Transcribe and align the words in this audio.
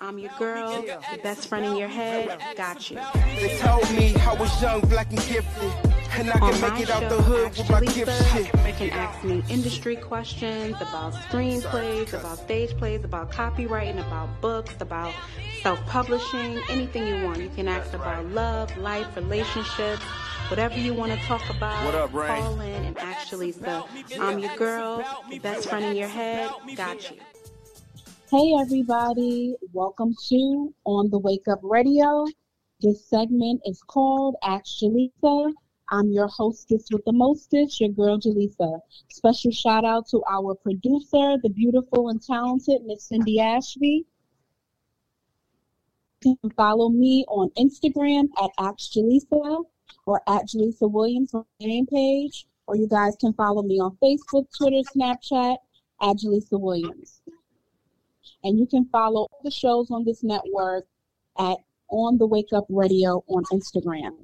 I'm 0.00 0.16
your 0.18 0.30
girl, 0.38 0.84
your 0.84 1.00
best 1.24 1.48
friend 1.48 1.64
in 1.64 1.76
your 1.76 1.88
head, 1.88 2.40
got 2.56 2.88
you. 2.88 3.00
They 3.40 3.58
told 3.58 3.90
me 3.90 4.14
I 4.16 4.32
was 4.34 4.62
young, 4.62 4.80
black, 4.82 5.10
and 5.10 5.18
gifted. 5.26 5.72
And 6.12 6.30
I 6.30 6.38
can 6.38 6.42
On 6.42 6.60
make 6.60 6.82
it 6.82 6.90
out 6.90 7.02
show, 7.02 7.08
the 7.08 7.22
hood 7.22 7.56
with 7.58 7.68
my 7.70 7.78
Ask 7.78 7.94
gift 7.94 8.10
Jaleesa, 8.10 8.32
shit. 8.32 8.66
you 8.66 8.72
can 8.74 8.90
ask 8.90 9.24
me 9.24 9.42
industry 9.50 9.96
questions 9.96 10.76
about 10.76 11.14
screenplays, 11.14 12.12
about 12.12 12.38
stage 12.38 12.76
plays, 12.76 13.04
about 13.04 13.32
copywriting, 13.32 13.98
about 14.06 14.40
books, 14.40 14.74
about 14.80 15.12
self-publishing, 15.62 16.60
anything 16.68 17.06
you 17.06 17.24
want. 17.24 17.38
You 17.38 17.50
can 17.50 17.68
ask 17.68 17.92
about 17.92 18.24
love, 18.26 18.76
life, 18.78 19.06
relationships, 19.16 20.02
whatever 20.48 20.76
you 20.78 20.94
want 20.94 21.12
to 21.12 21.18
talk 21.26 21.42
about. 21.50 21.84
What 21.84 21.94
up, 21.94 22.14
Ray? 22.14 22.28
Call 22.28 22.60
in 22.60 22.84
and 22.84 22.98
actually, 22.98 23.52
Jaleesa. 23.52 24.18
I'm 24.20 24.38
your 24.38 24.54
girl, 24.56 25.04
your 25.30 25.40
best 25.40 25.68
friend 25.68 25.84
in 25.84 25.96
your 25.96 26.08
head, 26.08 26.50
got 26.76 27.10
you. 27.10 27.18
Hey 28.30 28.52
everybody, 28.60 29.54
welcome 29.72 30.14
to 30.28 30.74
On 30.84 31.08
the 31.08 31.18
Wake 31.18 31.48
Up 31.50 31.60
Radio. 31.62 32.26
This 32.78 33.08
segment 33.08 33.62
is 33.64 33.80
called 33.82 34.36
Ask 34.42 34.82
Jaleesa. 34.82 35.54
I'm 35.90 36.12
your 36.12 36.26
hostess 36.28 36.88
with 36.92 37.02
the 37.06 37.12
mostest, 37.14 37.80
your 37.80 37.88
girl 37.88 38.20
Jaleesa. 38.20 38.80
Special 39.08 39.50
shout 39.50 39.86
out 39.86 40.08
to 40.08 40.22
our 40.30 40.54
producer, 40.54 41.38
the 41.42 41.48
beautiful 41.48 42.10
and 42.10 42.20
talented 42.20 42.82
Miss 42.84 43.04
Cindy 43.04 43.40
Ashby. 43.40 44.04
You 46.22 46.36
can 46.42 46.50
follow 46.50 46.90
me 46.90 47.24
on 47.28 47.48
Instagram 47.56 48.24
at 48.42 48.50
Ask 48.58 48.92
Jaleesa 48.92 49.64
or 50.04 50.20
at 50.28 50.48
Jaleesa 50.48 50.90
Williams 50.92 51.32
on 51.32 51.46
the 51.60 51.66
name 51.66 51.86
page, 51.86 52.46
or 52.66 52.76
you 52.76 52.88
guys 52.88 53.16
can 53.18 53.32
follow 53.32 53.62
me 53.62 53.80
on 53.80 53.96
Facebook, 54.02 54.48
Twitter, 54.54 54.82
Snapchat 54.94 55.56
at 56.02 56.16
Jaleesa 56.18 56.60
Williams. 56.60 57.22
And 58.48 58.58
you 58.58 58.66
can 58.66 58.86
follow 58.86 59.28
the 59.44 59.50
shows 59.50 59.90
on 59.90 60.06
this 60.06 60.24
network 60.24 60.86
at 61.38 61.58
On 61.90 62.16
the 62.16 62.26
Wake 62.26 62.50
Up 62.54 62.64
Radio 62.70 63.22
on 63.28 63.44
Instagram. 63.52 64.16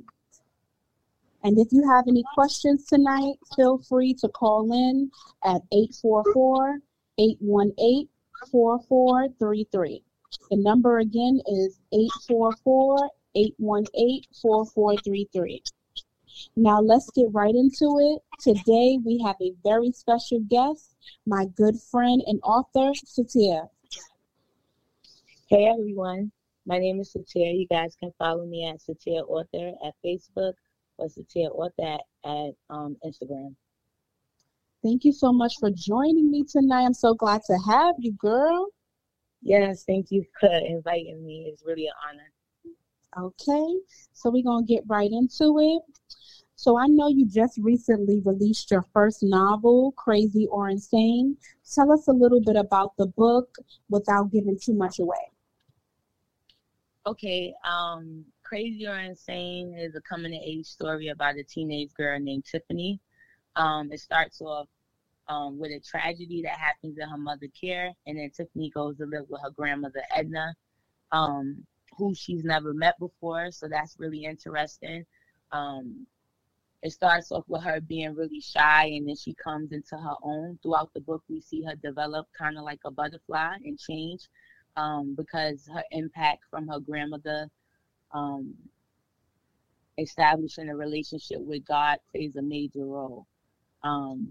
And 1.42 1.58
if 1.58 1.68
you 1.72 1.86
have 1.86 2.06
any 2.08 2.24
questions 2.32 2.86
tonight, 2.86 3.34
feel 3.54 3.76
free 3.86 4.14
to 4.14 4.28
call 4.28 4.72
in 4.72 5.10
at 5.44 5.60
844 5.70 6.78
818 7.18 8.08
4433. 8.50 10.02
The 10.50 10.56
number 10.56 11.00
again 11.00 11.42
is 11.46 11.78
844 11.92 13.10
818 13.34 14.22
4433. 14.40 15.62
Now 16.56 16.80
let's 16.80 17.10
get 17.10 17.26
right 17.30 17.54
into 17.54 17.98
it. 17.98 18.22
Today 18.40 18.98
we 19.04 19.20
have 19.22 19.36
a 19.42 19.52
very 19.62 19.92
special 19.92 20.40
guest, 20.48 20.94
my 21.26 21.44
good 21.44 21.76
friend 21.90 22.22
and 22.26 22.40
author, 22.42 22.92
Satia. 23.04 23.68
Hey 25.46 25.66
everyone, 25.66 26.32
my 26.64 26.78
name 26.78 27.00
is 27.00 27.14
Satir. 27.14 27.52
You 27.54 27.66
guys 27.70 27.94
can 28.00 28.10
follow 28.18 28.46
me 28.46 28.66
at 28.66 28.80
Satir 28.80 29.28
Author 29.28 29.74
at 29.86 29.92
Facebook 30.02 30.54
or 30.96 31.06
Satir 31.06 31.50
Author 31.50 31.82
at, 31.82 32.00
at 32.24 32.54
um, 32.70 32.96
Instagram. 33.04 33.54
Thank 34.82 35.04
you 35.04 35.12
so 35.12 35.34
much 35.34 35.52
for 35.60 35.70
joining 35.70 36.30
me 36.30 36.44
tonight. 36.50 36.84
I'm 36.84 36.94
so 36.94 37.12
glad 37.12 37.42
to 37.48 37.58
have 37.68 37.94
you, 37.98 38.12
girl. 38.12 38.68
Yes, 39.42 39.84
thank 39.86 40.10
you 40.10 40.24
for 40.40 40.48
inviting 40.48 41.22
me. 41.26 41.50
It's 41.52 41.62
really 41.62 41.88
an 41.88 41.92
honor. 42.08 43.26
Okay, 43.26 43.80
so 44.14 44.30
we're 44.30 44.44
going 44.44 44.66
to 44.66 44.72
get 44.72 44.84
right 44.86 45.10
into 45.12 45.58
it. 45.58 45.82
So 46.56 46.78
I 46.78 46.86
know 46.86 47.08
you 47.08 47.28
just 47.28 47.58
recently 47.58 48.22
released 48.24 48.70
your 48.70 48.86
first 48.94 49.18
novel, 49.22 49.92
Crazy 49.98 50.46
or 50.50 50.70
Insane. 50.70 51.36
Tell 51.74 51.92
us 51.92 52.08
a 52.08 52.12
little 52.12 52.40
bit 52.40 52.56
about 52.56 52.96
the 52.96 53.08
book 53.08 53.54
without 53.90 54.32
giving 54.32 54.58
too 54.58 54.72
much 54.72 55.00
away. 55.00 55.33
Okay, 57.06 57.52
um, 57.68 58.24
Crazy 58.44 58.86
or 58.86 58.98
Insane 58.98 59.76
is 59.78 59.94
a 59.94 60.00
coming 60.00 60.34
of 60.34 60.40
age 60.42 60.64
story 60.64 61.08
about 61.08 61.36
a 61.36 61.42
teenage 61.42 61.92
girl 61.92 62.18
named 62.18 62.46
Tiffany. 62.46 62.98
Um, 63.56 63.92
it 63.92 64.00
starts 64.00 64.40
off 64.40 64.68
um, 65.28 65.58
with 65.58 65.70
a 65.70 65.80
tragedy 65.80 66.40
that 66.42 66.58
happens 66.58 66.96
in 66.96 67.06
her 67.06 67.18
mother 67.18 67.46
care, 67.60 67.92
and 68.06 68.18
then 68.18 68.30
Tiffany 68.30 68.70
goes 68.70 68.96
to 68.96 69.04
live 69.04 69.26
with 69.28 69.42
her 69.42 69.50
grandmother 69.50 70.02
Edna, 70.16 70.54
um, 71.12 71.66
who 71.98 72.14
she's 72.14 72.42
never 72.42 72.72
met 72.72 72.98
before. 72.98 73.50
So 73.50 73.68
that's 73.68 73.96
really 73.98 74.24
interesting. 74.24 75.04
Um, 75.52 76.06
it 76.82 76.92
starts 76.92 77.30
off 77.32 77.44
with 77.48 77.62
her 77.64 77.82
being 77.82 78.14
really 78.14 78.40
shy, 78.40 78.86
and 78.86 79.06
then 79.06 79.16
she 79.16 79.34
comes 79.34 79.72
into 79.72 79.98
her 79.98 80.14
own. 80.22 80.58
Throughout 80.62 80.94
the 80.94 81.00
book, 81.00 81.22
we 81.28 81.42
see 81.42 81.62
her 81.64 81.74
develop 81.76 82.28
kind 82.36 82.56
of 82.56 82.64
like 82.64 82.80
a 82.86 82.90
butterfly 82.90 83.56
and 83.62 83.78
change 83.78 84.26
um, 84.76 85.14
because 85.16 85.68
her 85.72 85.84
impact 85.90 86.44
from 86.50 86.68
her 86.68 86.80
grandmother 86.80 87.48
um, 88.12 88.54
establishing 89.98 90.68
a 90.68 90.76
relationship 90.76 91.40
with 91.40 91.64
God 91.66 91.98
plays 92.10 92.36
a 92.36 92.42
major 92.42 92.84
role. 92.84 93.26
Um, 93.82 94.28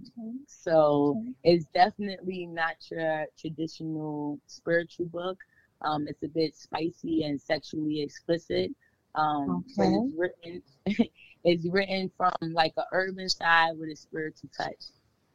so 0.48 1.24
it's 1.44 1.66
definitely 1.76 2.48
not 2.48 2.76
your 2.90 3.26
traditional 3.40 4.40
spiritual 4.48 5.06
book. 5.06 5.38
Um, 5.84 6.08
it's 6.08 6.24
a 6.24 6.28
bit 6.28 6.56
spicy 6.56 7.24
and 7.24 7.40
sexually 7.40 8.02
explicit. 8.02 8.72
Um, 9.16 9.64
but 9.78 9.88
it's 9.90 10.14
written, 10.18 10.64
it's 11.44 11.68
written 11.68 12.12
from 12.18 12.34
like 12.42 12.74
a 12.78 12.84
urban 12.92 13.30
side 13.30 13.78
with 13.78 13.90
a 13.90 13.96
spiritual 13.96 14.50
touch. 14.58 14.86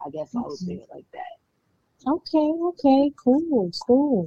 I 0.04 0.10
guess 0.10 0.34
I 0.34 0.40
would 0.40 0.58
say 0.58 0.74
it 0.74 0.88
like 0.92 1.06
that. 1.12 2.10
Okay, 2.10 2.38
okay, 2.38 3.12
cool, 3.16 3.70
cool. 3.86 4.26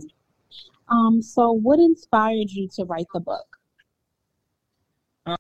Um, 0.90 1.22
so 1.22 1.52
what 1.52 1.80
inspired 1.80 2.50
you 2.52 2.68
to 2.76 2.86
write 2.86 3.08
the 3.14 3.20
book? 3.20 3.58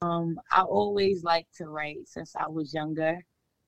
Um, 0.02 0.40
I 0.52 0.62
always 0.62 1.24
liked 1.24 1.56
to 1.58 1.66
write 1.66 2.08
since 2.08 2.36
I 2.36 2.48
was 2.48 2.74
younger. 2.74 3.26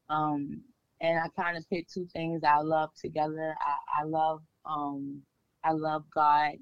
Um, 0.09 0.61
and 1.01 1.19
I 1.19 1.27
kind 1.41 1.57
of 1.57 1.69
put 1.69 1.87
two 1.87 2.07
things 2.13 2.43
I 2.43 2.59
love 2.59 2.91
together. 2.95 3.55
I, 3.59 4.01
I 4.01 4.03
love 4.05 4.41
um, 4.65 5.21
I 5.63 5.71
love 5.71 6.05
God. 6.13 6.53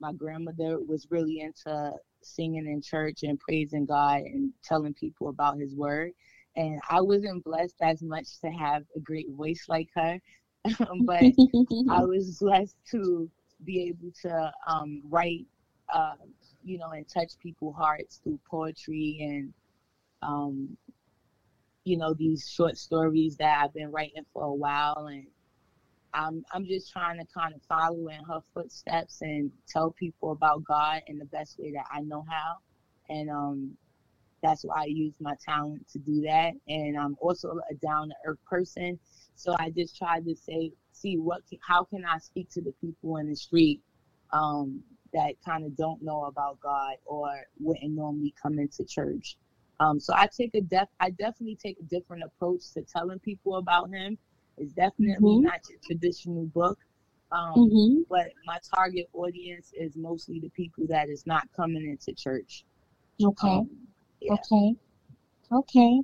My 0.00 0.12
grandmother 0.12 0.78
was 0.80 1.06
really 1.10 1.40
into 1.40 1.92
singing 2.22 2.66
in 2.66 2.82
church 2.82 3.22
and 3.22 3.38
praising 3.40 3.86
God 3.86 4.20
and 4.20 4.52
telling 4.62 4.94
people 4.94 5.28
about 5.28 5.58
His 5.58 5.74
Word. 5.74 6.12
And 6.56 6.80
I 6.90 7.00
wasn't 7.00 7.44
blessed 7.44 7.76
as 7.80 8.02
much 8.02 8.40
to 8.40 8.50
have 8.50 8.82
a 8.96 9.00
great 9.00 9.30
voice 9.30 9.64
like 9.68 9.88
her, 9.94 10.20
but 11.04 11.32
I 11.90 12.04
was 12.04 12.38
blessed 12.40 12.76
to 12.90 13.30
be 13.64 13.88
able 13.88 14.12
to 14.22 14.52
um, 14.66 15.02
write, 15.08 15.46
uh, 15.92 16.14
you 16.64 16.78
know, 16.78 16.90
and 16.90 17.06
touch 17.08 17.32
people's 17.42 17.76
hearts 17.76 18.20
through 18.22 18.38
poetry 18.50 19.18
and, 19.20 19.52
um, 20.22 20.76
you 21.84 21.96
know, 21.96 22.14
these 22.14 22.48
short 22.48 22.76
stories 22.76 23.36
that 23.36 23.62
I've 23.62 23.74
been 23.74 23.90
writing 23.90 24.24
for 24.32 24.44
a 24.44 24.54
while. 24.54 25.08
And 25.10 25.26
I'm, 26.12 26.44
I'm 26.52 26.66
just 26.66 26.92
trying 26.92 27.18
to 27.18 27.26
kind 27.32 27.54
of 27.54 27.62
follow 27.62 28.08
in 28.08 28.22
her 28.28 28.40
footsteps 28.54 29.22
and 29.22 29.50
tell 29.68 29.92
people 29.92 30.32
about 30.32 30.64
God 30.64 31.02
in 31.06 31.18
the 31.18 31.24
best 31.26 31.58
way 31.58 31.72
that 31.72 31.86
I 31.92 32.00
know 32.02 32.24
how. 32.28 32.56
And 33.08 33.30
um, 33.30 33.76
that's 34.42 34.64
why 34.64 34.82
I 34.82 34.86
use 34.86 35.14
my 35.20 35.34
talent 35.44 35.88
to 35.92 35.98
do 35.98 36.20
that. 36.22 36.52
And 36.68 36.98
I'm 36.98 37.16
also 37.20 37.58
a 37.70 37.74
down 37.74 38.08
to 38.08 38.14
earth 38.26 38.38
person. 38.48 38.98
So 39.38 39.54
I 39.60 39.70
just 39.70 39.96
tried 39.96 40.24
to 40.24 40.34
say, 40.34 40.72
see 40.90 41.16
what, 41.16 41.42
how 41.60 41.84
can 41.84 42.04
I 42.04 42.18
speak 42.18 42.50
to 42.50 42.60
the 42.60 42.72
people 42.80 43.18
in 43.18 43.28
the 43.28 43.36
street 43.36 43.80
um, 44.32 44.82
that 45.12 45.34
kind 45.44 45.64
of 45.64 45.76
don't 45.76 46.02
know 46.02 46.24
about 46.24 46.58
God 46.58 46.96
or 47.06 47.46
wouldn't 47.60 47.92
normally 47.92 48.34
come 48.42 48.58
into 48.58 48.84
church. 48.84 49.36
Um, 49.78 50.00
so 50.00 50.12
I 50.12 50.26
take 50.26 50.56
a 50.56 50.60
def, 50.60 50.88
I 50.98 51.10
definitely 51.10 51.54
take 51.54 51.78
a 51.78 51.84
different 51.84 52.24
approach 52.24 52.72
to 52.74 52.82
telling 52.82 53.20
people 53.20 53.58
about 53.58 53.90
Him. 53.90 54.18
It's 54.56 54.72
definitely 54.72 55.36
Mhm. 55.36 55.42
not 55.44 55.60
your 55.70 55.78
traditional 55.86 56.46
book, 56.46 56.80
um, 57.30 57.70
hmm 57.70 58.02
but 58.10 58.32
my 58.44 58.58
target 58.74 59.08
audience 59.12 59.70
is 59.72 59.96
mostly 59.96 60.40
the 60.40 60.48
people 60.48 60.84
that 60.88 61.08
is 61.08 61.28
not 61.28 61.46
coming 61.54 61.88
into 61.88 62.12
church. 62.12 62.64
Okay, 63.22 63.46
Um, 63.46 63.70
yeah. 64.20 64.32
okay, 64.32 64.74
okay. 65.52 66.02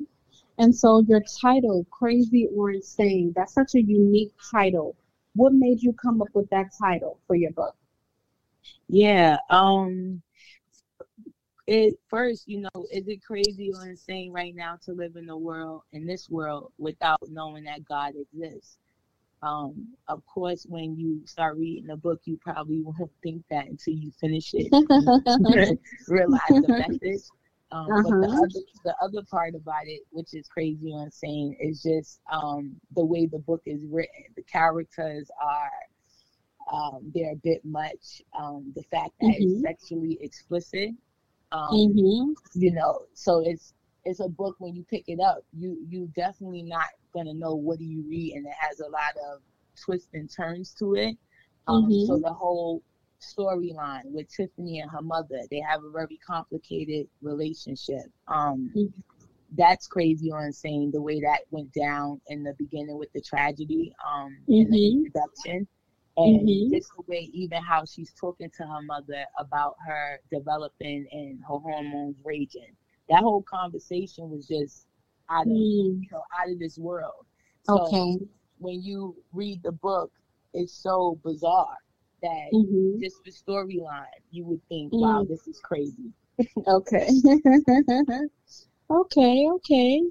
And 0.59 0.75
so 0.75 1.01
your 1.01 1.23
title, 1.41 1.87
Crazy 1.91 2.49
or 2.55 2.71
Insane, 2.71 3.33
that's 3.35 3.55
such 3.55 3.75
a 3.75 3.83
unique 3.83 4.33
title. 4.51 4.97
What 5.35 5.53
made 5.53 5.83
you 5.83 5.93
come 5.93 6.23
up 6.23 6.29
with 6.33 6.49
that 6.51 6.67
title 6.81 7.19
for 7.27 7.35
your 7.35 7.51
book? 7.53 7.75
Yeah. 8.89 9.39
Um 9.51 10.23
it 11.67 11.95
first, 12.09 12.47
you 12.47 12.61
know, 12.61 12.87
is 12.93 13.09
it 13.09 13.25
crazy 13.25 13.73
or 13.75 13.89
insane 13.89 14.33
right 14.33 14.55
now 14.55 14.79
to 14.85 14.93
live 14.93 15.17
in 15.17 15.27
the 15.27 15.37
world 15.37 15.83
in 15.93 16.07
this 16.07 16.29
world 16.29 16.73
without 16.79 17.21
knowing 17.29 17.65
that 17.65 17.85
God 17.85 18.13
exists? 18.17 18.77
Um, 19.43 19.89
of 20.09 20.25
course 20.27 20.65
when 20.69 20.97
you 20.97 21.21
start 21.27 21.59
reading 21.59 21.87
the 21.87 21.97
book 21.97 22.21
you 22.25 22.39
probably 22.41 22.81
won't 22.81 23.11
think 23.23 23.45
that 23.51 23.67
until 23.67 23.93
you 23.95 24.11
finish 24.21 24.55
it. 24.55 24.71
realize 26.09 26.41
the 26.49 26.69
message. 26.69 27.25
Um, 27.73 27.87
But 27.89 28.03
the 28.05 28.27
Uh-huh. 28.27 28.43
other, 28.45 28.61
the 28.85 28.97
other 29.03 29.23
part 29.31 29.55
about 29.55 29.87
it, 29.87 30.03
which 30.11 30.35
is 30.35 30.47
crazy 30.49 30.93
or 30.93 31.05
insane, 31.05 31.57
is 31.61 31.83
just 31.83 32.21
um, 32.31 32.81
the 32.95 33.05
way 33.05 33.27
the 33.27 33.39
book 33.41 33.63
is 33.67 33.85
written. 33.87 34.25
The 34.37 34.43
characters 34.43 35.31
are 35.43 35.71
um, 36.73 37.13
they're 37.15 37.33
a 37.33 37.37
bit 37.37 37.65
much. 37.65 38.23
Um, 38.39 38.73
the 38.75 38.83
fact 38.85 39.13
that 39.21 39.27
mm-hmm. 39.27 39.55
it's 39.55 39.63
sexually 39.63 40.19
explicit, 40.21 40.91
um, 41.53 41.69
mm-hmm. 41.71 42.33
you 42.55 42.73
know, 42.73 43.07
so 43.15 43.41
it's 43.45 43.75
it's 44.05 44.21
a 44.21 44.29
book 44.29 44.57
when 44.59 44.75
you 44.75 44.85
pick 44.85 45.05
it 45.09 45.21
up, 45.21 45.45
you 45.53 45.79
you 45.89 46.11
definitely 46.15 46.63
not 46.63 46.89
gonna 47.13 47.35
know 47.35 47.55
what 47.55 47.79
do 47.79 47.85
you 47.85 48.03
read, 48.09 48.35
and 48.35 48.47
it 48.47 48.55
has 48.59 48.81
a 48.81 48.89
lot 48.89 49.15
of 49.31 49.41
twists 49.83 50.09
and 50.15 50.31
turns 50.31 50.75
to 50.75 50.95
it. 50.95 51.17
Um, 51.67 51.85
mm-hmm. 51.85 52.07
So 52.07 52.19
the 52.19 52.33
whole 52.33 52.83
storyline 53.25 54.05
with 54.07 54.29
Tiffany 54.29 54.81
and 54.81 54.91
her 54.91 55.03
mother, 55.03 55.41
they 55.51 55.61
have 55.61 55.83
a 55.85 55.91
very 55.91 56.19
complicated 56.27 57.07
relationship. 57.23 58.05
Um, 58.29 58.71
mm-hmm. 58.77 59.01
That's 59.57 59.87
crazy 59.87 60.33
or 60.33 60.45
insane 60.45 60.91
the 60.93 61.01
way 61.01 61.21
that 61.21 61.41
went 61.51 61.73
down 61.73 62.21
in 62.27 62.43
the 62.43 62.55
beginning 62.59 62.99
with 62.99 63.13
the 63.13 63.21
tragedy 63.21 63.95
um, 64.07 64.37
in 64.49 64.71
the 64.71 64.79
mm-hmm. 64.79 64.99
introduction. 64.99 65.69
And 66.17 66.49
mm-hmm. 66.49 66.75
just 66.75 66.91
the 66.97 67.03
way, 67.09 67.31
even 67.33 67.63
how 67.63 67.85
she's 67.85 68.13
talking 68.13 68.51
to 68.57 68.63
her 68.65 68.83
mother 68.83 69.25
about 69.39 69.77
her 69.87 70.21
developing 70.33 71.07
and 71.11 71.41
her 71.41 71.59
hormones 71.59 72.17
raging. 72.25 72.73
That 73.09 73.21
whole 73.21 73.43
conversation 73.43 74.31
was 74.31 74.47
just 74.47 74.87
out 75.29 75.47
of 75.47 75.53
mm. 75.53 76.03
you 76.03 76.09
know 76.13 76.23
out 76.41 76.51
of 76.51 76.59
this 76.59 76.79
world. 76.79 77.27
So 77.65 77.81
okay. 77.81 78.19
When 78.59 78.83
you 78.83 79.17
read 79.33 79.63
the 79.63 79.73
book, 79.73 80.13
it's 80.55 80.73
so 80.73 81.19
bizarre 81.25 81.77
that 82.25 82.51
mm-hmm. 82.53 83.01
just 83.01 83.23
the 83.25 83.31
storyline, 83.31 84.07
you 84.31 84.45
would 84.47 84.61
think, 84.69 84.93
mm. 84.93 85.01
wow, 85.01 85.27
this 85.29 85.47
is 85.47 85.61
crazy. 85.63 86.13
okay. 86.67 87.09
okay, 88.91 89.49
okay. 89.55 90.03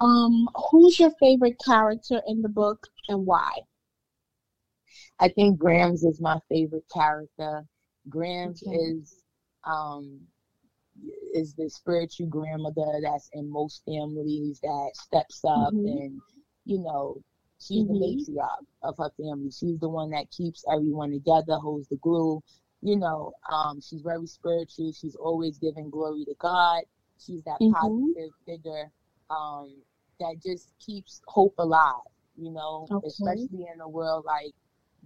Um, 0.00 0.48
who's 0.70 0.98
your 0.98 1.12
favorite 1.18 1.56
character 1.64 2.20
in 2.26 2.42
the 2.42 2.48
book 2.48 2.86
and 3.08 3.24
why? 3.24 3.50
I 5.18 5.28
think 5.28 5.58
Grams 5.58 6.04
is 6.04 6.20
my 6.20 6.38
favorite 6.48 6.86
character. 6.92 7.64
Grams 8.08 8.62
okay. 8.66 8.76
is 8.76 9.22
um 9.64 10.20
is 11.34 11.54
the 11.54 11.68
spiritual 11.68 12.26
grandmother 12.26 13.00
that's 13.02 13.28
in 13.32 13.50
most 13.50 13.82
families 13.84 14.60
that 14.60 14.90
steps 14.94 15.44
up 15.44 15.72
mm-hmm. 15.72 15.86
and 15.86 16.20
you 16.64 16.78
know 16.78 17.20
she's 17.60 17.84
mm-hmm. 17.84 17.94
the 17.94 18.32
matriarch 18.32 18.66
of 18.82 18.94
her 18.98 19.10
family 19.16 19.50
she's 19.50 19.78
the 19.80 19.88
one 19.88 20.10
that 20.10 20.30
keeps 20.30 20.64
everyone 20.72 21.10
together 21.10 21.54
holds 21.54 21.88
the 21.88 21.96
glue 21.96 22.42
you 22.82 22.96
know 22.96 23.32
um, 23.52 23.80
she's 23.80 24.02
very 24.02 24.26
spiritual 24.26 24.92
she's 24.92 25.16
always 25.16 25.58
giving 25.58 25.90
glory 25.90 26.24
to 26.24 26.34
god 26.38 26.82
she's 27.18 27.42
that 27.44 27.58
mm-hmm. 27.60 27.72
positive 27.74 28.30
figure 28.46 28.90
um, 29.30 29.74
that 30.20 30.36
just 30.44 30.70
keeps 30.84 31.20
hope 31.26 31.54
alive 31.58 31.94
you 32.36 32.50
know 32.50 32.86
okay. 32.90 33.06
especially 33.06 33.66
in 33.72 33.80
a 33.80 33.88
world 33.88 34.24
like 34.24 34.52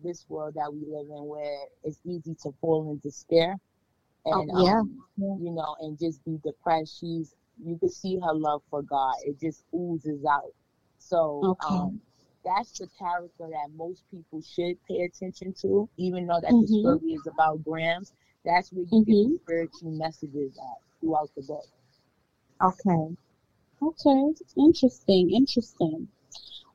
this 0.02 0.24
world 0.28 0.54
that 0.54 0.72
we 0.72 0.80
live 0.80 1.06
in 1.06 1.24
where 1.24 1.60
it's 1.84 2.00
easy 2.04 2.34
to 2.42 2.52
fall 2.60 2.90
in 2.90 2.98
despair 2.98 3.56
Oh, 4.24 4.40
and 4.40 4.50
oh, 4.54 4.64
yeah. 4.64 4.78
Um, 4.78 5.02
you 5.40 5.52
know, 5.52 5.76
and 5.80 5.98
just 5.98 6.24
be 6.24 6.38
depressed. 6.44 7.00
She's 7.00 7.34
you 7.64 7.78
can 7.78 7.88
see 7.88 8.18
her 8.18 8.34
love 8.34 8.62
for 8.70 8.82
God. 8.82 9.14
It 9.24 9.40
just 9.40 9.64
oozes 9.74 10.24
out. 10.24 10.52
So 10.98 11.56
okay. 11.60 11.74
um, 11.74 12.00
that's 12.44 12.78
the 12.78 12.88
character 12.98 13.48
that 13.50 13.70
most 13.76 14.02
people 14.10 14.42
should 14.42 14.76
pay 14.86 15.02
attention 15.02 15.54
to, 15.62 15.88
even 15.96 16.26
though 16.26 16.40
that 16.40 16.50
mm-hmm. 16.50 16.72
the 16.72 16.80
story 16.80 17.12
is 17.12 17.26
about 17.26 17.64
Grams. 17.64 18.12
That's 18.44 18.72
where 18.72 18.84
you 18.90 19.02
mm-hmm. 19.02 19.10
get 19.10 19.12
the 19.12 19.24
mm-hmm. 19.24 19.44
spiritual 19.44 19.90
messages 19.92 20.58
at 20.58 21.00
throughout 21.00 21.30
the 21.36 21.42
book. 21.42 21.66
Okay. 22.62 23.16
Okay. 23.82 24.34
Interesting. 24.56 25.30
Interesting. 25.30 26.08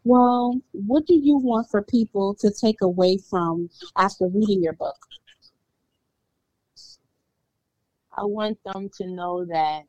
Well, 0.03 0.61
what 0.71 1.05
do 1.05 1.15
you 1.15 1.37
want 1.37 1.69
for 1.69 1.81
people 1.81 2.33
to 2.35 2.51
take 2.51 2.81
away 2.81 3.17
from 3.17 3.69
after 3.97 4.27
reading 4.27 4.63
your 4.63 4.73
book? 4.73 4.95
I 8.17 8.23
want 8.23 8.57
them 8.63 8.89
to 8.97 9.07
know 9.07 9.45
that 9.45 9.83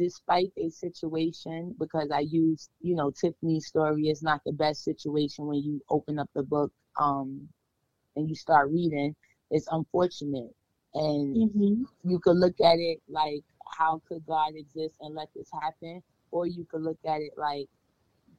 despite 0.00 0.50
a 0.56 0.70
situation, 0.70 1.74
because 1.78 2.10
I 2.10 2.20
use, 2.20 2.70
you 2.80 2.94
know, 2.96 3.10
Tiffany's 3.10 3.66
story 3.66 4.08
is 4.08 4.22
not 4.22 4.40
the 4.46 4.52
best 4.52 4.82
situation 4.82 5.46
when 5.46 5.62
you 5.62 5.80
open 5.90 6.18
up 6.18 6.30
the 6.34 6.42
book 6.42 6.72
um, 6.98 7.48
and 8.16 8.28
you 8.28 8.34
start 8.34 8.70
reading. 8.70 9.14
It's 9.50 9.68
unfortunate. 9.70 10.54
And 10.94 11.36
mm-hmm. 11.36 11.82
you 12.02 12.18
could 12.18 12.36
look 12.36 12.58
at 12.60 12.78
it 12.78 13.02
like, 13.08 13.44
how 13.78 14.00
could 14.08 14.24
God 14.26 14.52
exist 14.56 14.94
and 15.00 15.14
let 15.14 15.28
this 15.36 15.50
happen? 15.62 16.02
Or 16.30 16.46
you 16.46 16.66
could 16.70 16.82
look 16.82 16.98
at 17.06 17.20
it 17.20 17.34
like, 17.36 17.68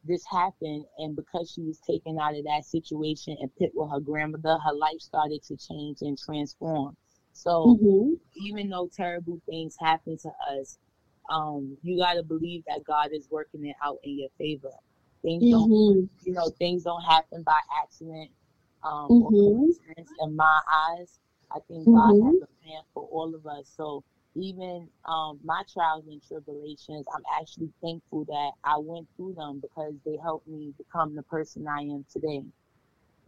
this 0.04 0.26
happened, 0.32 0.84
and 0.98 1.16
because 1.16 1.52
she 1.52 1.62
was 1.62 1.78
taken 1.78 2.18
out 2.20 2.36
of 2.36 2.44
that 2.46 2.66
situation 2.66 3.38
and 3.40 3.56
put 3.56 3.70
with 3.76 3.92
her 3.92 4.00
grandmother, 4.00 4.58
her 4.66 4.74
life 4.74 5.00
started 5.00 5.44
to 5.44 5.56
change 5.56 6.00
and 6.02 6.18
transform. 6.18 6.98
So 7.34 7.78
mm-hmm. 7.80 8.14
even 8.44 8.70
though 8.70 8.90
terrible 8.92 9.40
things 9.48 9.76
happen 9.80 10.18
to 10.24 10.32
us, 10.52 10.80
um, 11.32 11.78
you 11.82 11.98
got 11.98 12.14
to 12.14 12.24
believe 12.24 12.64
that 12.68 12.84
God 12.84 13.10
is 13.14 13.28
working 13.32 13.66
it 13.66 13.76
out 13.84 13.98
in 14.04 14.20
your 14.20 14.30
favor. 14.38 14.72
Things 15.22 15.44
mm-hmm. 15.44 15.52
don't, 15.52 16.10
you 16.24 16.34
know, 16.34 16.50
things 16.60 16.84
don't 16.84 17.02
happen 17.04 17.44
by 17.44 17.60
accident 17.82 18.30
um, 18.84 19.08
mm-hmm. 19.10 19.24
or 19.24 19.32
coincidence. 19.32 20.10
In 20.20 20.36
my 20.36 20.60
eyes, 20.72 21.20
I 21.52 21.60
think 21.68 21.86
God 21.86 22.08
has 22.08 22.16
mm-hmm. 22.16 22.44
a 22.44 22.64
plan 22.64 22.82
for 22.94 23.08
all 23.12 23.34
of 23.34 23.46
us. 23.48 23.72
So 23.76 24.04
even 24.36 24.88
um, 25.06 25.40
my 25.44 25.64
trials 25.72 26.06
and 26.08 26.22
tribulations, 26.26 27.06
I'm 27.16 27.24
actually 27.40 27.70
thankful 27.82 28.26
that 28.26 28.52
I 28.64 28.78
went 28.78 29.08
through 29.16 29.36
them 29.36 29.62
because 29.62 29.94
they 30.06 30.18
helped 30.22 30.48
me 30.48 30.74
become 30.78 31.16
the 31.16 31.24
person 31.24 31.68
I 31.68 31.82
am 31.82 32.06
today. 32.12 32.44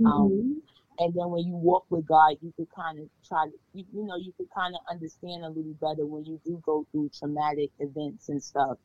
Um, 0.05 0.29
mm-hmm. 0.29 0.51
And 0.99 1.13
then 1.13 1.29
when 1.29 1.45
you 1.45 1.55
walk 1.55 1.85
with 1.89 2.05
God, 2.05 2.37
you 2.41 2.53
could 2.55 2.67
kind 2.75 2.99
of 2.99 3.09
try 3.27 3.45
to, 3.45 3.53
you, 3.73 3.85
you 3.93 4.05
know, 4.05 4.15
you 4.15 4.31
could 4.37 4.49
kind 4.55 4.75
of 4.75 4.81
understand 4.89 5.43
a 5.43 5.49
little 5.49 5.75
better 5.81 6.05
when 6.05 6.25
you 6.25 6.39
do 6.45 6.61
go 6.65 6.85
through 6.91 7.09
traumatic 7.17 7.71
events 7.79 8.29
and 8.29 8.41
stuff. 8.43 8.77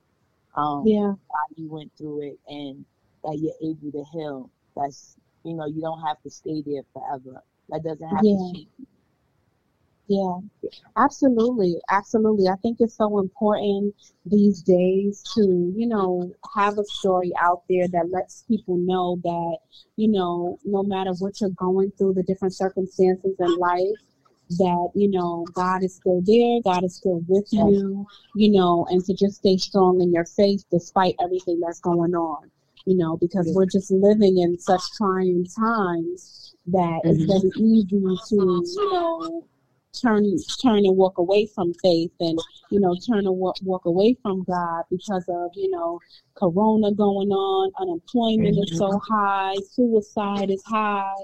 Um, 0.57 0.83
yeah. 0.87 1.13
Why 1.29 1.41
you 1.57 1.71
went 1.71 1.93
through 1.97 2.23
it 2.23 2.39
and 2.49 2.85
that 3.25 3.39
you're 3.39 3.71
able 3.71 3.93
to 3.93 4.05
heal. 4.13 4.51
That's, 4.77 5.17
you 5.45 5.55
know, 5.55 5.67
you 5.67 5.81
don't 5.81 6.01
have 6.03 6.21
to 6.23 6.31
stay 6.31 6.63
there 6.65 6.83
forever. 6.93 7.43
That 7.69 7.83
doesn't 7.85 8.09
have 8.09 8.21
yeah. 8.23 8.37
to 8.37 8.53
shape 8.55 8.69
you. 8.79 8.87
Yeah, 10.09 10.39
absolutely. 10.97 11.77
Absolutely. 11.91 12.49
I 12.49 12.57
think 12.57 12.79
it's 12.81 12.97
so 12.97 13.19
important 13.19 13.95
these 14.25 14.63
days 14.63 15.23
to, 15.35 15.73
you 15.77 15.87
know, 15.87 16.33
have 16.57 16.79
a 16.79 16.85
story 16.85 17.31
out 17.41 17.63
there 17.69 17.87
that 17.89 18.11
lets 18.11 18.45
people 18.49 18.79
know 18.79 19.19
that, 19.23 19.59
you 19.97 20.09
know, 20.09 20.59
no 20.65 20.83
matter 20.83 21.13
what 21.19 21.41
you're 21.41 21.51
going 21.51 21.93
through, 21.99 22.15
the 22.15 22.23
different 22.23 22.55
circumstances 22.55 23.37
in 23.39 23.57
life, 23.59 23.99
that, 24.51 24.91
you 24.95 25.11
know, 25.11 25.45
God 25.53 25.85
is 25.85 25.97
still 25.97 26.23
there, 26.25 26.61
God 26.65 26.85
is 26.85 26.97
still 26.97 27.23
with 27.29 27.47
you, 27.53 28.07
you 28.35 28.51
know, 28.51 28.87
and 28.89 29.05
to 29.05 29.13
just 29.13 29.37
stay 29.37 29.59
strong 29.59 30.01
in 30.01 30.11
your 30.11 30.25
faith 30.25 30.65
despite 30.71 31.17
everything 31.23 31.61
that's 31.61 31.81
going 31.81 32.15
on, 32.15 32.51
you 32.87 32.97
know, 32.97 33.19
because 33.19 33.53
we're 33.55 33.67
just 33.67 33.91
living 33.91 34.39
in 34.39 34.59
such 34.59 34.81
trying 34.97 35.45
times 35.45 36.55
that 36.69 37.01
it's 37.05 37.21
mm-hmm. 37.21 37.41
very 37.41 37.51
easy 37.57 37.87
to, 37.91 38.65
you 38.65 38.93
know, 38.93 39.45
turn 39.93 40.25
turn 40.63 40.79
and 40.79 40.97
walk 40.97 41.19
away 41.19 41.47
from 41.55 41.73
faith 41.75 42.13
and 42.21 42.39
you 42.71 42.81
know 42.81 42.95
turn 43.07 43.27
and 43.27 43.37
walk, 43.37 43.57
walk 43.63 43.85
away 43.85 44.17
from 44.23 44.43
god 44.45 44.85
because 44.91 45.25
of 45.29 45.51
you 45.55 45.71
know 45.71 45.99
corona 46.35 46.93
going 46.93 47.31
on 47.31 47.71
unemployment 47.81 48.55
mm-hmm. 48.55 48.73
is 48.73 48.79
so 48.79 48.89
mm-hmm. 48.89 49.15
high 49.15 49.55
suicide 49.73 50.51
is 50.51 50.63
high 50.67 51.15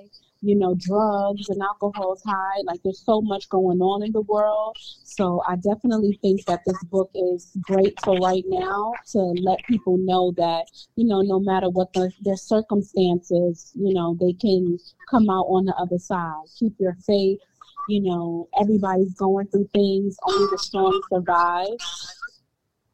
you 0.44 0.54
know 0.54 0.74
drugs 0.78 1.48
and 1.48 1.62
alcohol 1.62 2.12
is 2.12 2.22
high 2.24 2.60
like 2.64 2.78
there's 2.84 3.02
so 3.02 3.20
much 3.22 3.48
going 3.48 3.80
on 3.80 4.02
in 4.02 4.12
the 4.12 4.20
world 4.22 4.76
so 5.02 5.42
i 5.48 5.56
definitely 5.56 6.18
think 6.20 6.44
that 6.44 6.60
this 6.66 6.82
book 6.84 7.10
is 7.14 7.56
great 7.62 7.98
for 8.04 8.16
right 8.18 8.44
now 8.48 8.92
to 9.06 9.18
let 9.18 9.58
people 9.64 9.96
know 9.96 10.32
that 10.36 10.66
you 10.96 11.06
know 11.06 11.22
no 11.22 11.40
matter 11.40 11.70
what 11.70 11.92
the, 11.94 12.12
their 12.20 12.36
circumstances 12.36 13.72
you 13.74 13.94
know 13.94 14.16
they 14.20 14.34
can 14.34 14.78
come 15.10 15.30
out 15.30 15.46
on 15.46 15.64
the 15.64 15.74
other 15.76 15.98
side 15.98 16.44
keep 16.58 16.74
your 16.78 16.96
faith 17.06 17.40
you 17.88 18.00
know, 18.00 18.48
everybody's 18.60 19.14
going 19.14 19.46
through 19.48 19.68
things, 19.72 20.16
only 20.24 20.46
the 20.50 20.58
strong 20.58 21.00
survive. 21.12 21.78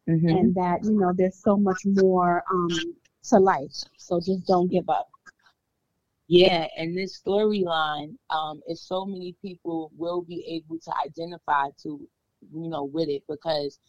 Mm-hmm. 0.09 0.29
And 0.29 0.55
that, 0.57 0.85
you 0.85 0.99
know, 0.99 1.13
there's 1.17 1.41
so 1.41 1.57
much 1.57 1.83
more 1.85 2.43
um, 2.53 2.69
to 3.29 3.39
life. 3.39 3.73
So 3.97 4.19
just 4.19 4.47
don't 4.47 4.71
give 4.71 4.89
up. 4.89 5.09
Yeah, 6.27 6.69
and 6.77 6.97
this 6.97 7.21
storyline 7.21 8.15
um, 8.31 8.61
is 8.69 8.81
so 8.81 9.05
many 9.05 9.35
people 9.43 9.91
will 9.97 10.23
be 10.23 10.45
able 10.49 10.79
to 10.81 10.93
identify 11.05 11.71
to, 11.83 12.09
you 12.55 12.69
know, 12.69 12.85
with 12.85 13.09
it 13.09 13.23
because 13.29 13.81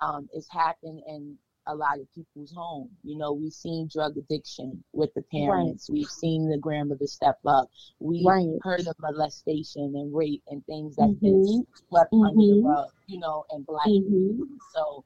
um, 0.00 0.28
it's 0.32 0.48
happened 0.48 1.02
in 1.08 1.36
a 1.68 1.74
lot 1.74 2.00
of 2.00 2.12
people's 2.14 2.52
home. 2.52 2.88
You 3.04 3.16
know, 3.16 3.32
we've 3.32 3.52
seen 3.52 3.88
drug 3.92 4.16
addiction 4.16 4.82
with 4.92 5.12
the 5.14 5.22
parents. 5.22 5.88
Right. 5.88 5.98
We've 5.98 6.10
seen 6.10 6.48
the 6.48 6.58
grandmother 6.58 7.06
step 7.06 7.38
up. 7.46 7.68
We've 8.00 8.26
right. 8.26 8.48
heard 8.62 8.86
of 8.86 8.96
molestation 8.98 9.92
and 9.94 10.14
rape 10.14 10.42
and 10.48 10.64
things 10.66 10.96
that 10.96 11.14
mm-hmm. 11.22 11.60
swept 11.88 12.12
mm-hmm. 12.12 12.24
under 12.24 12.36
the 12.36 12.52
mm-hmm. 12.54 12.66
rug, 12.66 12.88
you 13.06 13.20
know, 13.20 13.44
and 13.50 13.64
black 13.66 13.86
mm-hmm. 13.86 14.42
So 14.74 15.04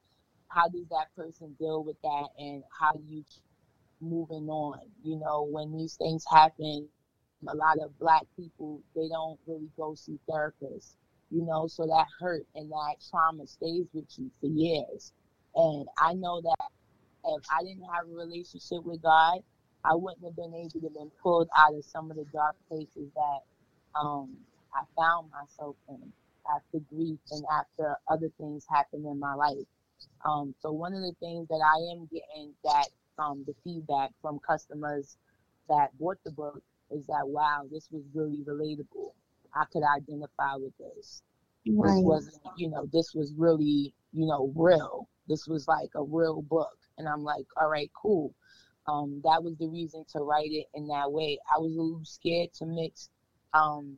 how 0.49 0.69
does 0.69 0.87
that 0.91 1.15
person 1.17 1.55
deal 1.59 1.83
with 1.85 2.01
that 2.03 2.29
and 2.39 2.63
how 2.79 2.93
do 2.93 3.03
you 3.07 3.25
moving 4.01 4.49
on? 4.49 4.81
You 5.03 5.19
know, 5.19 5.49
when 5.51 5.77
these 5.77 5.97
things 5.97 6.25
happen, 6.31 6.89
a 7.49 7.57
lot 7.57 7.79
of 7.79 7.99
black 7.99 8.23
people 8.37 8.81
they 8.95 9.09
don't 9.09 9.39
really 9.49 9.69
go 9.77 9.97
see 9.97 10.17
therapists 10.31 10.95
you 11.31 11.45
know 11.45 11.67
so 11.67 11.85
that 11.87 12.07
hurt 12.21 12.47
and 12.55 12.71
that 12.71 12.95
trauma 13.11 13.45
stays 13.47 13.87
with 13.93 14.05
you 14.17 14.31
for 14.41 14.47
years 14.47 15.13
and 15.55 15.87
i 15.99 16.13
know 16.13 16.41
that 16.41 16.69
if 17.25 17.43
i 17.51 17.63
didn't 17.63 17.85
have 17.95 18.07
a 18.07 18.15
relationship 18.15 18.83
with 18.85 19.01
god 19.03 19.39
i 19.85 19.95
wouldn't 19.95 20.25
have 20.25 20.37
been 20.37 20.55
able 20.55 20.71
to 20.71 20.91
been 20.95 21.11
pulled 21.23 21.49
out 21.57 21.75
of 21.75 21.85
some 21.85 22.11
of 22.11 22.17
the 22.17 22.27
dark 22.33 22.57
places 22.69 23.11
that 23.15 23.41
um, 24.01 24.31
i 24.75 24.83
found 24.97 25.31
myself 25.31 25.77
in 25.89 26.13
after 26.55 26.79
grief 26.95 27.19
and 27.31 27.45
after 27.53 27.97
other 28.09 28.31
things 28.39 28.67
happened 28.69 29.07
in 29.07 29.19
my 29.19 29.35
life 29.35 29.67
um, 30.25 30.55
so 30.61 30.73
one 30.73 30.93
of 30.93 31.01
the 31.01 31.15
things 31.21 31.47
that 31.49 31.63
i 31.65 31.95
am 31.95 32.09
getting 32.13 32.53
that 32.65 32.89
um, 33.19 33.45
the 33.47 33.55
feedback 33.63 34.11
from 34.21 34.39
customers 34.39 35.17
that 35.69 35.97
bought 35.99 36.19
the 36.25 36.31
book 36.31 36.63
is 36.91 37.07
that 37.07 37.27
wow, 37.27 37.67
this 37.71 37.89
was 37.91 38.03
really 38.15 38.45
relatable. 38.45 39.13
I 39.55 39.65
could 39.73 39.83
identify 39.83 40.57
with 40.57 40.77
this. 40.79 41.23
Right. 41.67 41.95
This 41.95 42.03
wasn't, 42.03 42.43
you 42.57 42.71
know, 42.71 42.89
this 42.93 43.15
was 43.15 43.33
really, 43.37 43.95
you 44.13 44.27
know, 44.27 44.53
real. 44.55 45.09
This 45.29 45.47
was 45.47 45.69
like 45.69 45.91
a 45.95 46.03
real 46.03 46.43
book. 46.43 46.77
And 46.99 47.09
I'm 47.09 47.23
like, 47.23 47.47
all 47.61 47.69
right, 47.69 47.91
cool. 48.01 48.35
Um, 48.87 49.21
that 49.25 49.43
was 49.43 49.57
the 49.59 49.69
reason 49.69 50.05
to 50.13 50.21
write 50.21 50.51
it 50.51 50.67
in 50.75 50.89
that 50.89 51.11
way. 51.11 51.39
I 51.55 51.59
was 51.59 51.73
a 51.77 51.81
little 51.81 52.05
scared 52.05 52.53
to 52.55 52.67
mix 52.67 53.09
um 53.55 53.97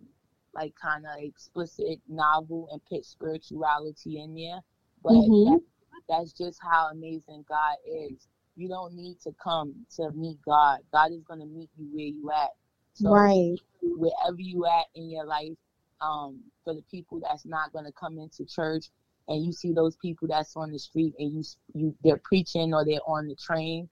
like 0.55 0.75
kind 0.81 1.05
of 1.05 1.23
explicit 1.23 1.99
novel 2.09 2.69
and 2.73 2.81
pitch 2.87 3.05
spirituality 3.05 4.21
in 4.21 4.35
there. 4.35 4.61
But 5.03 5.13
mm-hmm. 5.13 5.53
that, 5.53 5.61
that's 6.09 6.33
just 6.33 6.59
how 6.63 6.89
amazing 6.93 7.45
God 7.49 7.77
is. 7.87 8.29
You 8.57 8.69
don't 8.69 8.95
need 8.95 9.21
to 9.23 9.35
come 9.43 9.75
to 9.97 10.11
meet 10.13 10.39
God. 10.47 10.79
God 10.93 11.13
is 11.13 11.23
going 11.25 11.41
to 11.41 11.47
meet 11.47 11.71
you 11.77 11.89
where 11.93 12.07
you 12.07 12.31
at. 12.31 12.51
So 12.95 13.11
right. 13.11 13.57
Wherever 13.83 14.39
you 14.39 14.65
at 14.67 14.87
in 14.95 15.11
your 15.11 15.27
life, 15.27 15.57
um, 16.01 16.41
for 16.63 16.75
the 16.75 16.83
people 16.91 17.21
that's 17.21 17.45
not 17.45 17.73
going 17.73 17.85
to 17.85 17.93
come 17.93 18.19
into 18.19 18.45
church, 18.45 18.87
and 19.29 19.45
you 19.45 19.53
see 19.53 19.73
those 19.73 19.97
people 19.97 20.29
that's 20.29 20.57
on 20.57 20.71
the 20.71 20.79
street, 20.79 21.15
and 21.19 21.33
you 21.33 21.43
you 21.75 21.95
they're 22.03 22.21
preaching 22.25 22.75
or 22.75 22.85
they're 22.85 23.01
on 23.07 23.29
the 23.29 23.37
train. 23.37 23.89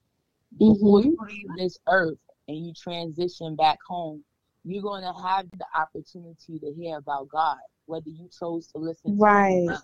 Mm-hmm. 0.61 0.73
Before 0.73 1.01
you 1.01 1.17
leave 1.27 1.47
this 1.57 1.79
earth 1.89 2.19
and 2.49 2.67
you 2.67 2.73
transition 2.75 3.57
back 3.57 3.79
home, 3.87 4.23
you're 4.65 4.83
going 4.83 5.03
to 5.03 5.13
have 5.23 5.51
the 5.51 5.67
opportunity 5.75 6.59
to 6.59 6.73
hear 6.73 6.99
about 6.99 7.29
God, 7.29 7.59
whether 7.87 8.09
you 8.11 8.29
chose 8.39 8.67
to 8.69 8.79
listen. 8.79 9.19
Right. 9.19 9.67
To 9.69 9.81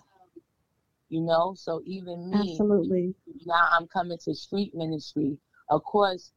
you 1.09 1.21
know, 1.21 1.55
so 1.57 1.81
even 1.85 2.29
me, 2.29 2.51
absolutely. 2.51 3.15
Now 3.45 3.67
I'm 3.71 3.87
coming 3.87 4.19
to 4.25 4.35
street 4.35 4.75
ministry. 4.75 5.37
Of 5.71 5.83
course, 5.83 6.31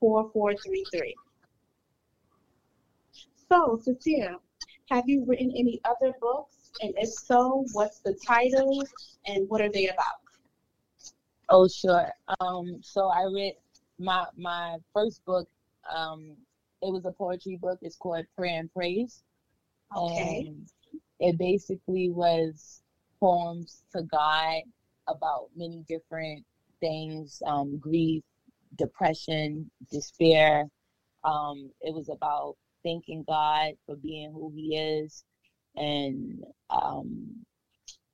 844-818-4433. 0.00 1.14
So, 3.48 3.80
Cecilia, 3.82 4.36
have 4.88 5.08
you 5.08 5.24
written 5.26 5.50
any 5.50 5.80
other 5.84 6.12
books? 6.20 6.70
And 6.80 6.94
if 6.96 7.08
so, 7.08 7.64
what's 7.72 7.98
the 7.98 8.16
title 8.24 8.84
and 9.26 9.48
what 9.48 9.60
are 9.60 9.72
they 9.72 9.88
about? 9.88 10.20
Oh, 11.48 11.66
sure. 11.66 12.08
Um, 12.38 12.78
so 12.82 13.08
I 13.08 13.24
read 13.34 13.54
my 13.98 14.26
my 14.36 14.76
first 14.94 15.24
book. 15.24 15.48
Um, 15.92 16.36
it 16.82 16.92
was 16.92 17.04
a 17.04 17.10
poetry 17.10 17.58
book. 17.60 17.80
It's 17.82 17.96
called 17.96 18.26
Prayer 18.36 18.60
and 18.60 18.72
Praise. 18.72 19.24
Okay. 19.94 20.46
Um, 20.48 20.66
it 21.20 21.38
basically 21.38 22.10
was 22.10 22.82
poems 23.20 23.82
to 23.94 24.02
God 24.02 24.62
about 25.08 25.48
many 25.56 25.84
different 25.88 26.44
things 26.80 27.42
um, 27.46 27.78
grief, 27.78 28.22
depression, 28.76 29.70
despair. 29.90 30.68
Um, 31.24 31.70
it 31.80 31.94
was 31.94 32.08
about 32.08 32.56
thanking 32.84 33.24
God 33.26 33.72
for 33.86 33.96
being 33.96 34.32
who 34.32 34.52
He 34.54 34.76
is. 34.76 35.24
And 35.76 36.44
um, 36.70 37.44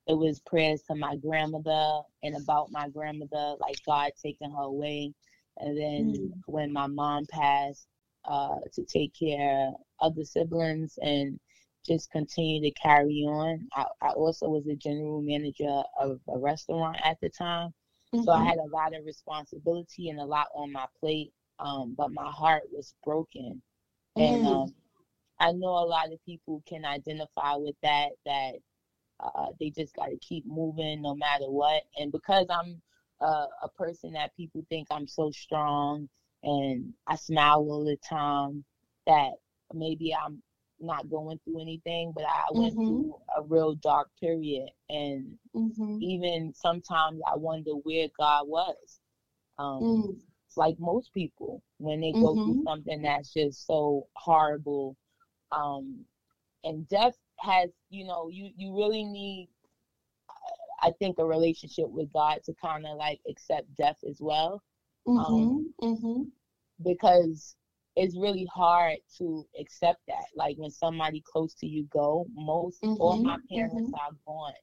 it 0.07 0.17
was 0.17 0.39
prayers 0.41 0.81
to 0.83 0.95
my 0.95 1.15
grandmother 1.15 2.01
and 2.23 2.35
about 2.35 2.71
my 2.71 2.89
grandmother, 2.89 3.55
like 3.59 3.77
God 3.85 4.11
taking 4.21 4.51
her 4.51 4.63
away. 4.63 5.13
And 5.57 5.77
then 5.77 6.13
mm. 6.17 6.31
when 6.45 6.73
my 6.73 6.87
mom 6.87 7.25
passed, 7.29 7.87
uh, 8.25 8.55
to 8.73 8.85
take 8.85 9.13
care 9.13 9.71
of 9.99 10.15
the 10.15 10.25
siblings 10.25 10.97
and 11.01 11.39
just 11.85 12.11
continue 12.11 12.61
to 12.61 12.71
carry 12.71 13.23
on. 13.27 13.67
I, 13.73 13.85
I 14.01 14.09
also 14.09 14.47
was 14.47 14.67
a 14.67 14.75
general 14.75 15.21
manager 15.21 15.81
of 15.99 16.19
a 16.33 16.37
restaurant 16.37 16.97
at 17.03 17.19
the 17.21 17.29
time. 17.29 17.73
Mm-hmm. 18.13 18.23
So 18.23 18.31
I 18.31 18.37
mm-hmm. 18.37 18.47
had 18.47 18.57
a 18.59 18.69
lot 18.71 18.95
of 18.95 19.05
responsibility 19.05 20.09
and 20.09 20.19
a 20.19 20.25
lot 20.25 20.47
on 20.55 20.71
my 20.71 20.85
plate. 20.99 21.33
Um, 21.59 21.93
but 21.97 22.11
my 22.11 22.29
heart 22.29 22.63
was 22.71 22.93
broken. 23.05 23.61
And 24.15 24.45
mm. 24.45 24.63
um, 24.63 24.73
I 25.39 25.51
know 25.51 25.69
a 25.69 25.85
lot 25.85 26.11
of 26.11 26.23
people 26.25 26.63
can 26.67 26.83
identify 26.83 27.55
with 27.55 27.75
that, 27.83 28.09
that 28.25 28.53
uh, 29.19 29.47
they 29.59 29.69
just 29.69 29.95
got 29.95 30.07
to 30.07 30.17
keep 30.17 30.45
moving 30.45 31.01
no 31.01 31.15
matter 31.15 31.45
what. 31.45 31.83
And 31.97 32.11
because 32.11 32.47
I'm 32.49 32.81
uh, 33.21 33.45
a 33.61 33.69
person 33.69 34.13
that 34.13 34.35
people 34.35 34.65
think 34.67 34.87
I'm 34.91 35.07
so 35.07 35.31
strong 35.31 36.09
and 36.43 36.93
I 37.07 37.15
smile 37.15 37.59
all 37.69 37.85
the 37.85 37.97
time, 37.97 38.65
that 39.05 39.31
maybe 39.73 40.13
I'm 40.13 40.41
not 40.83 41.09
going 41.09 41.39
through 41.43 41.61
anything, 41.61 42.11
but 42.15 42.25
I 42.25 42.45
went 42.51 42.75
mm-hmm. 42.75 42.85
through 42.85 43.15
a 43.35 43.41
real 43.43 43.75
dark 43.75 44.09
period. 44.19 44.69
And 44.89 45.37
mm-hmm. 45.55 45.97
even 46.01 46.53
sometimes 46.55 47.21
I 47.25 47.35
wonder 47.35 47.71
where 47.71 48.07
God 48.19 48.47
was. 48.47 48.99
Um, 49.57 49.81
mm. 49.81 50.17
Like 50.55 50.75
most 50.79 51.13
people, 51.13 51.63
when 51.77 52.01
they 52.01 52.11
go 52.11 52.35
mm-hmm. 52.35 52.51
through 52.51 52.63
something 52.65 53.01
that's 53.01 53.33
just 53.33 53.65
so 53.65 54.07
horrible. 54.15 54.95
Um, 55.51 56.05
and 56.63 56.87
death 56.87 57.17
has, 57.39 57.69
you 57.89 58.05
know, 58.05 58.29
you, 58.29 58.51
you 58.55 58.75
really 58.75 59.03
need, 59.03 59.49
I 60.81 60.91
think, 60.99 61.17
a 61.17 61.25
relationship 61.25 61.89
with 61.89 62.11
God 62.13 62.39
to 62.45 62.53
kind 62.61 62.85
of 62.85 62.97
like 62.97 63.19
accept 63.27 63.75
death 63.75 63.97
as 64.07 64.17
well. 64.19 64.61
Um, 65.07 65.73
mm-hmm. 65.81 65.85
Mm-hmm. 65.85 66.21
because 66.83 67.55
it's 67.95 68.17
really 68.17 68.47
hard 68.53 68.97
to 69.17 69.45
accept 69.59 69.99
that. 70.07 70.25
Like 70.35 70.57
when 70.57 70.71
somebody 70.71 71.23
close 71.31 71.53
to 71.55 71.67
you 71.67 71.85
go, 71.91 72.25
most 72.33 72.81
mm-hmm, 72.81 73.01
all 73.01 73.17
my 73.17 73.37
parents 73.51 73.75
mm-hmm. 73.75 73.93
are 73.95 74.17
gone. 74.25 74.53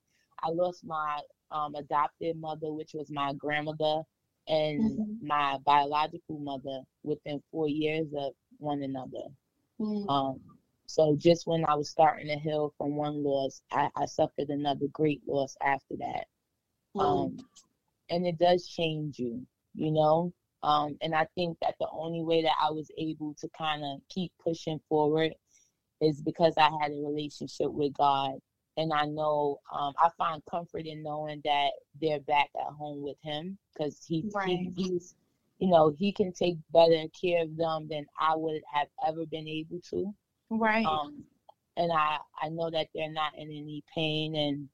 I 0.42 0.50
lost 0.50 0.84
my 0.84 1.20
um, 1.50 1.74
adopted 1.74 2.40
mother, 2.40 2.72
which 2.72 2.92
was 2.94 3.10
my 3.10 3.32
grandmother, 3.34 4.02
and 4.48 4.80
mm-hmm. 4.80 5.26
my 5.26 5.58
biological 5.64 6.38
mother 6.38 6.80
within 7.02 7.42
four 7.50 7.68
years 7.68 8.08
of 8.16 8.32
one 8.58 8.82
another. 8.82 9.28
Mm-hmm. 9.80 10.08
Um, 10.08 10.40
so 10.86 11.14
just 11.16 11.46
when 11.46 11.64
I 11.66 11.76
was 11.76 11.88
starting 11.88 12.26
to 12.28 12.38
heal 12.38 12.74
from 12.76 12.96
one 12.96 13.22
loss, 13.22 13.62
I, 13.70 13.88
I 13.94 14.06
suffered 14.06 14.48
another 14.48 14.86
great 14.92 15.22
loss 15.26 15.56
after 15.62 15.94
that. 15.98 16.26
Um, 16.98 17.36
and 18.08 18.26
it 18.26 18.38
does 18.38 18.66
change 18.66 19.18
you, 19.18 19.46
you 19.74 19.92
know. 19.92 20.32
Um, 20.62 20.96
and 21.00 21.14
I 21.14 21.26
think 21.34 21.56
that 21.62 21.74
the 21.80 21.88
only 21.90 22.22
way 22.22 22.42
that 22.42 22.56
I 22.62 22.70
was 22.70 22.90
able 22.98 23.34
to 23.40 23.48
kind 23.56 23.82
of 23.82 24.00
keep 24.08 24.32
pushing 24.42 24.80
forward 24.88 25.32
is 26.00 26.20
because 26.20 26.54
I 26.56 26.70
had 26.80 26.92
a 26.92 27.02
relationship 27.06 27.70
with 27.70 27.94
God. 27.94 28.32
And 28.76 28.92
I 28.92 29.04
know 29.04 29.58
um, 29.72 29.92
I 29.98 30.08
find 30.16 30.42
comfort 30.50 30.86
in 30.86 31.02
knowing 31.02 31.40
that 31.44 31.70
they're 32.00 32.20
back 32.20 32.50
at 32.58 32.72
home 32.72 33.02
with 33.02 33.16
Him 33.22 33.58
because 33.72 34.02
he, 34.06 34.24
right. 34.34 34.48
he, 34.48 34.72
he's, 34.76 35.14
you 35.58 35.68
know, 35.68 35.94
He 35.98 36.12
can 36.12 36.32
take 36.32 36.56
better 36.72 37.04
care 37.20 37.42
of 37.42 37.56
them 37.56 37.88
than 37.90 38.06
I 38.18 38.36
would 38.36 38.62
have 38.72 38.88
ever 39.06 39.26
been 39.26 39.48
able 39.48 39.80
to. 39.90 40.14
Right. 40.50 40.86
Um, 40.86 41.24
and 41.76 41.92
I 41.92 42.18
I 42.40 42.48
know 42.48 42.70
that 42.70 42.88
they're 42.94 43.10
not 43.10 43.32
in 43.36 43.48
any 43.48 43.82
pain. 43.94 44.34
And 44.36 44.68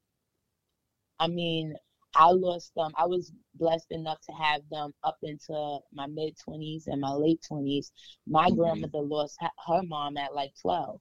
I 1.19 1.29
mean, 1.29 1.75
I 2.17 2.31
lost 2.31 2.73
them. 2.75 2.93
I 2.97 3.07
was 3.07 3.33
blessed 3.55 3.91
enough 3.91 4.21
to 4.23 4.33
have 4.33 4.63
them 4.71 4.93
up 5.05 5.19
into 5.23 5.79
my 5.93 6.07
mid 6.07 6.35
20s 6.49 6.85
and 6.87 7.01
my 7.01 7.13
late 7.13 7.41
20s. 7.51 7.91
My 8.27 8.47
mm-hmm. 8.47 8.59
grandmother 8.59 9.01
lost 9.01 9.39
her 9.41 9.83
mom 9.83 10.17
at 10.17 10.35
like 10.35 10.53
12. 10.63 11.01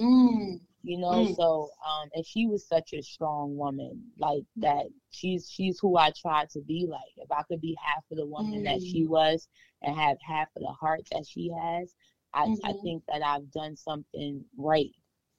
Mm. 0.00 0.60
You 0.82 0.98
know, 0.98 1.10
mm. 1.10 1.36
so 1.36 1.68
um, 1.86 2.08
and 2.14 2.24
she 2.24 2.46
was 2.46 2.66
such 2.66 2.94
a 2.94 3.02
strong 3.02 3.54
woman, 3.54 4.02
like 4.18 4.44
that. 4.56 4.86
She's 5.10 5.50
she's 5.50 5.78
who 5.78 5.98
I 5.98 6.10
tried 6.18 6.48
to 6.50 6.60
be 6.60 6.86
like. 6.88 7.12
If 7.16 7.30
I 7.30 7.42
could 7.42 7.60
be 7.60 7.76
half 7.84 8.02
of 8.10 8.16
the 8.16 8.24
woman 8.24 8.62
mm. 8.62 8.64
that 8.64 8.80
she 8.80 9.04
mm. 9.04 9.08
was 9.08 9.46
and 9.82 9.94
have 9.94 10.16
half 10.26 10.48
of 10.56 10.62
the 10.62 10.72
heart 10.80 11.02
that 11.12 11.26
she 11.28 11.50
has, 11.50 11.94
I, 12.32 12.46
mm-hmm. 12.46 12.66
I 12.66 12.72
think 12.82 13.02
that 13.08 13.22
I've 13.22 13.50
done 13.50 13.76
something 13.76 14.42
right 14.56 14.90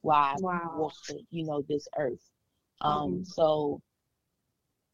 while 0.01 0.36
wow. 0.40 0.62
I 0.63 0.78
walked, 0.78 1.12
you 1.32 1.46
know, 1.46 1.63
this 1.68 1.88
earth. 1.98 2.24
Um, 2.82 3.12
mm-hmm. 3.12 3.24
so 3.24 3.82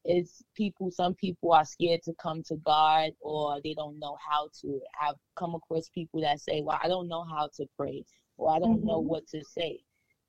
it's 0.08 0.42
people 0.56 0.90
some 0.90 1.14
people 1.14 1.52
are 1.52 1.66
scared 1.66 2.02
to 2.02 2.14
come 2.20 2.42
to 2.42 2.56
god 2.64 3.10
or 3.20 3.60
they 3.62 3.74
don't 3.74 3.98
know 3.98 4.16
how 4.26 4.48
to 4.58 4.80
i've 5.02 5.14
come 5.36 5.54
across 5.54 5.90
people 5.90 6.20
that 6.20 6.40
say 6.40 6.62
well 6.62 6.80
i 6.82 6.88
don't 6.88 7.08
know 7.08 7.24
how 7.30 7.48
to 7.54 7.66
pray 7.76 8.02
or 8.38 8.50
i 8.50 8.58
don't 8.58 8.78
mm-hmm. 8.78 8.88
know 8.88 8.98
what 8.98 9.26
to 9.28 9.44
say 9.44 9.78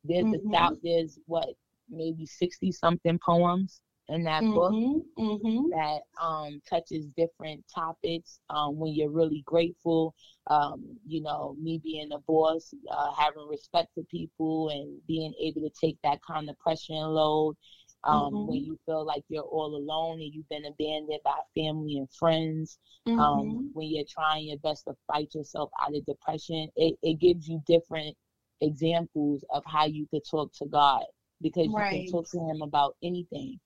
there's 0.03 0.25
mm-hmm. 0.25 0.53
a 0.53 0.71
there's 0.83 1.17
what 1.25 1.47
maybe 1.89 2.25
60 2.25 2.71
something 2.73 3.17
poems 3.25 3.81
in 4.09 4.23
that 4.23 4.43
mm-hmm. 4.43 4.53
book 4.53 5.03
mm-hmm. 5.17 5.69
that 5.69 5.99
um, 6.21 6.59
touches 6.69 7.05
different 7.15 7.63
topics 7.73 8.39
um, 8.49 8.77
when 8.77 8.93
you're 8.93 9.09
really 9.09 9.43
grateful 9.45 10.13
um, 10.47 10.83
you 11.07 11.21
know 11.21 11.55
me 11.61 11.79
being 11.83 12.09
a 12.11 12.19
boss 12.27 12.73
uh, 12.91 13.11
having 13.17 13.47
respect 13.47 13.87
for 13.93 14.03
people 14.05 14.69
and 14.69 14.99
being 15.07 15.33
able 15.39 15.61
to 15.61 15.71
take 15.79 15.97
that 16.03 16.19
kind 16.25 16.49
of 16.49 16.59
pressure 16.59 16.93
and 16.93 17.13
load 17.13 17.55
um, 18.03 18.33
mm-hmm. 18.33 18.47
when 18.47 18.63
you 18.63 18.79
feel 18.85 19.05
like 19.05 19.23
you're 19.29 19.43
all 19.43 19.75
alone 19.75 20.21
and 20.21 20.33
you've 20.33 20.49
been 20.49 20.65
abandoned 20.65 21.19
by 21.23 21.37
family 21.55 21.97
and 21.97 22.09
friends, 22.17 22.79
um, 23.07 23.13
mm-hmm. 23.13 23.19
um, 23.19 23.71
when 23.73 23.89
you're 23.89 24.05
trying 24.09 24.47
your 24.47 24.57
best 24.59 24.85
to 24.85 24.93
fight 25.07 25.33
yourself 25.35 25.69
out 25.81 25.95
of 25.95 26.05
depression, 26.05 26.69
it, 26.75 26.95
it 27.01 27.19
gives 27.19 27.47
you 27.47 27.61
different 27.67 28.15
examples 28.61 29.43
of 29.49 29.63
how 29.65 29.85
you 29.85 30.07
could 30.11 30.23
talk 30.29 30.51
to 30.53 30.65
God 30.65 31.03
because 31.41 31.67
right. 31.73 31.93
you 31.93 32.03
can 32.03 32.11
talk 32.11 32.29
to 32.31 32.39
Him 32.39 32.61
about 32.61 32.95
anything, 33.03 33.59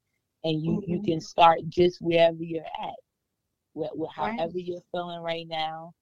and 0.43 0.63
you 0.63 0.71
mm-hmm. 0.71 0.91
you 0.91 1.01
can 1.03 1.21
start 1.21 1.59
just 1.69 2.01
wherever 2.01 2.41
you're 2.41 2.63
at, 2.63 2.95
with, 3.73 3.91
with 3.93 4.11
however 4.15 4.37
right. 4.37 4.51
you're 4.55 4.81
feeling 4.91 5.21
right 5.21 5.47
now. 5.47 5.93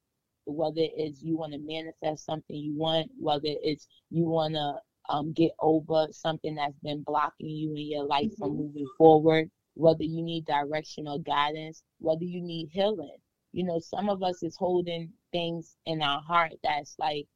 Whether 0.45 0.81
it's 0.97 1.21
you 1.21 1.37
want 1.37 1.53
to 1.53 1.59
manifest 1.59 2.25
something 2.25 2.55
you 2.55 2.75
want, 2.75 3.11
whether 3.19 3.41
it's 3.45 3.87
you 4.09 4.25
want 4.25 4.55
to 4.55 4.73
um, 5.09 5.33
get 5.33 5.51
over 5.59 6.07
something 6.11 6.55
that's 6.55 6.77
been 6.83 7.03
blocking 7.03 7.49
you 7.49 7.71
in 7.75 7.89
your 7.89 8.05
life 8.05 8.27
mm-hmm. 8.27 8.43
from 8.43 8.57
moving 8.57 8.87
forward, 8.97 9.49
whether 9.73 10.03
you 10.03 10.23
need 10.23 10.45
direction 10.45 11.07
or 11.07 11.19
guidance, 11.19 11.83
whether 11.99 12.23
you 12.23 12.41
need 12.41 12.69
healing. 12.71 13.17
You 13.53 13.65
know, 13.65 13.79
some 13.79 14.09
of 14.09 14.23
us 14.23 14.43
is 14.43 14.55
holding 14.55 15.11
things 15.31 15.75
in 15.85 16.01
our 16.01 16.21
heart 16.21 16.53
that's 16.63 16.95
like 16.97 17.27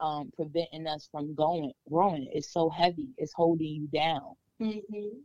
um, 0.00 0.32
preventing 0.34 0.86
us 0.86 1.08
from 1.10 1.34
going, 1.34 1.72
growing. 1.88 2.28
It's 2.32 2.52
so 2.52 2.68
heavy. 2.68 3.10
It's 3.16 3.32
holding 3.32 3.66
you 3.66 3.88
down. 3.92 4.34
Mm-hmm. 4.60 5.18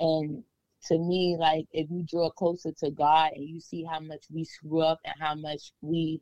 And 0.00 0.44
to 0.86 0.98
me, 0.98 1.36
like 1.38 1.66
if 1.72 1.88
you 1.90 2.04
draw 2.08 2.30
closer 2.30 2.72
to 2.78 2.90
God 2.90 3.32
and 3.34 3.48
you 3.48 3.60
see 3.60 3.84
how 3.84 4.00
much 4.00 4.24
we 4.32 4.44
screw 4.44 4.80
up 4.80 4.98
and 5.04 5.14
how 5.20 5.34
much 5.34 5.72
we 5.80 6.20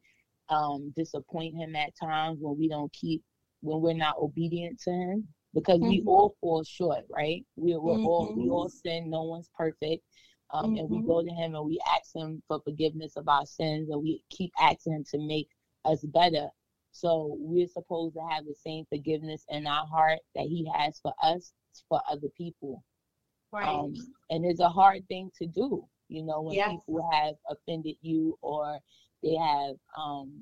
um, 0.49 0.93
disappoint 0.97 1.57
Him 1.57 1.75
at 1.77 1.97
times 2.01 2.39
when 2.41 2.59
we 2.59 2.69
don't 2.69 2.93
keep 2.93 3.23
when 3.67 3.81
we're 3.81 3.95
not 3.95 4.17
obedient 4.19 4.81
to 4.81 4.91
him 4.91 5.29
because 5.55 5.79
mm-hmm. 5.81 5.89
we 5.89 6.05
all 6.07 6.37
fall 6.41 6.63
short, 6.65 7.05
right? 7.11 7.45
We, 7.57 7.77
we're 7.77 7.95
mm-hmm. 7.95 8.07
all 8.07 8.35
we 8.37 8.49
all 8.49 8.69
sin. 8.69 9.11
No 9.11 9.23
one's 9.23 9.51
perfect, 9.57 10.05
um, 10.53 10.67
mm-hmm. 10.67 10.79
and 10.79 10.91
we 10.91 11.03
go 11.03 11.17
mm-hmm. 11.17 11.29
to 11.29 11.35
him 11.35 11.55
and 11.55 11.67
we 11.67 11.81
ask 11.95 12.15
him 12.15 12.43
for 12.47 12.61
forgiveness 12.63 13.17
of 13.17 13.29
our 13.29 13.47
sins, 13.47 13.89
and 13.91 14.03
we 14.03 14.23
keep 14.31 14.53
asking 14.61 14.93
him 14.93 15.05
to 15.11 15.19
make 15.19 15.49
us 15.85 16.05
better. 16.05 16.49
So 16.93 17.37
we're 17.39 17.69
supposed 17.69 18.15
to 18.15 18.23
have 18.31 18.45
the 18.45 18.55
same 18.55 18.85
forgiveness 18.89 19.45
in 19.49 19.67
our 19.67 19.87
heart 19.87 20.21
that 20.35 20.45
he 20.45 20.71
has 20.75 20.99
for 21.01 21.13
us 21.23 21.53
for 21.89 22.01
other 22.11 22.29
people. 22.37 22.83
Right. 23.53 23.69
Um, 23.69 23.95
and 24.31 24.45
it's 24.45 24.61
a 24.61 24.69
hard 24.69 25.07
thing 25.09 25.31
to 25.39 25.47
do, 25.47 25.87
you 26.09 26.25
know, 26.25 26.43
when 26.43 26.55
yes. 26.55 26.71
people 26.71 27.09
have 27.13 27.35
offended 27.51 27.97
you 28.01 28.39
or 28.41 28.79
they 29.23 29.35
have 29.35 29.77
um, 29.99 30.33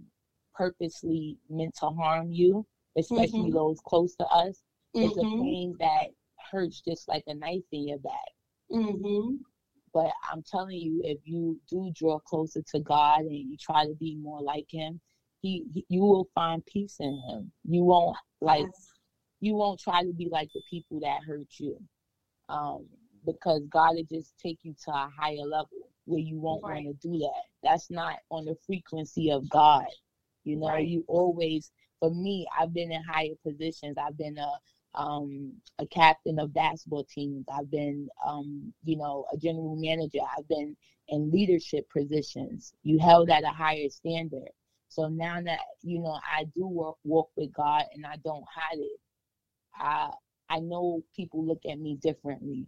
purposely 0.54 1.38
meant 1.50 1.74
to 1.80 1.86
harm 1.86 2.30
you 2.30 2.66
especially 2.96 3.40
mm-hmm. 3.40 3.54
those 3.54 3.78
close 3.86 4.14
to 4.16 4.24
us. 4.26 4.60
Mm-hmm. 4.96 5.06
It's 5.06 5.16
a 5.16 5.20
mm-hmm. 5.20 5.42
pain 5.42 5.76
that 5.80 6.06
hurts 6.50 6.80
just 6.80 7.08
like 7.08 7.24
a 7.26 7.34
knife 7.34 7.62
in 7.72 7.88
your 7.88 7.98
back. 7.98 8.12
Mm-hmm. 8.70 9.36
But 9.92 10.10
I'm 10.30 10.42
telling 10.42 10.76
you, 10.76 11.02
if 11.04 11.18
you 11.24 11.60
do 11.70 11.92
draw 11.94 12.18
closer 12.18 12.62
to 12.72 12.80
God 12.80 13.20
and 13.20 13.32
you 13.32 13.56
try 13.56 13.86
to 13.86 13.94
be 13.94 14.16
more 14.16 14.42
like 14.42 14.66
Him, 14.68 15.00
He, 15.40 15.64
he 15.72 15.84
you 15.88 16.00
will 16.00 16.28
find 16.34 16.64
peace 16.66 16.96
in 16.98 17.20
Him. 17.28 17.52
You 17.64 17.84
won't 17.84 18.16
like, 18.40 18.62
yes. 18.64 18.88
you 19.40 19.54
won't 19.54 19.80
try 19.80 20.02
to 20.02 20.12
be 20.12 20.28
like 20.30 20.48
the 20.52 20.62
people 20.68 20.98
that 21.00 21.20
hurt 21.24 21.46
you, 21.58 21.78
um, 22.48 22.86
because 23.24 23.62
God 23.70 23.94
will 23.94 24.06
just 24.10 24.34
take 24.42 24.58
you 24.62 24.74
to 24.84 24.90
a 24.90 25.10
higher 25.16 25.46
level 25.46 25.68
where 26.06 26.20
you 26.20 26.40
won't 26.40 26.64
right. 26.64 26.84
want 26.84 27.00
to 27.00 27.08
do 27.08 27.18
that. 27.18 27.42
That's 27.62 27.90
not 27.90 28.16
on 28.30 28.44
the 28.46 28.56
frequency 28.66 29.30
of 29.30 29.48
God. 29.48 29.86
You 30.42 30.56
know, 30.56 30.68
right. 30.68 30.86
you 30.86 31.04
always 31.08 31.70
for 32.04 32.10
me, 32.14 32.46
I've 32.58 32.74
been 32.74 32.92
in 32.92 33.02
higher 33.02 33.34
positions. 33.42 33.96
I've 33.98 34.18
been 34.18 34.36
a 34.36 34.52
um, 34.96 35.54
a 35.80 35.86
captain 35.86 36.38
of 36.38 36.52
basketball 36.52 37.04
teams. 37.04 37.46
I've 37.52 37.70
been, 37.70 38.08
um, 38.24 38.72
you 38.84 38.96
know, 38.96 39.24
a 39.32 39.36
general 39.36 39.74
manager. 39.74 40.20
I've 40.36 40.46
been 40.46 40.76
in 41.08 41.30
leadership 41.32 41.88
positions. 41.90 42.74
You 42.84 42.98
held 42.98 43.30
at 43.30 43.42
a 43.42 43.48
higher 43.48 43.88
standard. 43.88 44.50
So 44.88 45.08
now 45.08 45.40
that 45.40 45.60
you 45.82 45.98
know, 46.00 46.20
I 46.30 46.44
do 46.54 46.66
work 46.68 46.96
walk 47.04 47.30
with 47.36 47.52
God, 47.54 47.84
and 47.94 48.04
I 48.04 48.16
don't 48.22 48.44
hide 48.54 48.78
it. 48.78 49.00
I 49.74 50.10
I 50.50 50.60
know 50.60 51.02
people 51.16 51.44
look 51.44 51.62
at 51.68 51.78
me 51.78 51.96
differently. 52.02 52.66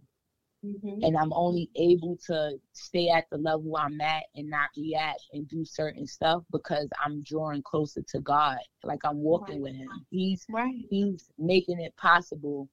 Mm-hmm. 0.65 1.03
And 1.03 1.15
I'm 1.15 1.31
only 1.33 1.69
able 1.75 2.17
to 2.27 2.57
stay 2.73 3.09
at 3.09 3.25
the 3.31 3.37
level 3.37 3.77
I'm 3.77 4.01
at 4.01 4.23
and 4.35 4.49
not 4.49 4.69
react 4.75 5.21
and 5.33 5.47
do 5.47 5.63
certain 5.63 6.07
stuff 6.07 6.43
because 6.51 6.89
I'm 7.03 7.21
drawing 7.21 7.61
closer 7.61 8.01
to 8.09 8.19
God. 8.19 8.57
Like 8.83 8.99
I'm 9.05 9.19
walking 9.19 9.61
right. 9.61 9.73
with 9.73 9.75
Him. 9.75 9.89
He's 10.09 10.45
right. 10.49 10.85
He's 10.89 11.29
making 11.37 11.79
it 11.79 11.95
possible 11.95 12.69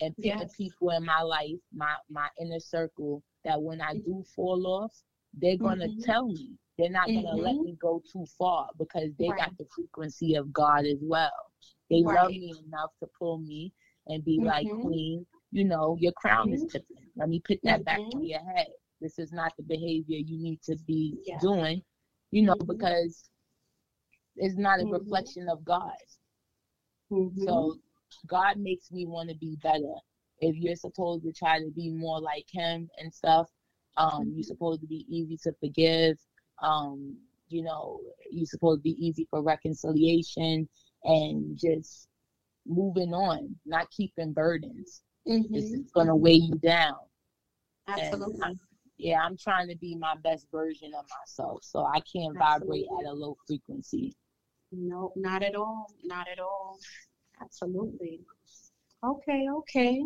and 0.00 0.14
putting 0.16 0.38
yes. 0.38 0.56
people 0.56 0.90
in 0.90 1.04
my 1.04 1.22
life, 1.22 1.58
my 1.74 1.94
my 2.10 2.28
inner 2.40 2.60
circle, 2.60 3.22
that 3.44 3.60
when 3.60 3.80
I 3.80 3.94
do 3.94 4.24
fall 4.34 4.66
off, 4.66 4.92
they're 5.34 5.56
gonna 5.56 5.86
mm-hmm. 5.86 6.02
tell 6.02 6.28
me. 6.28 6.50
They're 6.78 6.90
not 6.90 7.06
gonna 7.06 7.20
mm-hmm. 7.20 7.40
let 7.40 7.56
me 7.56 7.76
go 7.80 8.02
too 8.12 8.24
far 8.38 8.68
because 8.78 9.10
they 9.18 9.28
right. 9.28 9.38
got 9.38 9.58
the 9.58 9.66
frequency 9.74 10.34
of 10.34 10.52
God 10.52 10.86
as 10.86 10.98
well. 11.02 11.30
They 11.90 12.02
right. 12.02 12.22
love 12.22 12.30
me 12.30 12.54
enough 12.66 12.90
to 13.00 13.08
pull 13.18 13.38
me 13.38 13.72
and 14.06 14.24
be 14.24 14.40
like, 14.42 14.66
mm-hmm. 14.66 14.82
Queen, 14.82 15.26
you 15.52 15.64
know, 15.64 15.96
your 16.00 16.12
crown 16.12 16.46
mm-hmm. 16.46 16.54
is 16.54 16.72
tipping. 16.72 16.96
Let 17.16 17.28
me 17.28 17.40
put 17.40 17.60
that 17.62 17.84
mm-hmm. 17.84 18.02
back 18.02 18.10
to 18.10 18.26
your 18.26 18.40
head. 18.40 18.68
This 19.00 19.18
is 19.18 19.32
not 19.32 19.52
the 19.56 19.62
behavior 19.62 20.18
you 20.18 20.42
need 20.42 20.62
to 20.62 20.76
be 20.86 21.18
yeah. 21.24 21.38
doing, 21.40 21.82
you 22.30 22.42
know, 22.42 22.54
mm-hmm. 22.54 22.72
because 22.72 23.28
it's 24.36 24.56
not 24.56 24.80
a 24.80 24.84
mm-hmm. 24.84 24.94
reflection 24.94 25.48
of 25.48 25.64
God. 25.64 25.92
Mm-hmm. 27.12 27.44
So 27.44 27.76
God 28.26 28.56
makes 28.56 28.90
me 28.90 29.06
want 29.06 29.28
to 29.28 29.36
be 29.36 29.56
better. 29.62 29.94
If 30.40 30.56
you're 30.56 30.76
supposed 30.76 31.24
to 31.24 31.32
try 31.32 31.58
to 31.58 31.70
be 31.70 31.90
more 31.90 32.20
like 32.20 32.46
Him 32.50 32.88
and 32.98 33.12
stuff, 33.12 33.48
um, 33.96 34.24
you're 34.24 34.32
mm-hmm. 34.32 34.42
supposed 34.42 34.80
to 34.80 34.86
be 34.86 35.04
easy 35.08 35.36
to 35.44 35.52
forgive. 35.60 36.16
Um, 36.62 37.16
you 37.48 37.62
know, 37.62 38.00
you're 38.30 38.46
supposed 38.46 38.78
to 38.78 38.82
be 38.82 38.96
easy 39.04 39.26
for 39.28 39.42
reconciliation 39.42 40.68
and 41.04 41.58
just 41.58 42.08
moving 42.66 43.12
on, 43.12 43.54
not 43.66 43.90
keeping 43.90 44.32
burdens. 44.32 45.02
Mm-hmm. 45.28 45.54
It's 45.54 45.92
going 45.92 46.08
to 46.08 46.16
weigh 46.16 46.34
you 46.34 46.56
down. 46.56 46.96
Absolutely. 47.88 48.40
I'm, 48.42 48.58
yeah, 48.98 49.20
I'm 49.22 49.36
trying 49.36 49.68
to 49.68 49.76
be 49.76 49.96
my 49.96 50.14
best 50.22 50.46
version 50.52 50.92
of 50.98 51.04
myself, 51.20 51.62
so 51.62 51.84
I 51.84 52.00
can't 52.00 52.36
vibrate 52.38 52.86
at 53.00 53.06
a 53.06 53.12
low 53.12 53.36
frequency. 53.46 54.14
No, 54.70 55.12
not 55.16 55.42
at 55.42 55.54
all. 55.54 55.86
Not 56.04 56.26
at 56.32 56.38
all. 56.40 56.78
Absolutely. 57.40 58.20
Okay, 59.04 59.46
okay. 59.50 60.02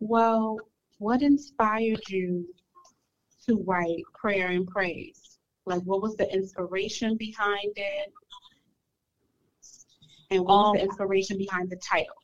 Well, 0.00 0.58
what 0.98 1.22
inspired 1.22 2.00
you 2.08 2.46
to 3.48 3.62
write 3.66 4.02
prayer 4.14 4.48
and 4.48 4.66
praise? 4.66 5.38
Like, 5.64 5.82
what 5.82 6.02
was 6.02 6.16
the 6.16 6.32
inspiration 6.32 7.16
behind 7.16 7.72
it? 7.76 8.12
And 10.30 10.44
what 10.44 10.48
was 10.48 10.72
the 10.74 10.82
Um, 10.82 10.88
inspiration 10.88 11.38
behind 11.38 11.70
the 11.70 11.76
title? 11.76 12.16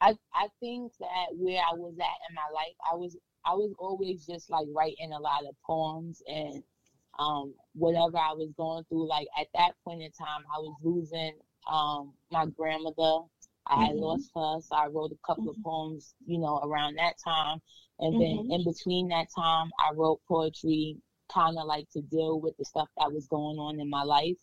I 0.00 0.16
I 0.34 0.48
think 0.60 0.92
that 1.00 1.26
where 1.32 1.60
I 1.60 1.74
was 1.74 1.94
at 1.98 2.18
in 2.28 2.34
my 2.34 2.48
life, 2.54 2.76
I 2.90 2.96
was 2.96 3.16
I 3.44 3.54
was 3.54 3.72
always 3.78 4.26
just 4.26 4.50
like 4.50 4.66
writing 4.74 5.12
a 5.12 5.20
lot 5.20 5.44
of 5.46 5.54
poems 5.66 6.22
and 6.26 6.62
um 7.18 7.54
whatever 7.74 8.18
I 8.18 8.32
was 8.32 8.50
going 8.56 8.84
through. 8.84 9.08
Like 9.08 9.28
at 9.38 9.48
that 9.54 9.72
point 9.84 10.02
in 10.02 10.10
time, 10.12 10.42
I 10.54 10.58
was 10.58 10.74
losing 10.82 11.34
um 11.70 12.14
my 12.30 12.46
grandmother. 12.46 13.26
I 13.66 13.86
had 13.86 13.96
Mhm. 13.96 13.98
lost 13.98 14.30
her, 14.34 14.60
so 14.60 14.74
I 14.76 14.86
wrote 14.88 15.12
a 15.12 15.26
couple 15.26 15.50
of 15.52 15.56
poems, 15.62 16.14
you 16.26 16.38
know, 16.38 16.58
around 16.64 16.96
that 16.96 17.14
time. 17.22 17.60
And 18.00 18.18
then 18.18 18.42
Mhm. 18.42 18.46
in 18.48 18.64
between 18.64 19.08
that 19.08 19.28
time, 19.36 19.70
I 19.78 19.92
wrote 19.94 20.20
poetry, 20.28 20.96
kind 21.32 21.58
of 21.58 21.66
like 21.66 21.88
to 21.90 22.00
deal 22.02 22.40
with 22.40 22.56
the 22.56 22.64
stuff 22.64 22.88
that 22.98 23.12
was 23.12 23.26
going 23.28 23.58
on 23.58 23.78
in 23.78 23.88
my 23.88 24.02
life, 24.02 24.38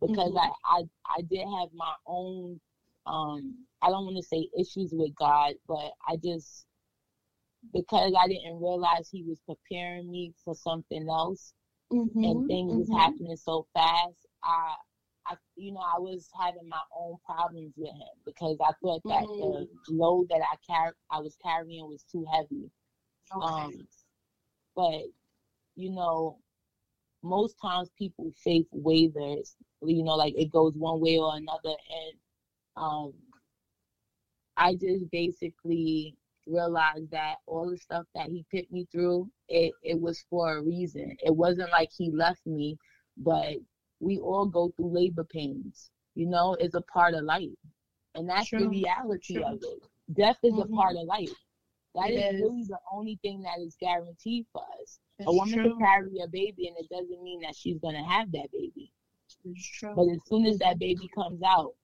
because 0.00 0.32
Mhm. 0.32 0.40
I, 0.40 0.50
I 0.64 0.82
I 1.06 1.22
did 1.22 1.46
have 1.58 1.68
my 1.74 1.94
own 2.06 2.60
um 3.06 3.66
I 3.82 3.88
don't 3.90 4.04
want 4.06 4.16
to 4.16 4.22
say 4.22 4.48
issues 4.58 4.90
with 4.92 5.14
God, 5.16 5.54
but 5.68 5.92
I 6.08 6.16
just 6.16 6.66
because 7.72 8.12
I 8.18 8.28
didn't 8.28 8.60
realize 8.60 9.08
He 9.10 9.22
was 9.22 9.40
preparing 9.46 10.10
me 10.10 10.32
for 10.44 10.54
something 10.54 11.08
else, 11.08 11.52
and 12.22 12.44
Mhm, 12.44 12.46
things 12.46 12.74
was 12.74 12.90
mhm. 12.90 12.90
happening 12.90 13.36
so 13.36 13.66
fast. 13.74 14.26
I, 14.44 14.74
I, 15.26 15.36
you 15.56 15.72
know, 15.72 15.80
I 15.80 15.98
was 15.98 16.28
having 16.38 16.68
my 16.68 16.80
own 16.96 17.16
problems 17.24 17.74
with 17.76 17.90
Him 17.92 18.16
because 18.26 18.56
I 18.60 18.72
thought 18.82 19.02
that 19.08 19.28
the 19.38 19.66
load 19.88 20.28
that 20.30 20.42
I 20.42 20.56
car- 20.66 20.96
I 21.10 21.20
was 21.20 21.36
carrying 21.42 21.86
was 21.88 22.04
too 22.10 22.24
heavy. 22.32 22.70
Okay. 23.34 23.70
Um, 23.70 23.88
but 24.76 25.02
you 25.76 25.90
know, 25.90 26.38
most 27.22 27.56
times 27.60 27.90
people 27.98 28.32
faith 28.42 28.66
wavers. 28.72 29.56
You 29.82 30.02
know, 30.04 30.14
like 30.16 30.34
it 30.36 30.50
goes 30.50 30.74
one 30.76 31.00
way 31.00 31.18
or 31.18 31.36
another, 31.36 31.70
and 31.70 32.18
um, 32.80 33.14
I 34.56 34.74
just 34.76 35.10
basically 35.10 36.16
realized 36.46 37.10
that 37.12 37.38
all 37.46 37.70
the 37.70 37.78
stuff 37.78 38.06
that 38.14 38.28
he 38.30 38.44
put 38.50 38.70
me 38.72 38.86
through, 38.92 39.30
it 39.48 39.76
it 39.82 40.00
was 40.00 40.22
for 40.30 40.56
a 40.58 40.62
reason. 40.62 41.16
It 41.24 41.36
wasn't 41.36 41.70
like 41.72 41.90
he 41.96 42.10
left 42.10 42.46
me, 42.46 42.78
but 43.16 43.56
we 44.00 44.18
all 44.18 44.46
go 44.46 44.70
through 44.76 44.94
labor 44.94 45.24
pains. 45.24 45.90
You 46.14 46.26
know, 46.28 46.54
it's 46.60 46.74
a 46.74 46.82
part 46.82 47.14
of 47.14 47.24
life, 47.24 47.56
and 48.14 48.28
that's 48.28 48.52
the 48.54 48.68
reality 48.68 49.42
true. 49.42 49.44
of 49.44 49.62
it. 49.62 49.82
Death 50.12 50.38
is 50.44 50.58
Mhm. 50.58 50.62
a 50.62 50.66
part 50.66 50.96
of 50.96 51.06
life. 51.06 51.36
That 51.94 52.12
is 52.14 52.30
is. 52.34 52.40
really 52.40 52.64
the 52.64 52.80
only 52.92 53.16
thing 53.22 53.42
that 53.42 53.60
is 53.60 53.76
guaranteed 53.80 54.46
for 54.52 54.62
us. 54.82 55.00
a 55.26 55.32
woman 55.32 55.60
true. 55.60 55.72
can 55.74 55.74
carry 55.74 56.18
a 56.20 56.28
baby, 56.28 56.68
and 56.68 56.76
it 56.78 56.88
doesn't 56.90 57.22
mean 57.22 57.40
that 57.42 57.56
she's 57.56 57.78
gonna 57.78 58.04
have 58.04 58.32
that 58.32 58.50
baby. 58.52 58.92
It's 59.44 59.66
true. 59.66 59.94
But 59.94 60.08
as 60.08 60.24
soon 60.26 60.46
as 60.46 60.58
that 60.58 60.78
baby 60.78 61.08
comes 61.08 61.42
out, 61.42 61.74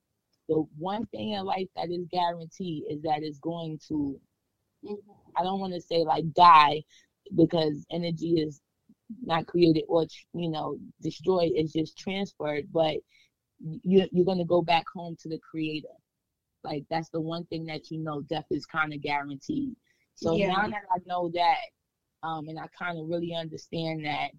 the 0.47 0.65
one 0.77 1.05
thing 1.07 1.31
in 1.31 1.45
life 1.45 1.67
that 1.75 1.91
is 1.91 2.05
guaranteed 2.11 2.83
is 2.89 3.01
that 3.03 3.23
it's 3.23 3.39
going 3.39 3.79
to, 3.89 4.19
Mhm. 4.83 4.97
I 5.35 5.43
don't 5.43 5.59
want 5.59 5.73
to 5.73 5.81
say 5.81 6.03
like 6.03 6.31
die 6.33 6.83
because 7.35 7.85
energy 7.91 8.39
is 8.41 8.61
not 9.21 9.47
created 9.47 9.83
or, 9.87 10.05
you 10.33 10.49
know, 10.49 10.77
destroyed, 11.01 11.51
it's 11.55 11.73
just 11.73 11.97
transferred, 11.97 12.65
but 12.71 12.97
you, 13.83 14.07
you're 14.11 14.25
going 14.25 14.37
to 14.37 14.45
go 14.45 14.61
back 14.61 14.85
home 14.93 15.15
to 15.21 15.29
the 15.29 15.39
creator. 15.39 15.87
Like 16.63 16.85
that's 16.89 17.09
the 17.09 17.21
one 17.21 17.45
thing 17.45 17.65
that 17.65 17.91
you 17.91 17.99
know 17.99 18.21
death 18.21 18.45
is 18.51 18.65
kind 18.65 18.93
of 18.93 19.01
guaranteed. 19.01 19.75
So 20.15 20.35
Yeah. 20.35 20.47
now 20.47 20.67
that 20.67 20.83
I 20.91 20.99
know 21.05 21.29
that, 21.33 22.27
um, 22.27 22.49
and 22.49 22.59
I 22.59 22.67
kind 22.77 22.99
of 22.99 23.07
really 23.07 23.33
understand 23.35 24.05
that 24.05 24.31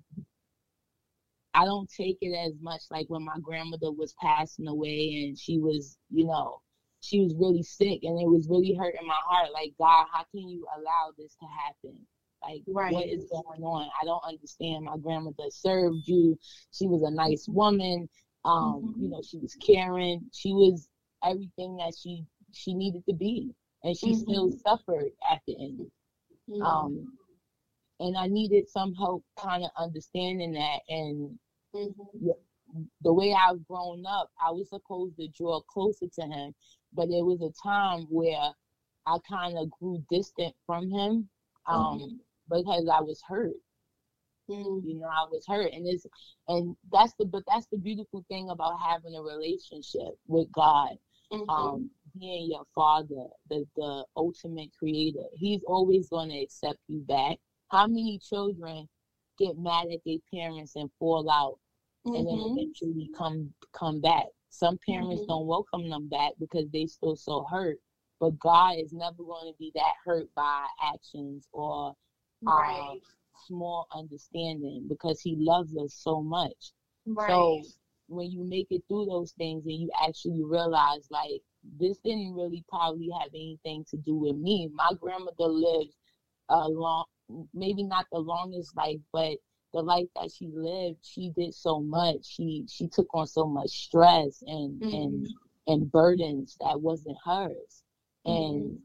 I 1.58 1.64
don't 1.64 1.90
take 1.90 2.18
it 2.20 2.36
as 2.36 2.52
much 2.60 2.82
like 2.88 3.06
when 3.08 3.24
my 3.24 3.36
grandmother 3.42 3.90
was 3.90 4.14
passing 4.20 4.68
away 4.68 5.24
and 5.26 5.36
she 5.36 5.58
was, 5.58 5.98
you 6.08 6.24
know, 6.24 6.60
she 7.00 7.20
was 7.20 7.34
really 7.34 7.64
sick 7.64 8.00
and 8.04 8.20
it 8.20 8.28
was 8.28 8.46
really 8.48 8.74
hurting 8.74 9.04
my 9.06 9.18
heart. 9.26 9.48
Like, 9.52 9.72
God, 9.76 10.06
how 10.12 10.24
can 10.30 10.48
you 10.48 10.64
allow 10.76 11.12
this 11.18 11.34
to 11.40 11.46
happen? 11.46 11.98
Like, 12.42 12.62
Right. 12.68 12.92
what 12.92 13.08
is 13.08 13.24
going 13.24 13.64
on? 13.64 13.90
I 14.00 14.04
don't 14.04 14.22
understand. 14.24 14.84
My 14.84 14.98
grandmother 14.98 15.50
served 15.50 16.06
you. 16.06 16.38
She 16.70 16.86
was 16.86 17.02
a 17.02 17.10
nice 17.10 17.48
woman. 17.48 18.08
Um, 18.44 18.94
Mhm. 18.96 19.02
you 19.02 19.08
know, 19.08 19.20
she 19.22 19.38
was 19.38 19.56
caring. 19.56 20.30
She 20.32 20.52
was 20.52 20.88
everything 21.24 21.76
that 21.78 21.94
she 21.96 22.24
she 22.52 22.72
needed 22.72 23.04
to 23.06 23.14
be, 23.14 23.52
and 23.82 23.96
she 23.96 24.14
still 24.14 24.50
suffered 24.52 25.10
at 25.28 25.42
the 25.46 25.56
end. 25.60 25.90
Mhm. 26.48 26.62
Um, 26.62 27.18
and 28.00 28.16
I 28.16 28.28
needed 28.28 28.68
some 28.68 28.94
help, 28.94 29.24
kind 29.36 29.64
of 29.64 29.70
understanding 29.76 30.52
that 30.52 30.80
and 30.88 31.38
Mhm. 31.74 32.36
the 33.00 33.12
way 33.12 33.32
I've 33.32 33.66
grown 33.66 34.04
up, 34.06 34.30
I 34.40 34.50
was 34.50 34.68
supposed 34.68 35.16
to 35.16 35.28
draw 35.28 35.60
closer 35.62 36.06
to 36.06 36.22
him, 36.22 36.54
but 36.92 37.08
there 37.08 37.24
was 37.24 37.40
a 37.40 37.50
time 37.62 38.02
where 38.10 38.52
I 39.06 39.18
kind 39.28 39.56
of 39.56 39.70
grew 39.70 40.04
distant 40.10 40.54
from 40.66 40.90
him 40.90 41.28
um, 41.66 42.20
because 42.48 42.88
I 42.88 43.00
was 43.00 43.22
hurt. 43.26 43.56
Mhm. 44.48 44.84
You 44.84 44.94
know, 44.98 45.08
I 45.08 45.26
was 45.30 45.44
hurt, 45.46 45.72
and 45.72 45.86
it's 45.86 46.06
and 46.48 46.76
that's 46.90 47.14
the 47.18 47.26
but 47.26 47.44
that's 47.46 47.66
the 47.66 47.78
beautiful 47.78 48.24
thing 48.28 48.48
about 48.50 48.80
having 48.80 49.14
a 49.14 49.22
relationship 49.22 50.18
with 50.26 50.50
God. 50.52 50.98
Mhm. 51.32 51.48
Um, 51.50 51.90
being 52.18 52.50
your 52.50 52.64
father, 52.74 53.28
the 53.50 53.66
the 53.76 54.06
ultimate 54.16 54.70
creator, 54.78 55.24
he's 55.34 55.62
always 55.64 56.08
going 56.08 56.30
to 56.30 56.38
accept 56.42 56.78
you 56.88 57.00
back. 57.00 57.38
How 57.70 57.86
many 57.86 58.18
children 58.18 58.88
get 59.38 59.58
mad 59.58 59.88
at 59.92 60.00
their 60.04 60.18
parents 60.32 60.76
and 60.76 60.90
fall 60.98 61.30
out 61.30 61.58
and 62.04 62.26
then 62.26 62.38
Mhm. 62.38 62.52
eventually 62.58 63.10
come 63.16 63.52
come 63.72 64.00
back. 64.00 64.26
Some 64.50 64.78
parents 64.86 65.22
Mhm. 65.22 65.26
don't 65.28 65.46
welcome 65.46 65.88
them 65.88 66.08
back 66.08 66.32
because 66.38 66.68
they 66.70 66.86
still 66.86 67.16
so 67.16 67.44
hurt. 67.44 67.78
But 68.20 68.38
God 68.38 68.76
is 68.78 68.92
never 68.92 69.22
going 69.22 69.52
to 69.52 69.58
be 69.58 69.70
that 69.74 69.94
hurt 70.04 70.32
by 70.34 70.66
actions 70.82 71.48
or 71.52 71.94
Right. 72.42 73.00
uh, 73.02 73.06
small 73.46 73.86
understanding 73.92 74.86
because 74.88 75.20
He 75.20 75.36
loves 75.36 75.76
us 75.76 75.94
so 75.94 76.22
much. 76.22 76.72
Right. 77.06 77.30
So 77.30 77.62
when 78.08 78.30
you 78.30 78.42
make 78.42 78.68
it 78.70 78.82
through 78.88 79.06
those 79.06 79.32
things 79.32 79.64
and 79.66 79.74
you 79.74 79.90
actually 80.02 80.42
realize 80.42 81.06
like 81.10 81.42
this 81.78 81.98
didn't 81.98 82.34
really 82.34 82.64
probably 82.68 83.10
have 83.20 83.28
anything 83.34 83.84
to 83.90 83.96
do 83.98 84.14
with 84.14 84.36
me. 84.36 84.68
My 84.72 84.90
grandmother 85.00 85.46
lived 85.46 85.94
a 86.48 86.68
long 86.68 87.04
maybe 87.54 87.82
not 87.82 88.06
the 88.12 88.18
longest 88.18 88.76
life, 88.76 89.00
but 89.12 89.36
the 89.72 89.82
life 89.82 90.06
that 90.16 90.30
she 90.32 90.48
lived, 90.52 90.98
she 91.02 91.30
did 91.36 91.54
so 91.54 91.80
much. 91.80 92.24
She 92.24 92.64
she 92.68 92.88
took 92.88 93.08
on 93.14 93.26
so 93.26 93.46
much 93.46 93.70
stress 93.70 94.42
and 94.46 94.82
and 94.82 95.26
mm-hmm. 95.26 95.72
and 95.72 95.92
burdens 95.92 96.56
that 96.60 96.80
wasn't 96.80 97.18
hers. 97.24 97.82
Mm-hmm. 98.26 98.56
And 98.56 98.78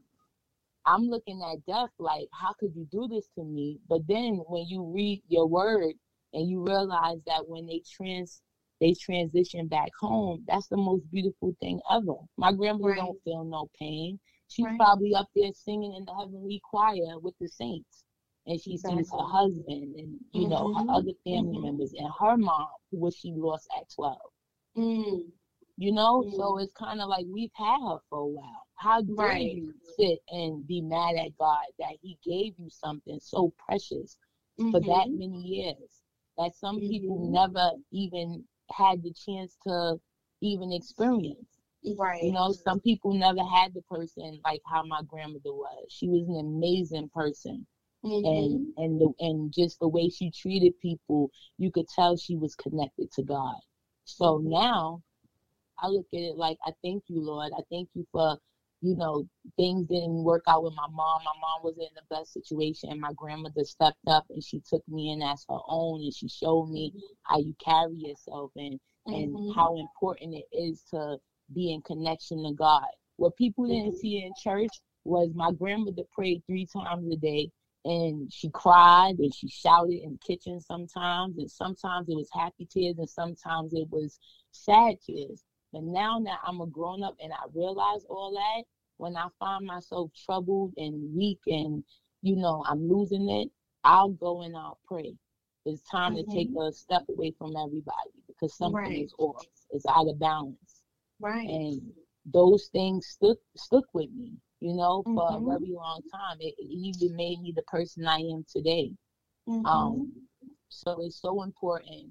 I'm 0.86 1.04
looking 1.04 1.42
at 1.42 1.64
death 1.66 1.90
like, 1.98 2.28
how 2.32 2.52
could 2.52 2.74
you 2.74 2.86
do 2.90 3.08
this 3.08 3.26
to 3.36 3.44
me? 3.44 3.78
But 3.88 4.06
then 4.06 4.42
when 4.48 4.66
you 4.66 4.84
read 4.84 5.22
your 5.28 5.46
word 5.46 5.94
and 6.34 6.48
you 6.48 6.62
realize 6.62 7.18
that 7.26 7.48
when 7.48 7.66
they 7.66 7.82
trans 7.90 8.42
they 8.80 8.92
transition 8.92 9.68
back 9.68 9.90
home, 9.98 10.44
that's 10.46 10.66
the 10.66 10.76
most 10.76 11.10
beautiful 11.10 11.56
thing 11.60 11.80
ever. 11.90 12.16
My 12.36 12.52
grandmother 12.52 12.90
Right. 12.90 12.98
don't 12.98 13.22
feel 13.22 13.44
no 13.44 13.70
pain. 13.78 14.18
She's 14.48 14.66
Right. 14.66 14.76
probably 14.76 15.14
up 15.14 15.28
there 15.34 15.52
singing 15.54 15.94
in 15.94 16.04
the 16.04 16.12
heavenly 16.12 16.60
choir 16.62 17.18
with 17.18 17.34
the 17.38 17.48
saints. 17.48 18.04
And 18.46 18.60
she 18.60 18.76
sees 18.76 19.10
her 19.10 19.22
husband 19.22 19.94
and 19.96 20.20
you 20.32 20.48
know 20.48 20.68
Mhm. 20.68 20.86
her 20.86 20.92
other 20.94 21.12
family 21.24 21.56
Mhm. 21.58 21.62
members 21.62 21.92
and 21.94 22.12
her 22.20 22.36
mom, 22.36 22.68
who 22.90 22.98
was 22.98 23.16
she 23.16 23.32
lost 23.32 23.68
at 23.78 23.88
twelve. 23.90 24.32
Mm. 24.76 25.32
You 25.76 25.92
know, 25.92 26.22
Mm. 26.22 26.36
so 26.36 26.58
it's 26.58 26.72
kind 26.74 27.00
of 27.00 27.08
like 27.08 27.26
we've 27.28 27.52
had 27.54 27.80
her 27.80 27.98
for 28.08 28.18
a 28.18 28.26
while. 28.26 28.66
How 28.74 29.00
dare 29.02 29.14
Right. 29.16 29.54
you 29.56 29.74
sit 29.96 30.20
and 30.28 30.66
be 30.66 30.80
mad 30.82 31.16
at 31.16 31.36
God 31.36 31.64
that 31.78 31.96
He 32.02 32.18
gave 32.22 32.58
you 32.58 32.68
something 32.70 33.18
so 33.20 33.52
precious 33.58 34.16
for 34.56 34.80
that 34.80 35.08
Mhm. 35.08 35.18
many 35.18 35.42
years 35.42 36.02
that 36.36 36.54
some 36.54 36.80
people 36.80 37.18
Mhm. 37.18 37.30
never 37.30 37.72
even 37.90 38.46
had 38.70 39.02
the 39.02 39.12
chance 39.12 39.56
to 39.66 40.00
even 40.40 40.72
experience? 40.72 41.60
Right. 41.98 42.22
You 42.22 42.32
know, 42.32 42.52
some 42.52 42.80
people 42.80 43.12
never 43.12 43.42
had 43.42 43.74
the 43.74 43.82
person 43.82 44.40
like 44.44 44.62
how 44.64 44.84
my 44.84 45.02
grandmother 45.02 45.52
was. 45.52 45.86
She 45.90 46.08
was 46.08 46.28
an 46.28 46.36
amazing 46.38 47.08
person, 47.10 47.66
Mhm. 48.04 48.26
and 48.26 48.74
and 48.76 49.00
the, 49.00 49.12
and 49.20 49.52
just 49.52 49.78
the 49.80 49.88
way 49.88 50.08
she 50.10 50.30
treated 50.30 50.78
people, 50.80 51.30
you 51.58 51.70
could 51.70 51.88
tell 51.88 52.16
she 52.16 52.36
was 52.36 52.54
connected 52.54 53.10
to 53.12 53.22
God. 53.22 53.56
So 54.04 54.38
Mhm. 54.38 54.50
now 54.50 55.02
I 55.78 55.88
look 55.88 56.06
at 56.12 56.20
it 56.20 56.36
like 56.36 56.58
I 56.64 56.72
thank 56.82 57.04
you, 57.08 57.20
Lord. 57.20 57.52
I 57.56 57.62
thank 57.70 57.88
you 57.94 58.06
for, 58.12 58.38
you 58.80 58.96
know, 58.96 59.26
things 59.56 59.86
didn't 59.88 60.22
work 60.22 60.42
out 60.46 60.62
with 60.62 60.74
my 60.74 60.86
mom. 60.88 61.22
My 61.24 61.32
mom 61.40 61.62
was 61.62 61.76
in 61.78 61.88
the 61.94 62.02
best 62.10 62.32
situation. 62.32 62.90
And 62.90 63.00
my 63.00 63.12
grandmother 63.16 63.64
stepped 63.64 64.06
up 64.06 64.24
and 64.30 64.42
she 64.42 64.60
took 64.60 64.86
me 64.88 65.10
in 65.12 65.22
as 65.22 65.44
her 65.48 65.58
own 65.68 66.00
and 66.02 66.14
she 66.14 66.28
showed 66.28 66.66
me 66.68 66.92
how 67.22 67.38
you 67.38 67.54
carry 67.64 67.94
yourself 67.96 68.52
and, 68.56 68.78
and 69.06 69.34
Mhm. 69.34 69.54
how 69.54 69.76
important 69.78 70.34
it 70.34 70.46
is 70.52 70.82
to 70.90 71.18
be 71.52 71.72
in 71.72 71.82
connection 71.82 72.42
to 72.44 72.52
God. 72.52 72.86
What 73.16 73.36
people 73.36 73.66
didn't 73.66 73.94
Mhm. 73.94 73.98
see 73.98 74.22
in 74.24 74.32
church 74.34 74.80
was 75.04 75.34
my 75.34 75.52
grandmother 75.52 76.04
prayed 76.12 76.44
three 76.46 76.66
times 76.66 77.10
a 77.10 77.16
day 77.16 77.50
and 77.84 78.32
she 78.32 78.48
cried 78.50 79.16
and 79.18 79.34
she 79.34 79.48
shouted 79.48 80.00
in 80.02 80.12
the 80.12 80.18
kitchen 80.26 80.60
sometimes 80.60 81.36
and 81.36 81.50
sometimes 81.50 82.08
it 82.08 82.16
was 82.16 82.28
happy 82.32 82.66
tears 82.66 82.96
and 82.98 83.08
sometimes 83.08 83.72
it 83.74 83.88
was 83.90 84.18
sad 84.52 84.96
tears. 85.04 85.44
But 85.72 85.82
now 85.82 86.20
that 86.20 86.38
I'm 86.46 86.60
a 86.60 86.66
grown 86.66 87.02
up 87.02 87.16
and 87.20 87.32
I 87.32 87.44
realize 87.52 88.04
all 88.08 88.32
that, 88.32 88.64
when 88.96 89.16
I 89.16 89.28
find 89.38 89.66
myself 89.66 90.10
troubled 90.24 90.72
and 90.76 91.14
weak 91.14 91.40
and 91.46 91.84
you 92.22 92.36
know 92.36 92.64
I'm 92.66 92.88
losing 92.88 93.28
it, 93.28 93.48
I'll 93.82 94.10
go 94.10 94.42
and 94.42 94.56
I'll 94.56 94.78
pray. 94.86 95.14
It's 95.66 95.82
time 95.90 96.14
to 96.16 96.22
take 96.24 96.50
mm-hmm. 96.50 96.68
a 96.68 96.72
step 96.72 97.02
away 97.08 97.32
from 97.38 97.54
everybody 97.56 98.10
because 98.28 98.56
something 98.56 98.76
Right. 98.76 99.04
is 99.04 99.14
off. 99.18 99.46
It's 99.70 99.86
out 99.86 100.08
of 100.08 100.18
balance. 100.18 100.82
Right. 101.20 101.48
And 101.48 101.92
those 102.26 102.68
things 102.68 103.06
stuck 103.06 103.38
stuck 103.56 103.84
with 103.92 104.10
me, 104.12 104.32
you 104.64 104.72
know, 104.72 105.02
for 105.02 105.28
Mhm. 105.28 105.36
a 105.36 105.58
very 105.58 105.72
long 105.72 106.00
time. 106.10 106.38
It, 106.40 106.54
it 106.58 106.64
even 106.64 107.14
made 107.14 107.42
me 107.42 107.52
the 107.54 107.62
person 107.64 108.06
I 108.06 108.16
am 108.20 108.46
today. 108.48 108.90
Mhm. 109.46 109.66
Um, 109.66 110.26
so 110.70 111.02
it's 111.02 111.20
so 111.20 111.42
important, 111.42 112.10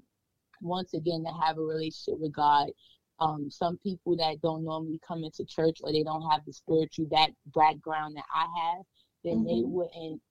once 0.60 0.94
again, 0.94 1.24
to 1.24 1.32
have 1.32 1.58
a 1.58 1.62
relationship 1.62 2.20
with 2.20 2.32
God. 2.32 2.70
Um, 3.18 3.50
some 3.50 3.76
people 3.78 4.16
that 4.18 4.40
don't 4.40 4.62
normally 4.64 5.00
come 5.06 5.24
into 5.24 5.44
church 5.44 5.78
or 5.82 5.90
they 5.90 6.04
don't 6.04 6.30
have 6.30 6.44
the 6.44 6.52
spiritual 6.52 7.06
back, 7.06 7.32
background 7.46 8.14
that 8.16 8.26
I 8.32 8.46
have, 8.60 8.84
then 9.24 9.42
they 9.42 9.62
Mhm. 9.62 9.68
wouldn't. 9.70 10.22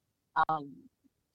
Um, 0.48 0.90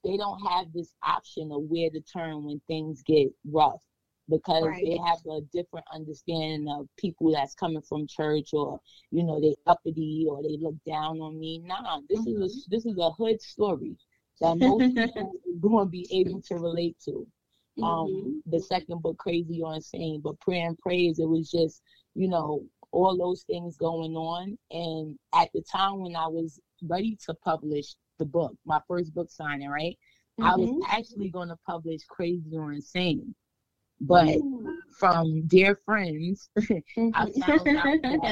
they 0.05 0.16
don't 0.16 0.40
have 0.46 0.72
this 0.72 0.94
option 1.03 1.53
of 1.53 1.64
where 1.64 1.90
to 1.90 2.01
turn 2.01 2.44
when 2.44 2.61
things 2.61 3.03
get 3.03 3.31
rough 3.44 3.83
because 4.29 4.64
Right. 4.64 4.85
they 4.85 4.99
have 5.07 5.19
a 5.27 5.41
different 5.53 5.87
understanding 5.93 6.69
of 6.69 6.88
people 6.97 7.33
that's 7.33 7.55
coming 7.55 7.83
from 7.83 8.07
church 8.07 8.51
or 8.53 8.81
you 9.11 9.25
know 9.25 9.41
they 9.41 9.55
uppity 9.67 10.27
or 10.29 10.43
they 10.43 10.57
look 10.59 10.77
down 10.87 11.21
on 11.21 11.38
me. 11.38 11.59
Nah, 11.64 12.01
this 12.09 12.27
is 12.27 12.37
a 12.41 12.71
this 12.71 12.87
is 12.87 12.99
a 12.99 13.11
hood 13.11 13.41
story 13.41 13.97
that 14.41 14.57
most 14.57 14.95
people 14.95 15.33
are 15.33 15.61
going 15.61 15.87
to 15.87 15.91
be 15.91 16.07
able 16.11 16.41
to 16.43 16.55
relate 16.57 16.97
to. 17.05 17.27
Um, 17.83 18.09
Mhm. 18.09 18.43
the 18.47 18.61
second 18.61 19.03
book, 19.03 19.19
Crazy 19.19 19.62
or 19.62 19.75
Insane, 19.75 20.21
but 20.21 20.38
Prayer 20.41 20.67
and 20.67 20.79
Praise, 20.79 21.19
it 21.19 21.29
was 21.29 21.51
just 21.51 21.83
you 22.14 22.29
know 22.29 22.64
all 22.91 23.17
those 23.17 23.43
things 23.45 23.77
going 23.77 24.17
on. 24.17 24.59
And 24.71 25.19
at 25.35 25.49
the 25.53 25.62
time 25.62 26.01
when 26.01 26.17
I 26.17 26.27
was 26.27 26.59
ready 26.83 27.17
to 27.27 27.35
publish 27.35 27.95
the 28.19 28.25
book, 28.25 28.55
my 28.64 28.81
first 28.88 29.14
book 29.14 29.31
signing, 29.31 29.69
right? 29.69 29.97
I 30.41 30.57
was 30.57 30.71
Mhm. 30.71 30.81
actually 30.88 31.31
going 31.31 31.49
to 31.49 31.57
publish 31.67 32.03
Crazy 32.09 32.57
or 32.57 32.73
Insane, 32.73 33.35
but 34.01 34.41
Mm-hmm. 34.41 34.79
from 34.99 35.47
dear 35.47 35.77
friends, 35.85 36.51
I 37.13 37.27
Mhm. 37.27 37.41
found 37.41 37.75
out 37.77 37.93
that 38.03 38.23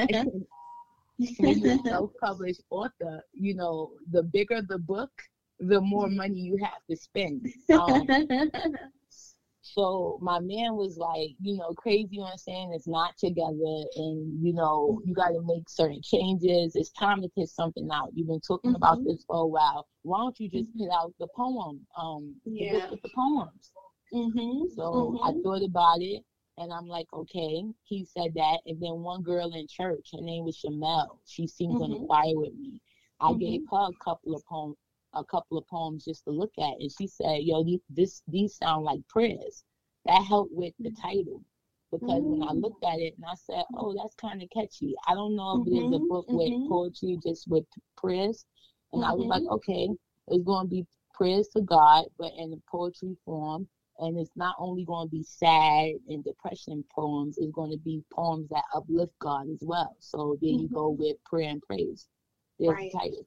when 1.37 1.59
you're 1.59 1.73
a 1.73 1.79
self-published 1.89 2.61
author, 2.69 3.23
you 3.33 3.55
know, 3.55 3.91
the 4.11 4.23
bigger 4.23 4.61
the 4.61 4.77
book, 4.79 5.11
the 5.59 5.79
more 5.81 6.09
money 6.09 6.39
you 6.39 6.57
have 6.63 6.83
to 6.89 6.95
spend. 6.95 7.45
Um, 7.71 8.11
so 9.61 10.17
my 10.21 10.39
man 10.39 10.75
was 10.75 10.97
like, 10.97 11.31
you 11.41 11.57
know, 11.57 11.73
Crazy 11.73 12.19
or 12.19 12.31
Insane 12.31 12.71
it's 12.73 12.87
not 12.87 13.17
together, 13.17 13.83
and 13.95 14.41
you 14.43 14.53
know, 14.53 15.01
you 15.03 15.13
got 15.13 15.29
to 15.29 15.41
make 15.45 15.69
certain 15.69 16.01
changes. 16.01 16.75
It's 16.75 16.91
time 16.91 17.21
to 17.21 17.29
put 17.29 17.49
something 17.49 17.89
out. 17.91 18.11
You've 18.13 18.27
been 18.27 18.41
talking 18.41 18.75
about 18.75 18.99
Mhm. 18.99 19.05
this 19.05 19.23
for 19.27 19.37
a 19.37 19.47
while. 19.47 19.87
Why 20.03 20.19
don't 20.19 20.39
you 20.39 20.49
just 20.49 20.67
put 20.77 20.89
out 20.93 21.13
the 21.19 21.27
poem? 21.35 21.85
Um, 21.97 22.35
the 22.59 22.65
Yeah. 22.65 22.89
with 22.89 23.01
the 23.01 23.09
poems. 23.09 23.71
Mhm. 24.13 24.67
So 24.67 25.15
I 25.23 25.31
Mhm. 25.31 25.43
thought 25.43 25.63
about 25.63 26.01
it 26.01 26.23
and 26.57 26.71
I'm 26.73 26.87
like, 26.87 27.07
okay, 27.13 27.63
he 27.83 28.05
said 28.05 28.33
that. 28.35 28.59
And 28.65 28.81
then 28.81 29.01
one 29.03 29.21
girl 29.23 29.53
in 29.53 29.67
church, 29.67 30.09
her 30.13 30.21
name 30.21 30.45
was 30.45 30.57
Shamel. 30.57 31.19
She 31.25 31.47
sings 31.47 31.79
on 31.79 31.91
the 31.91 31.97
Mhm. 31.97 32.07
choir 32.07 32.35
with 32.35 32.53
me. 32.55 32.81
I 33.19 33.33
gave 33.33 33.61
her 33.71 33.87
a 33.89 34.03
couple 34.03 34.35
of 34.35 34.45
poems, 34.45 34.77
a 35.13 35.23
couple 35.23 35.57
of 35.57 35.67
poems 35.67 36.05
just 36.05 36.23
to 36.25 36.31
look 36.31 36.51
at, 36.59 36.79
and 36.79 36.91
she 36.91 37.07
said, 37.07 37.43
"Yo, 37.43 37.63
these 37.63 37.81
this 37.89 38.21
these 38.27 38.55
sound 38.55 38.85
like 38.85 39.07
prayers." 39.07 39.63
That 40.05 40.23
helped 40.23 40.53
with 40.53 40.73
the 40.83 40.91
title 40.91 41.43
because 41.91 42.23
when 42.25 42.41
I 42.43 42.51
Mm. 42.51 42.61
looked 42.61 42.83
at 42.83 42.99
it 42.99 43.15
and 43.17 43.25
I 43.25 43.35
said, 43.35 43.65
"Oh, 43.75 43.93
that's 43.93 44.15
kind 44.15 44.41
of 44.41 44.49
catchy." 44.49 44.95
I 45.07 45.13
don't 45.15 45.35
know 45.35 45.55
if 45.55 45.67
it 45.67 45.75
is 45.75 45.91
a 45.91 45.99
book 45.99 46.27
with 46.31 46.53
mhm. 46.53 46.67
poetry, 46.67 47.17
just 47.23 47.47
with 47.47 47.65
prayers, 47.97 48.45
and 48.93 49.03
I 49.03 49.13
was 49.13 49.27
like, 49.27 49.43
okay, 49.49 49.89
it's 50.27 50.43
going 50.43 50.65
to 50.67 50.69
be 50.69 50.85
prayers 51.13 51.47
to 51.49 51.61
God, 51.61 52.05
but 52.17 52.33
in 52.37 52.51
the 52.51 52.61
poetry 52.69 53.15
form 53.25 53.67
and 53.99 54.17
it's 54.17 54.35
not 54.35 54.55
only 54.59 54.83
going 54.85 55.07
to 55.07 55.11
be 55.11 55.23
sad 55.23 55.91
and 56.09 56.23
depression 56.23 56.83
poems 56.93 57.37
it's 57.37 57.51
going 57.51 57.71
to 57.71 57.77
be 57.79 58.03
poems 58.13 58.47
that 58.49 58.63
uplift 58.75 59.13
god 59.19 59.47
as 59.49 59.59
well 59.61 59.95
so 59.99 60.37
there 60.41 60.51
you 60.51 60.67
go 60.73 60.89
with 60.89 61.15
prayer 61.25 61.49
and 61.49 61.61
praise 61.61 62.07
there's 62.59 62.73
Right. 62.75 62.91
the 62.91 62.99
title 62.99 63.25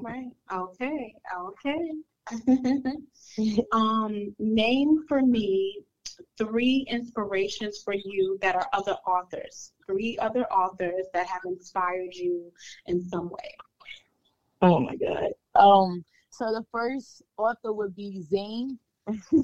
Right. 0.00 0.30
Okay. 0.52 1.12
Okay. 1.36 1.90
um, 3.72 4.32
name 4.38 5.04
for 5.08 5.22
me 5.22 5.80
three 6.38 6.86
inspirations 6.88 7.82
for 7.84 7.94
you 7.94 8.38
that 8.42 8.54
are 8.54 8.68
other 8.72 8.96
authors. 9.08 9.72
Three 9.86 10.16
other 10.18 10.44
authors 10.52 11.06
that 11.12 11.26
have 11.26 11.42
inspired 11.46 12.14
you 12.14 12.52
in 12.86 13.02
some 13.02 13.28
way. 13.28 13.56
oh 14.62 14.78
my 14.80 14.94
god 14.96 15.30
um 15.54 16.04
so 16.30 16.46
the 16.52 16.64
first 16.72 17.22
author 17.36 17.72
would 17.72 17.94
be 17.94 18.22
zane 18.22 18.78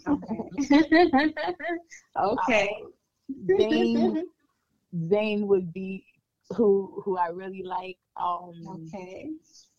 Okay. 0.08 0.50
okay. 2.16 2.70
zane 3.56 4.18
zane 5.08 5.46
would 5.46 5.72
be 5.72 6.04
who 6.56 7.00
who 7.04 7.16
i 7.16 7.28
really 7.28 7.62
like 7.62 7.96
um 8.16 8.94
Okay. 8.94 9.30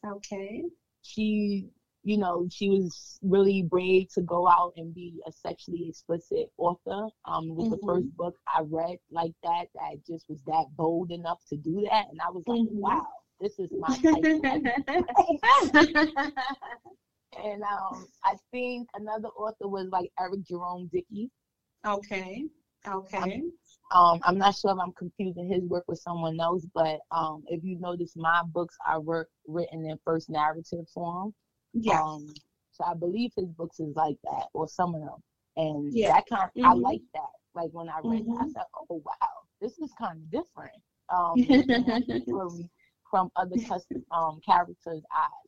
Okay. 0.06 0.64
she 1.02 1.70
you 2.04 2.18
know 2.18 2.48
she 2.50 2.70
was 2.70 3.20
really 3.22 3.62
brave 3.64 4.08
to 4.14 4.22
go 4.22 4.48
out 4.48 4.74
and 4.78 4.94
be 4.94 5.22
a 5.28 5.32
sexually 5.32 5.88
explicit 5.88 6.50
author 6.58 7.08
um 7.26 7.50
it 7.50 7.56
was 7.56 7.68
the 7.70 7.78
Mhm. 7.78 7.86
first 7.86 8.16
book 8.18 8.36
i 8.48 8.62
read 8.62 8.98
like 9.12 9.34
that 9.44 9.66
that 9.76 9.96
just 10.06 10.28
was 10.30 10.42
that 10.46 10.66
bold 10.76 11.12
enough 11.12 11.40
to 11.48 11.56
do 11.58 11.82
that 11.90 12.08
and 12.10 12.20
i 12.22 12.30
was 12.30 12.44
like 12.48 12.62
Mhm. 12.64 12.78
wow 12.80 13.06
this 13.40 13.60
is 13.60 13.70
my 13.78 13.98
type 14.10 14.28
and 17.38 17.62
um 17.64 18.08
i 18.24 18.36
think 18.52 18.88
another 18.96 19.30
author 19.30 19.68
was 19.68 19.88
like 19.92 20.10
eric 20.20 20.42
jerome 20.48 20.90
dickey 20.92 21.30
okay. 21.86 22.46
Okay. 22.88 23.42
um 23.94 24.20
i'm 24.24 24.38
not 24.38 24.56
sure 24.56 24.72
if 24.72 24.78
i'm 24.80 24.94
confusing 24.94 25.48
his 25.50 25.64
work 25.66 25.84
with 25.88 26.00
someone 26.00 26.40
else 26.40 26.66
but 26.74 27.00
um 27.12 27.44
if 27.48 27.64
you 27.64 27.78
notice 27.80 28.14
my 28.16 28.42
books 28.54 28.76
are 28.86 29.00
work 29.02 29.30
written 29.48 29.86
in 29.86 29.98
first 30.06 30.30
narrative 30.30 30.88
form 30.94 31.34
Yes. 31.74 32.02
Um, 32.04 32.34
so 32.72 32.84
I 32.86 32.94
believe 32.94 33.32
his 33.36 33.50
books 33.52 33.80
is 33.80 33.96
like 33.96 34.18
that, 34.24 34.48
or 34.54 34.68
some 34.68 34.96
of 34.96 35.02
them. 35.02 35.22
And 35.58 35.94
Yeah. 35.94 36.14
that 36.14 36.26
kind 36.28 36.44
of, 36.44 36.52
I 36.64 36.74
Mhm. 36.74 36.82
like 36.82 37.02
that. 37.14 37.32
Like 37.56 37.70
when 37.72 37.90
I 37.90 38.00
read 38.00 38.26
it, 38.28 38.34
I 38.40 38.46
said, 38.48 38.64
oh, 38.76 39.02
wow, 39.06 39.48
this 39.60 39.78
is 39.80 39.92
kind 39.94 40.18
of 40.20 40.30
different. 40.32 40.76
Um, 41.10 41.46
looking 41.50 41.86
at 41.90 42.06
the 42.08 42.14
story 42.28 42.70
from 43.10 43.32
other 43.36 43.58
custom, 43.58 44.04
um, 44.12 44.40
characters' 44.46 45.04
eyes 45.16 45.43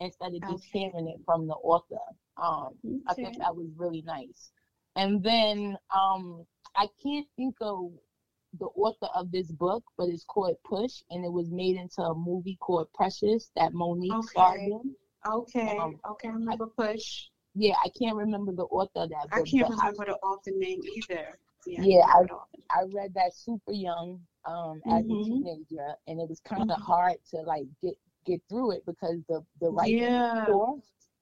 instead 0.00 0.34
of 0.34 0.40
just 0.40 0.64
Okay. 0.64 0.80
hearing 0.90 1.08
it 1.08 1.20
from 1.24 1.46
the 1.46 1.54
author. 1.54 1.98
Um, 2.36 2.74
I 3.06 3.14
think 3.14 3.38
that 3.38 3.54
was 3.54 3.66
really 3.76 4.02
nice. 4.02 4.50
And 4.96 5.22
then 5.22 5.76
um, 5.94 6.44
I 6.76 6.88
can't 7.02 7.26
think 7.36 7.54
of 7.60 7.90
the 8.58 8.66
author 8.66 9.08
of 9.14 9.30
this 9.30 9.50
book, 9.52 9.84
but 9.96 10.08
it's 10.08 10.24
called 10.24 10.56
Push, 10.64 11.02
and 11.10 11.24
it 11.24 11.32
was 11.32 11.50
made 11.50 11.76
into 11.76 12.02
a 12.02 12.14
movie 12.14 12.56
called 12.60 12.88
Precious 12.94 13.50
that 13.56 13.72
Mo'Nique 13.72 14.12
Okay. 14.14 14.30
starred 14.30 14.60
in. 14.60 14.94
Okay. 15.26 15.78
Um, 15.78 16.00
okay. 16.10 16.28
I 16.28 16.32
remember 16.32 16.66
Push. 16.66 17.28
Yeah, 17.54 17.74
I 17.84 17.88
can't 17.98 18.16
remember 18.16 18.52
the 18.52 18.64
author 18.64 19.00
of 19.00 19.10
that 19.10 19.28
I 19.32 19.42
can't 19.42 19.68
remember 19.70 20.04
the 20.06 20.16
author 20.16 20.50
name 20.52 20.80
either. 20.96 21.38
Yeah. 21.66 21.82
Yeah, 21.82 22.00
I, 22.06 22.20
remember 22.20 22.26
the 22.28 22.34
author. 22.34 22.62
I, 22.70 22.80
I 22.80 22.84
read 22.92 23.14
that 23.14 23.34
super 23.34 23.72
young 23.72 24.20
um, 24.44 24.80
as 24.90 25.04
a 25.04 25.08
Mhm. 25.08 25.24
teenager, 25.26 25.94
and 26.06 26.20
it 26.20 26.28
was 26.28 26.40
kind 26.40 26.70
of 26.70 26.78
Mhm. 26.78 26.82
hard 26.82 27.16
to 27.30 27.38
like 27.42 27.66
get 27.82 27.94
get 28.26 28.40
through 28.48 28.72
it 28.72 28.84
because 28.86 29.16
the 29.28 29.44
the 29.60 29.70
writing 29.70 30.24
Yeah. 30.26 30.46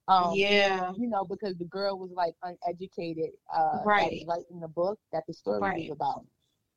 Um, 0.09 0.47
yeah. 0.47 0.93
you 0.97 1.09
know, 1.09 1.25
because 1.25 1.57
the 1.57 1.65
girl 1.67 1.99
was 1.99 2.11
like 2.13 2.35
uneducated, 2.43 3.31
uh, 3.55 3.85
Right. 3.85 4.27
writing 4.27 4.61
the 4.61 4.69
book 4.69 4.99
that 5.13 5.25
the 5.27 5.35
story 5.35 5.71
Right. 5.71 5.83
was 5.83 5.91
about. 5.91 6.25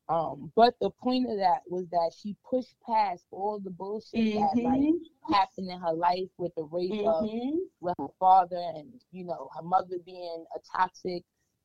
Um, 0.09 0.51
but 0.55 0.75
the 0.81 0.89
point 0.91 1.29
of 1.29 1.37
that 1.37 1.61
was 1.67 1.87
that 1.91 2.11
she 2.17 2.35
pushed 2.49 2.75
past 2.85 3.25
all 3.31 3.59
the 3.59 3.71
bullshit 3.71 4.27
that 4.33 4.57
like 4.61 4.81
Mhm. 4.81 4.99
happened 5.31 5.69
in 5.69 5.79
her 5.79 5.93
life 5.93 6.29
with 6.37 6.53
the 6.55 6.63
rape 6.63 6.97
of 7.03 7.29
Mhm. 7.29 7.69
with 7.81 7.95
her 7.99 8.07
father 8.19 8.57
and 8.75 9.01
you 9.11 9.25
know 9.25 9.49
her 9.55 9.61
mother 9.63 9.97
being 10.05 10.45
a 10.55 10.59
toxic 10.77 11.23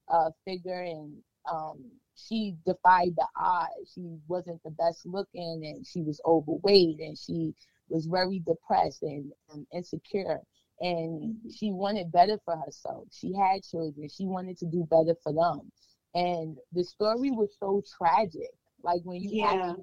uh, 0.08 0.30
figure 0.44 0.82
and 0.82 1.22
um, 1.50 1.78
she 2.14 2.54
defied 2.66 3.14
the 3.16 3.26
odds. 3.36 3.92
She 3.94 4.16
wasn't 4.28 4.62
the 4.64 4.70
best 4.70 5.06
looking 5.06 5.62
and 5.64 5.86
she 5.86 6.02
was 6.02 6.20
overweight 6.26 7.00
and 7.00 7.16
she 7.18 7.54
was 7.88 8.06
very 8.06 8.40
depressed 8.40 9.02
and, 9.02 9.32
insecure 9.72 10.40
and 10.80 11.34
she 11.50 11.72
wanted 11.72 12.10
better 12.12 12.38
for 12.44 12.56
herself. 12.56 13.04
She 13.12 13.34
had 13.34 13.62
children. 13.62 14.08
She 14.08 14.26
wanted 14.26 14.58
to 14.58 14.66
do 14.66 14.86
better 14.90 15.14
for 15.22 15.32
them. 15.32 15.70
And 16.14 16.56
the 16.72 16.84
story 16.84 17.30
was 17.30 17.50
so 17.58 17.82
tragic. 17.98 18.50
Like 18.82 19.00
when 19.04 19.20
you 19.22 19.32
Yeah. 19.32 19.74
really 19.74 19.76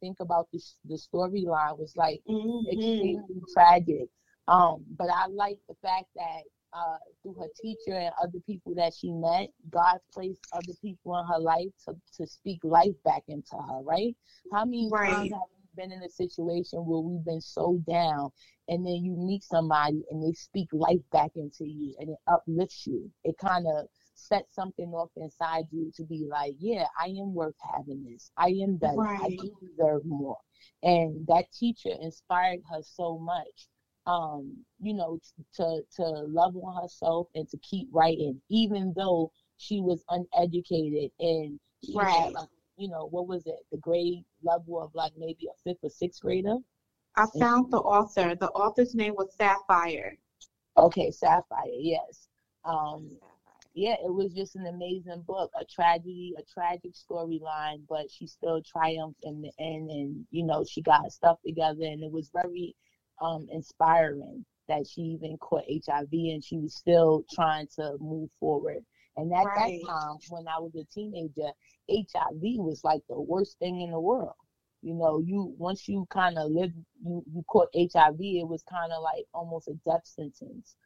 think 0.00 0.20
about 0.20 0.48
the 0.52 0.60
the 0.84 0.94
storyline 0.96 1.78
was 1.78 1.94
like 1.96 2.22
Mhm. 2.28 2.64
extremely 2.70 3.42
tragic. 3.52 4.08
Um, 4.48 4.84
but 4.96 5.08
I 5.10 5.26
like 5.28 5.58
the 5.68 5.74
fact 5.82 6.06
that 6.16 6.42
uh, 6.72 6.98
through 7.22 7.34
her 7.34 7.48
teacher 7.60 7.92
and 7.94 8.12
other 8.22 8.40
people 8.46 8.74
that 8.76 8.94
she 8.94 9.10
met, 9.12 9.50
God 9.70 9.98
placed 10.12 10.40
other 10.52 10.74
people 10.82 11.18
in 11.18 11.26
her 11.26 11.38
life 11.38 11.70
to, 11.86 11.94
to 12.16 12.26
speak 12.26 12.60
life 12.64 12.94
back 13.04 13.24
into 13.28 13.56
her, 13.56 13.82
right? 13.82 14.14
How 14.50 14.64
many 14.64 14.92
Right. 14.92 15.06
times 15.06 15.32
have 15.32 15.48
been 15.78 15.92
in 15.92 16.02
a 16.02 16.08
situation 16.10 16.80
where 16.80 17.00
we've 17.00 17.24
been 17.24 17.40
so 17.40 17.80
down 17.88 18.30
and 18.68 18.84
then 18.84 18.96
you 19.04 19.16
meet 19.16 19.42
somebody 19.44 20.02
and 20.10 20.22
they 20.22 20.32
speak 20.32 20.68
life 20.72 21.00
back 21.12 21.30
into 21.36 21.64
you 21.64 21.94
and 22.00 22.10
it 22.10 22.18
uplifts 22.26 22.86
you? 22.86 23.10
It 23.24 23.36
kind 23.38 23.66
of 23.66 23.86
sets 24.14 24.54
something 24.54 24.92
off 24.92 25.10
inside 25.16 25.64
you 25.70 25.90
to 25.96 26.04
be 26.04 26.26
like, 26.28 26.54
yeah, 26.58 26.86
I 27.00 27.06
am 27.06 27.32
worth 27.34 27.54
having 27.74 28.04
this. 28.04 28.30
I 28.36 28.48
am 28.62 28.76
better. 28.76 29.00
I 29.00 29.28
Right. 29.28 29.38
do 29.38 29.56
deserve 29.62 30.04
more. 30.04 30.38
And 30.82 31.26
that 31.28 31.46
teacher 31.52 31.94
inspired 32.02 32.60
her 32.70 32.82
so 32.82 33.18
much 33.18 33.68
um, 34.08 34.56
you 34.80 34.94
know, 34.94 35.20
to 35.54 35.82
to 35.96 36.02
love 36.02 36.56
on 36.56 36.82
herself 36.82 37.28
and 37.34 37.46
to 37.50 37.58
keep 37.58 37.88
writing, 37.92 38.40
even 38.48 38.94
though 38.96 39.30
she 39.58 39.80
was 39.80 40.02
uneducated 40.08 41.10
and 41.20 41.60
she 41.84 41.92
had, 41.92 42.32
Right. 42.32 42.32
You 42.78 42.88
know, 42.88 43.06
what 43.10 43.26
was 43.26 43.46
it, 43.46 43.56
the 43.70 43.78
grade 43.78 44.24
level 44.42 44.80
of 44.80 44.94
like 44.94 45.12
maybe 45.18 45.46
a 45.46 45.56
fifth 45.64 45.82
or 45.82 45.90
sixth 45.90 46.22
grader? 46.22 46.56
I 47.16 47.26
found 47.38 47.72
the 47.72 47.78
author. 47.78 48.36
The 48.36 48.48
author's 48.50 48.94
name 48.94 49.14
was 49.16 49.34
Sapphire. 49.36 50.16
Okay, 50.76 51.10
Sapphire, 51.10 51.66
yes. 51.78 52.28
Um, 52.64 53.10
yeah, 53.74 53.94
it 54.04 54.12
was 54.12 54.32
just 54.32 54.56
an 54.56 54.66
amazing 54.66 55.24
book, 55.26 55.50
a 55.60 55.64
tragedy, 55.64 56.34
a 56.38 56.42
tragic 56.42 56.92
storyline, 56.94 57.82
but 57.88 58.10
she 58.10 58.26
still 58.26 58.62
triumphed 58.62 59.24
in 59.24 59.42
the 59.42 59.50
end, 59.58 59.90
and 59.90 60.24
you 60.30 60.44
know 60.44 60.64
she 60.64 60.80
got 60.80 61.12
stuff 61.12 61.38
together, 61.44 61.82
and 61.82 62.02
it 62.02 62.10
was 62.10 62.30
very 62.32 62.74
um, 63.20 63.46
inspiring 63.50 64.44
that 64.68 64.86
she 64.86 65.00
even 65.00 65.36
caught 65.38 65.64
HIV 65.68 66.12
and 66.12 66.44
she 66.44 66.58
was 66.58 66.74
still 66.74 67.24
trying 67.32 67.66
to 67.76 67.96
move 68.00 68.28
forward. 68.38 68.84
And 69.18 69.34
at 69.34 69.44
Right. 69.46 69.80
that 69.82 69.88
time, 69.88 70.18
when 70.30 70.48
I 70.48 70.58
was 70.60 70.74
a 70.76 70.84
teenager, 70.94 71.50
HIV 71.90 72.40
was 72.58 72.82
like 72.84 73.02
the 73.08 73.20
worst 73.20 73.58
thing 73.58 73.80
in 73.82 73.90
the 73.90 74.00
world. 74.00 74.34
You 74.82 74.94
know, 74.94 75.18
you 75.18 75.54
once 75.58 75.88
you 75.88 76.06
kind 76.10 76.38
of 76.38 76.52
lived, 76.52 76.74
you 77.04 77.24
you 77.34 77.42
caught 77.48 77.68
HIV, 77.74 78.20
it 78.20 78.48
was 78.48 78.62
kind 78.70 78.92
of 78.92 79.02
like 79.02 79.24
almost 79.34 79.68
a 79.68 79.74
death 79.84 80.06
sentence. 80.06 80.76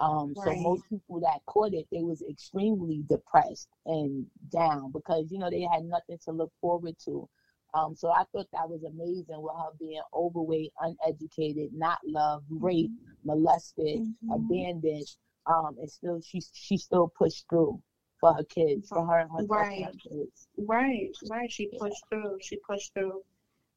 Um, 0.00 0.34
so 0.36 0.54
most 0.54 0.88
people 0.88 1.20
that 1.20 1.40
caught 1.46 1.72
it, 1.72 1.86
they 1.90 2.02
was 2.02 2.22
extremely 2.30 3.04
depressed 3.08 3.68
and 3.86 4.26
down 4.52 4.92
because 4.92 5.32
you 5.32 5.38
know 5.38 5.50
they 5.50 5.62
had 5.62 5.84
nothing 5.84 6.18
to 6.26 6.32
look 6.32 6.52
forward 6.60 6.96
to. 7.06 7.28
Um, 7.74 7.94
so 7.96 8.10
I 8.10 8.24
thought 8.32 8.48
that 8.52 8.68
was 8.68 8.82
amazing 8.84 9.40
with 9.42 9.54
her 9.56 9.70
being 9.80 10.02
overweight, 10.14 10.72
uneducated, 10.80 11.70
not 11.74 11.98
loved, 12.06 12.46
raped, 12.50 12.94
molested, 13.24 14.02
Mhm. 14.28 14.30
abandoned, 14.30 15.06
um, 15.48 15.76
and 15.78 15.90
still 15.90 16.20
she 16.20 16.40
she 16.52 16.76
still 16.76 17.12
pushed 17.18 17.46
through 17.48 17.80
for 18.20 18.34
her 18.34 18.44
kids, 18.44 18.88
for 18.88 19.06
her 19.06 19.20
and 19.20 19.30
her, 19.30 19.44
Right. 19.44 19.88
kids. 20.02 20.48
Right, 20.56 21.10
right. 21.28 21.50
She 21.50 21.68
Yeah. 21.72 21.78
pushed 21.78 22.04
through. 22.10 22.38
She 22.40 22.56
pushed 22.68 22.92
through. 22.94 23.22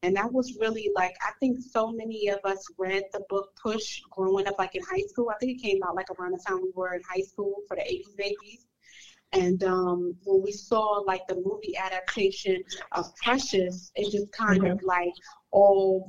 And 0.04 0.16
that 0.16 0.32
was 0.32 0.56
really 0.60 0.90
like 0.96 1.14
I 1.22 1.30
think 1.38 1.60
so 1.60 1.92
many 1.92 2.28
of 2.28 2.40
us 2.44 2.66
read 2.76 3.04
the 3.12 3.22
book 3.28 3.54
Push 3.62 4.02
growing 4.10 4.48
up 4.48 4.56
like 4.58 4.74
in 4.74 4.82
high 4.82 5.04
school. 5.08 5.30
I 5.30 5.34
think 5.38 5.58
it 5.58 5.62
came 5.62 5.80
out 5.84 5.94
like 5.94 6.10
around 6.10 6.32
the 6.32 6.42
time 6.46 6.60
we 6.60 6.72
were 6.74 6.94
in 6.94 7.02
high 7.08 7.22
school 7.22 7.54
for 7.68 7.76
the 7.76 7.82
eighties 7.86 8.14
babies. 8.16 8.66
And 9.32 9.62
um, 9.64 10.14
when 10.24 10.42
we 10.42 10.52
saw 10.52 11.02
like 11.06 11.26
the 11.28 11.36
movie 11.36 11.76
adaptation 11.76 12.62
of 12.92 13.14
Precious, 13.16 13.92
it 13.94 14.10
just 14.10 14.30
kind 14.32 14.66
of 14.66 14.82
like 14.82 15.12
all 15.52 16.08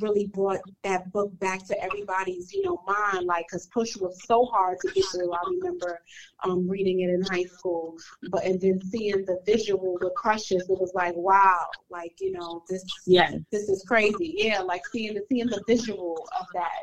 really 0.00 0.26
brought 0.26 0.58
that 0.82 1.10
book 1.12 1.30
back 1.38 1.64
to 1.66 1.80
everybody's 1.82 2.52
you 2.52 2.62
know 2.62 2.80
mind 2.86 3.26
like 3.26 3.46
because 3.48 3.66
push 3.68 3.96
was 3.96 4.20
so 4.24 4.44
hard 4.46 4.76
to 4.80 4.90
get 4.92 5.04
through. 5.12 5.32
I 5.32 5.38
remember 5.48 6.00
um, 6.42 6.68
reading 6.68 7.00
it 7.00 7.10
in 7.10 7.22
high 7.30 7.44
school 7.44 7.96
but 8.30 8.44
and 8.44 8.60
then 8.60 8.80
seeing 8.82 9.24
the 9.24 9.38
visual 9.46 9.96
with 10.00 10.14
Precious 10.14 10.62
it 10.62 10.80
was 10.80 10.92
like 10.94 11.14
wow 11.16 11.66
like 11.90 12.12
you 12.20 12.32
know 12.32 12.62
this 12.68 12.84
Yeah, 13.06 13.32
this 13.52 13.68
is 13.68 13.84
crazy. 13.86 14.34
Yeah 14.36 14.60
like 14.60 14.82
seeing 14.88 15.14
the 15.14 15.22
seeing 15.30 15.46
the 15.46 15.62
visual 15.66 16.26
of 16.40 16.46
that 16.54 16.82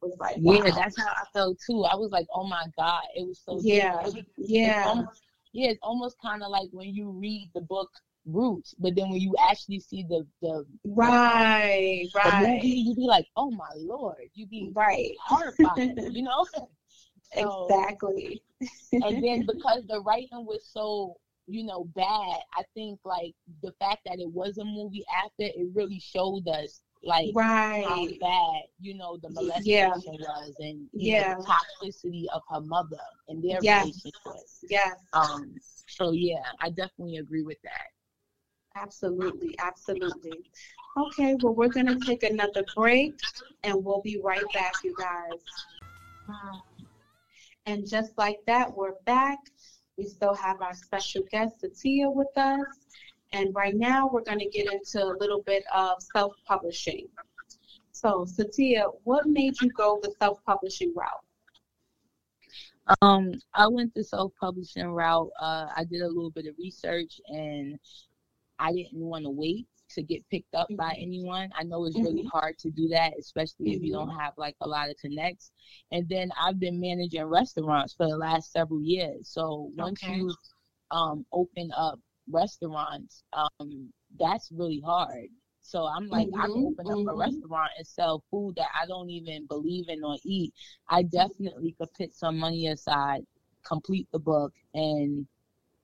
was 0.00 0.16
like 0.20 0.36
yeah, 0.38 0.70
that's 0.70 0.96
how 0.98 1.08
I 1.08 1.24
felt 1.32 1.58
too. 1.66 1.82
I 1.84 1.96
was 1.96 2.10
like, 2.12 2.26
oh 2.32 2.46
my 2.46 2.64
god, 2.78 3.02
it 3.16 3.26
was 3.26 3.40
so 3.44 3.58
yeah 3.62 4.00
it 4.00 4.04
was- 4.04 4.14
it's 4.14 4.26
yeah. 4.38 4.84
almost, 4.86 5.22
yeah, 5.52 5.70
it's 5.70 5.80
almost 5.82 6.16
kind 6.20 6.42
of 6.42 6.50
like 6.50 6.68
when 6.70 6.94
you 6.94 7.10
read 7.10 7.50
the 7.54 7.62
book 7.62 7.90
Roots, 8.26 8.74
but 8.78 8.94
then 8.96 9.10
when 9.10 9.20
you 9.20 9.34
actually 9.50 9.80
see 9.80 10.04
the 10.04 10.26
the, 10.42 10.66
right 10.84 12.10
the 12.24 12.32
movie, 12.32 12.58
right 12.62 12.62
you 12.68 12.94
be 12.94 13.06
like, 13.06 13.26
oh 13.36 13.50
my 13.50 13.70
lord, 13.76 14.28
you 14.34 14.46
be 14.46 14.70
right 14.74 15.12
horrified, 15.28 15.94
you 16.10 16.22
know. 16.22 16.46
So- 17.38 17.68
exactly 17.68 18.42
and 19.02 19.22
then 19.22 19.42
because 19.46 19.84
the 19.88 20.00
writing 20.00 20.44
was 20.46 20.64
so 20.72 21.16
you 21.46 21.64
know 21.64 21.84
bad 21.94 22.38
i 22.56 22.62
think 22.74 22.98
like 23.04 23.34
the 23.62 23.72
fact 23.80 24.00
that 24.06 24.18
it 24.20 24.30
was 24.30 24.58
a 24.58 24.64
movie 24.64 25.04
after 25.24 25.44
it 25.44 25.68
really 25.74 26.00
showed 26.00 26.46
us 26.48 26.82
like 27.02 27.36
how 27.84 28.06
right 28.06 28.18
bad 28.20 28.62
you 28.80 28.94
know 28.94 29.16
the 29.22 29.30
molestation 29.30 29.72
Yeah. 29.72 29.88
was 30.18 30.54
and 30.58 30.88
you 30.96 31.12
know, 31.12 31.22
Yeah. 31.22 31.34
the 31.36 31.36
toxicity 31.44 32.24
of 32.34 32.42
her 32.50 32.60
mother 32.60 32.96
and 33.28 33.42
their 33.42 33.62
Yes. 33.62 33.84
relationship 33.84 34.12
Yeah. 34.68 34.94
um 35.12 35.60
so 35.86 36.12
yeah 36.12 36.42
i 36.60 36.68
definitely 36.70 37.16
agree 37.16 37.42
with 37.42 37.58
that 37.62 37.88
Absolutely, 38.76 39.54
absolutely. 39.58 40.50
Okay, 40.96 41.36
well, 41.42 41.54
we're 41.54 41.68
going 41.68 41.86
to 41.86 41.98
take 42.04 42.22
another 42.22 42.64
break 42.74 43.14
and 43.64 43.84
we'll 43.84 44.02
be 44.02 44.20
right 44.22 44.44
back, 44.52 44.74
you 44.84 44.94
guys. 44.98 45.40
And 47.66 47.88
just 47.88 48.16
like 48.16 48.38
that, 48.46 48.74
we're 48.76 48.94
back. 49.04 49.38
We 49.96 50.04
still 50.04 50.34
have 50.34 50.60
our 50.60 50.74
special 50.74 51.22
guest, 51.30 51.62
Sitaire, 51.62 52.12
with 52.12 52.36
us. 52.36 52.66
And 53.32 53.54
right 53.54 53.74
now, 53.74 54.08
we're 54.12 54.22
going 54.22 54.38
to 54.38 54.48
get 54.48 54.72
into 54.72 55.02
a 55.02 55.16
little 55.18 55.42
bit 55.42 55.64
of 55.74 55.94
self 56.14 56.34
publishing. 56.46 57.08
So, 57.92 58.26
Sitaire, 58.26 58.92
what 59.04 59.26
made 59.26 59.60
you 59.60 59.70
go 59.70 59.98
the 60.02 60.12
self 60.18 60.44
publishing 60.44 60.92
route? 60.94 61.24
Um, 63.02 63.32
I 63.52 63.66
went 63.66 63.94
the 63.94 64.04
self-publishing 64.04 64.86
route. 64.86 65.30
Uh, 65.40 65.66
I 65.76 65.84
did 65.90 66.02
a 66.02 66.06
little 66.06 66.30
bit 66.30 66.46
of 66.46 66.54
research, 66.58 67.20
and 67.26 67.78
I 68.58 68.72
didn't 68.72 68.98
want 69.00 69.24
to 69.24 69.30
wait 69.30 69.66
to 69.90 70.02
get 70.02 70.28
picked 70.30 70.54
up 70.54 70.68
by 70.76 70.94
Mhm. 70.94 71.02
anyone. 71.02 71.50
I 71.54 71.62
know 71.62 71.84
it's 71.84 71.96
really 71.96 72.24
hard 72.24 72.58
to 72.58 72.70
do 72.70 72.88
that, 72.88 73.12
especially 73.18 73.72
if 73.72 73.82
you 73.82 73.92
Mhm. 73.92 74.06
don't 74.06 74.18
have 74.18 74.32
like 74.36 74.56
a 74.60 74.68
lot 74.68 74.90
of 74.90 74.96
connects. 74.98 75.52
And 75.92 76.08
then 76.08 76.30
I've 76.40 76.58
been 76.58 76.80
managing 76.80 77.24
restaurants 77.24 77.94
for 77.94 78.06
the 78.08 78.16
last 78.16 78.52
several 78.52 78.82
years. 78.82 79.28
So 79.28 79.70
once 79.76 80.02
Okay. 80.02 80.18
you 80.18 80.34
um, 80.90 81.24
open 81.32 81.70
up 81.76 82.00
restaurants, 82.28 83.22
um, 83.32 83.92
that's 84.18 84.50
really 84.52 84.80
hard. 84.84 85.28
So 85.62 85.84
I'm 85.86 86.08
like, 86.08 86.28
I 86.38 86.46
can 86.46 86.64
open 86.64 86.86
up 86.90 86.98
a 87.08 87.14
restaurant 87.16 87.70
and 87.76 87.86
sell 87.86 88.22
food 88.30 88.54
that 88.56 88.68
I 88.80 88.86
don't 88.86 89.10
even 89.10 89.46
believe 89.46 89.88
in 89.88 90.04
or 90.04 90.16
eat. 90.24 90.54
I 90.88 91.02
definitely 91.02 91.72
could 91.78 91.92
put 91.94 92.14
some 92.14 92.38
money 92.38 92.68
aside, 92.68 93.22
complete 93.64 94.08
the 94.12 94.20
book, 94.20 94.52
and 94.74 95.26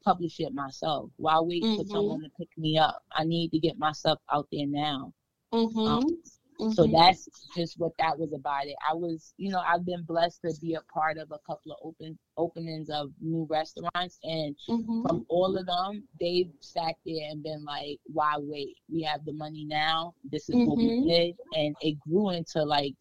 publish 0.03 0.41
it 0.41 0.53
myself. 0.55 1.11
Why 1.17 1.38
wait 1.41 1.62
for 1.62 1.85
Mhm. 1.85 1.91
someone 1.91 2.21
to 2.23 2.31
pick 2.38 2.49
me 2.57 2.79
up? 2.79 3.03
I 3.12 3.25
need 3.25 3.51
to 3.53 3.59
get 3.59 3.79
myself 3.79 4.19
out 4.31 4.49
there 4.53 4.67
now. 4.67 5.12
Mm-hmm. 5.53 6.71
So 6.71 6.87
that's 6.87 7.29
just 7.57 7.79
what 7.79 7.93
that 7.99 8.19
was 8.19 8.33
about 8.33 8.67
it. 8.67 8.77
I 8.88 8.95
was, 8.95 9.35
you 9.37 9.51
know, 9.51 9.59
I've 9.61 9.85
been 9.85 10.05
blessed 10.05 10.42
to 10.42 10.55
be 10.61 10.75
a 10.75 10.81
part 10.83 11.19
of 11.19 11.33
a 11.33 11.38
couple 11.46 11.73
of 11.73 11.79
open 11.83 12.19
openings 12.37 12.88
of 12.88 13.11
new 13.21 13.46
restaurants, 13.50 14.19
and 14.23 14.57
mm-hmm. 14.69 15.03
from 15.03 15.27
all 15.29 15.57
of 15.57 15.67
them, 15.67 16.07
they've 16.21 16.53
sat 16.61 16.94
there 17.05 17.31
and 17.31 17.42
been 17.42 17.65
like, 17.65 17.98
"Why 18.07 18.37
wait? 18.38 18.77
We 18.88 19.03
have 19.03 19.25
the 19.25 19.33
money 19.33 19.65
now. 19.65 20.15
This 20.25 20.48
is 20.48 20.57
what 20.67 20.79
we 20.79 20.90
Mhm. 20.90 21.07
did," 21.09 21.37
and 21.55 21.75
it 21.81 21.98
grew 22.00 22.31
into 22.31 22.63
like 22.65 22.94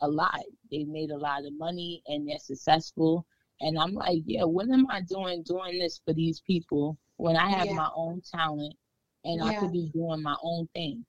a 0.00 0.08
lot. 0.08 0.44
They 0.70 0.84
made 0.84 1.10
a 1.10 1.18
lot 1.18 1.44
of 1.44 1.52
money, 1.54 2.02
and 2.06 2.28
they're 2.28 2.38
successful. 2.38 3.26
And 3.62 3.78
I'm 3.78 3.94
like, 3.94 4.22
yeah, 4.26 4.44
what 4.44 4.68
am 4.68 4.86
I 4.90 5.00
doing 5.02 5.42
doing 5.44 5.78
this 5.78 6.00
for 6.04 6.12
these 6.12 6.40
people 6.40 6.98
when 7.16 7.36
I 7.36 7.48
have 7.48 7.66
Yeah. 7.66 7.74
my 7.74 7.90
own 7.94 8.20
talent 8.30 8.74
and 9.24 9.42
I 9.42 9.54
could 9.54 9.72
be 9.72 9.88
doing 9.94 10.22
my 10.22 10.36
own 10.42 10.68
thing? 10.74 11.04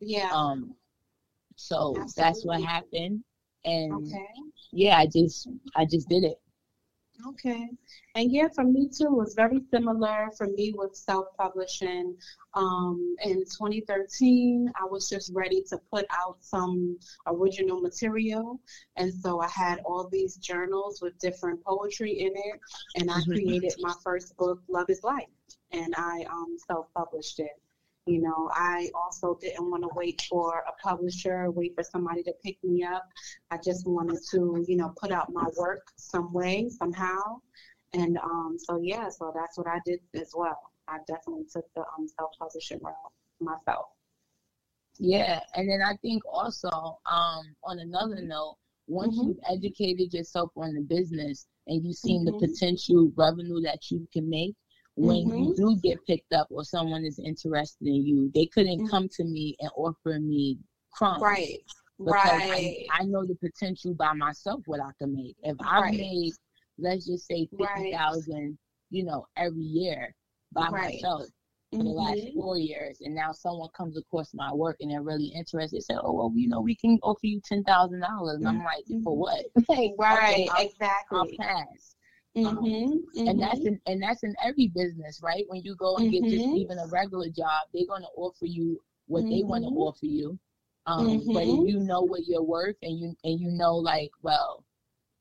Yeah. 0.00 0.30
Um, 0.32 0.74
so 1.56 1.94
that's 2.16 2.44
what 2.44 2.62
happened, 2.62 3.22
and 3.66 3.92
okay. 3.92 4.26
yeah, 4.72 4.96
I 4.96 5.06
just 5.06 5.46
I 5.76 5.84
just 5.84 6.08
did 6.08 6.24
it. 6.24 6.40
Okay. 7.26 7.68
And 8.14 8.32
yeah, 8.32 8.48
for 8.54 8.64
me 8.64 8.88
too, 8.88 9.06
it 9.06 9.12
was 9.12 9.34
very 9.34 9.60
similar 9.70 10.30
for 10.36 10.46
me 10.46 10.72
with 10.76 10.94
self-publishing. 10.94 12.16
Um, 12.54 13.14
in 13.24 13.44
2013, 13.44 14.72
I 14.80 14.84
was 14.84 15.08
just 15.08 15.32
ready 15.34 15.62
to 15.68 15.78
put 15.92 16.06
out 16.10 16.36
some 16.40 16.98
original 17.26 17.80
material. 17.80 18.60
And 18.96 19.12
so 19.12 19.40
I 19.40 19.48
had 19.48 19.80
all 19.84 20.08
these 20.10 20.36
journals 20.36 21.00
with 21.02 21.18
different 21.18 21.62
poetry 21.64 22.20
in 22.20 22.32
it. 22.34 22.60
And 22.96 23.10
I 23.10 23.14
mm-hmm. 23.14 23.32
created 23.32 23.74
my 23.80 23.94
first 24.02 24.36
book, 24.36 24.60
Love 24.68 24.88
is 24.88 25.02
Life. 25.04 25.28
And 25.72 25.94
I 25.96 26.24
um, 26.30 26.56
self-published 26.66 27.40
it. 27.40 27.60
You 28.10 28.20
know, 28.20 28.50
I 28.52 28.90
also 28.92 29.38
didn't 29.40 29.70
want 29.70 29.84
to 29.84 29.90
wait 29.94 30.26
for 30.28 30.64
a 30.66 30.72
publisher, 30.82 31.48
wait 31.52 31.76
for 31.76 31.84
somebody 31.84 32.24
to 32.24 32.32
pick 32.44 32.58
me 32.64 32.82
up. 32.82 33.04
I 33.52 33.58
just 33.64 33.86
wanted 33.86 34.18
to, 34.32 34.64
you 34.66 34.76
know, 34.76 34.92
put 35.00 35.12
out 35.12 35.32
my 35.32 35.46
work 35.56 35.86
some 35.96 36.32
way, 36.32 36.68
somehow. 36.68 37.40
And 37.92 38.18
um, 38.18 38.56
so, 38.58 38.80
yeah, 38.82 39.08
so 39.10 39.32
that's 39.32 39.56
what 39.56 39.68
I 39.68 39.78
did 39.86 40.00
as 40.14 40.32
well. 40.34 40.60
I 40.88 40.98
definitely 41.06 41.44
took 41.52 41.64
the 41.76 41.82
um, 41.82 42.08
self 42.18 42.30
publishing 42.36 42.80
route 42.82 42.94
myself. 43.40 43.86
Yeah, 44.98 45.38
and 45.54 45.70
then 45.70 45.80
I 45.80 45.96
think 46.02 46.24
also 46.30 46.68
um, 46.68 47.44
on 47.62 47.78
another 47.78 48.22
note, 48.22 48.56
once 48.88 49.16
mm-hmm. 49.16 49.28
you've 49.28 49.38
educated 49.48 50.12
yourself 50.12 50.50
on 50.56 50.74
the 50.74 50.80
business 50.80 51.46
and 51.68 51.84
you've 51.84 51.96
seen 51.96 52.26
mm-hmm. 52.26 52.40
the 52.40 52.48
potential 52.48 53.12
revenue 53.16 53.60
that 53.60 53.88
you 53.88 54.08
can 54.12 54.28
make, 54.28 54.56
when 55.00 55.26
mm-hmm. 55.26 55.36
you 55.38 55.54
do 55.56 55.76
get 55.82 56.04
picked 56.06 56.32
up 56.32 56.48
or 56.50 56.64
someone 56.64 57.04
is 57.04 57.18
interested 57.18 57.86
in 57.86 58.06
you, 58.06 58.30
they 58.34 58.46
couldn't 58.46 58.80
mm-hmm. 58.80 58.88
come 58.88 59.08
to 59.08 59.24
me 59.24 59.56
and 59.60 59.70
offer 59.76 60.18
me 60.20 60.58
crumbs. 60.92 61.22
Right. 61.22 61.58
Because 61.98 62.14
right. 62.14 62.86
I, 62.90 63.00
I, 63.00 63.04
know 63.04 63.26
the 63.26 63.34
potential 63.36 63.94
by 63.94 64.12
myself 64.14 64.62
what 64.66 64.80
I 64.80 64.90
can 64.98 65.14
make. 65.14 65.36
If 65.42 65.56
I 65.60 65.80
right. 65.80 65.96
made, 65.96 66.32
let's 66.78 67.06
just 67.06 67.26
say 67.26 67.46
fifty 67.58 67.92
thousand, 67.92 68.44
right. 68.44 68.56
you 68.90 69.04
know, 69.04 69.26
every 69.36 69.62
year 69.62 70.14
by 70.52 70.68
right. 70.68 70.94
myself 70.94 71.26
for 71.70 71.76
mm-hmm. 71.76 71.84
the 71.84 71.90
last 71.90 72.18
mm-hmm. 72.18 72.40
four 72.40 72.56
years, 72.56 72.98
and 73.02 73.14
now 73.14 73.32
someone 73.32 73.68
comes 73.76 73.98
across 73.98 74.30
my 74.32 74.50
work 74.52 74.76
and 74.80 74.90
they're 74.90 75.02
really 75.02 75.30
interested, 75.36 75.82
say, 75.82 75.94
"Oh, 76.02 76.12
well, 76.12 76.32
you 76.34 76.48
know, 76.48 76.62
we 76.62 76.74
can 76.74 76.98
offer 77.02 77.20
you 77.22 77.40
ten 77.44 77.62
thousand 77.64 78.00
dollars," 78.00 78.38
and 78.38 78.48
I'm 78.48 78.64
like, 78.64 78.84
"For 79.04 79.14
what?" 79.14 79.44
right, 79.98 80.48
okay, 80.48 80.48
exactly. 80.58 81.18
I'll 81.18 81.28
pass. 81.38 81.96
Mm-hmm, 82.36 82.64
mm-hmm. 82.64 83.28
And 83.28 83.42
that's 83.42 83.60
in 83.60 83.80
and 83.86 84.02
that's 84.02 84.22
in 84.22 84.34
every 84.42 84.68
business, 84.68 85.20
right? 85.22 85.44
When 85.48 85.62
you 85.62 85.74
go 85.74 85.96
and 85.96 86.12
mm-hmm. 86.12 86.24
get 86.24 86.30
just 86.30 86.44
mm-hmm. 86.46 86.56
even 86.56 86.78
a 86.78 86.86
regular 86.86 87.28
job, 87.28 87.66
they're 87.74 87.86
gonna 87.88 88.06
offer 88.16 88.46
you 88.46 88.80
what 89.06 89.24
they 89.24 89.42
want 89.42 89.64
to 89.64 89.70
mm-hmm. 89.70 89.78
offer 89.78 90.06
you. 90.06 90.38
Um, 90.86 91.18
but 91.26 91.42
if 91.42 91.48
mm-hmm. 91.48 91.66
you 91.66 91.80
know 91.80 92.02
what 92.02 92.26
you're 92.26 92.42
worth 92.42 92.76
and 92.82 92.98
you 92.98 93.16
and 93.24 93.40
you 93.40 93.50
know 93.50 93.74
like, 93.74 94.10
well, 94.22 94.64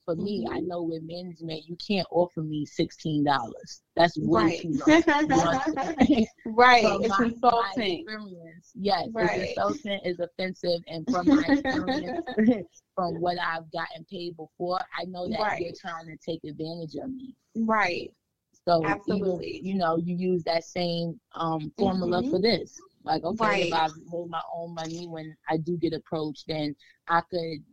for 0.09 0.15
me, 0.15 0.47
I 0.51 0.59
know 0.59 0.81
with 0.81 1.03
men's 1.03 1.39
management, 1.39 1.67
you 1.67 1.75
can't 1.75 2.07
offer 2.09 2.41
me 2.41 2.65
sixteen 2.65 3.23
dollars. 3.23 3.83
That's 3.95 4.17
way 4.17 4.43
right. 4.43 4.61
too 4.61 4.69
much. 4.87 5.05
right. 6.47 6.83
it's 7.01 7.19
my, 7.19 7.25
insulting. 7.25 8.05
My 8.07 8.27
yes, 8.73 9.07
right. 9.13 9.39
it's 9.39 9.49
insulting, 9.51 9.99
is 10.03 10.19
offensive, 10.19 10.81
and 10.87 11.07
from 11.11 11.27
my 11.27 11.43
experience, 11.47 12.81
from 12.95 13.21
what 13.21 13.37
I've 13.39 13.71
gotten 13.71 14.03
paid 14.09 14.35
before, 14.35 14.79
I 14.99 15.05
know 15.05 15.29
that 15.29 15.39
right. 15.39 15.61
they're 15.61 15.91
trying 15.91 16.07
to 16.07 16.17
take 16.25 16.39
advantage 16.43 16.95
of 16.95 17.11
me. 17.11 17.35
Right. 17.55 18.11
So 18.67 18.83
Absolutely. 18.83 19.47
Even, 19.47 19.65
you 19.67 19.75
know, 19.75 19.97
you 19.97 20.15
use 20.15 20.43
that 20.45 20.63
same 20.63 21.19
um, 21.35 21.71
formula 21.77 22.21
mm-hmm. 22.21 22.31
for 22.31 22.41
this. 22.41 22.79
Like, 23.03 23.23
okay, 23.23 23.45
right. 23.45 23.65
if 23.67 23.73
I 23.73 23.87
made 24.11 24.29
my 24.29 24.41
own 24.53 24.73
money 24.73 25.07
when 25.07 25.35
I 25.49 25.57
do 25.57 25.77
get 25.77 25.93
approached, 25.93 26.45
then 26.47 26.75
I 27.07 27.21
could 27.29 27.63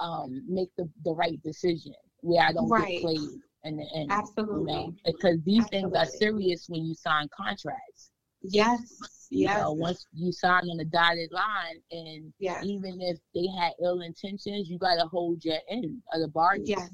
um, 0.00 0.42
make 0.48 0.68
the, 0.76 0.88
the 1.04 1.14
right 1.14 1.40
decision 1.42 1.94
where 2.20 2.44
I 2.44 2.52
don't 2.52 2.68
right. 2.68 2.88
get 2.88 3.02
played 3.02 3.30
in 3.64 3.76
the 3.76 3.86
end. 3.94 4.10
Absolutely. 4.10 4.72
You 4.72 4.78
know? 4.78 4.94
Because 5.04 5.38
these 5.44 5.64
Absolutely. 5.64 5.90
things 5.90 5.94
are 5.94 6.18
serious 6.18 6.66
when 6.68 6.84
you 6.84 6.94
sign 6.94 7.28
contracts. 7.36 8.10
Yes. 8.42 8.98
You 9.30 9.46
yes. 9.46 9.60
know, 9.60 9.72
once 9.72 10.06
you 10.12 10.30
sign 10.30 10.68
on 10.70 10.76
the 10.76 10.84
dotted 10.84 11.32
line, 11.32 11.80
and 11.90 12.32
yes. 12.38 12.64
even 12.64 13.00
if 13.00 13.18
they 13.34 13.46
had 13.58 13.72
ill 13.82 14.02
intentions, 14.02 14.68
you 14.68 14.78
got 14.78 14.96
to 14.96 15.06
hold 15.08 15.44
your 15.44 15.58
end 15.68 16.00
of 16.12 16.20
the 16.20 16.28
bargain. 16.28 16.66
Yes. 16.66 16.90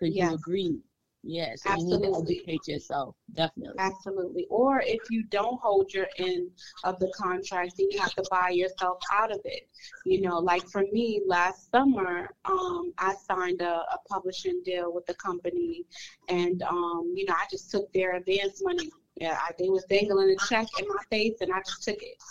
Because 0.00 0.14
yes. 0.14 0.30
you 0.30 0.34
agreed. 0.34 0.80
Yes, 1.28 1.62
so 1.62 1.74
you 1.76 1.98
need 1.98 2.02
to 2.02 2.22
educate 2.22 2.68
yourself, 2.68 3.16
definitely. 3.34 3.74
Absolutely. 3.78 4.46
Or 4.48 4.80
if 4.80 5.00
you 5.10 5.24
don't 5.24 5.60
hold 5.60 5.92
your 5.92 6.06
end 6.18 6.50
of 6.84 7.00
the 7.00 7.12
contract, 7.16 7.74
then 7.76 7.88
you 7.90 7.98
have 7.98 8.14
to 8.14 8.24
buy 8.30 8.50
yourself 8.50 8.98
out 9.12 9.32
of 9.32 9.40
it. 9.44 9.68
You 10.04 10.20
know, 10.20 10.38
like 10.38 10.68
for 10.68 10.84
me, 10.92 11.20
last 11.26 11.68
summer, 11.72 12.30
um, 12.44 12.92
I 12.98 13.14
signed 13.28 13.60
a, 13.60 13.74
a 13.74 13.98
publishing 14.08 14.62
deal 14.64 14.94
with 14.94 15.04
the 15.06 15.14
company, 15.14 15.84
and 16.28 16.62
um, 16.62 17.12
you 17.14 17.24
know, 17.24 17.34
I 17.34 17.46
just 17.50 17.72
took 17.72 17.92
their 17.92 18.14
advance 18.14 18.62
money. 18.62 18.90
Yeah, 19.16 19.36
I, 19.40 19.50
they 19.58 19.68
was 19.68 19.84
dangling 19.88 20.30
a 20.30 20.46
check 20.46 20.68
in 20.78 20.86
my 20.86 21.02
face, 21.10 21.38
and 21.40 21.52
I 21.52 21.58
just 21.66 21.82
took 21.82 22.00
it. 22.00 22.22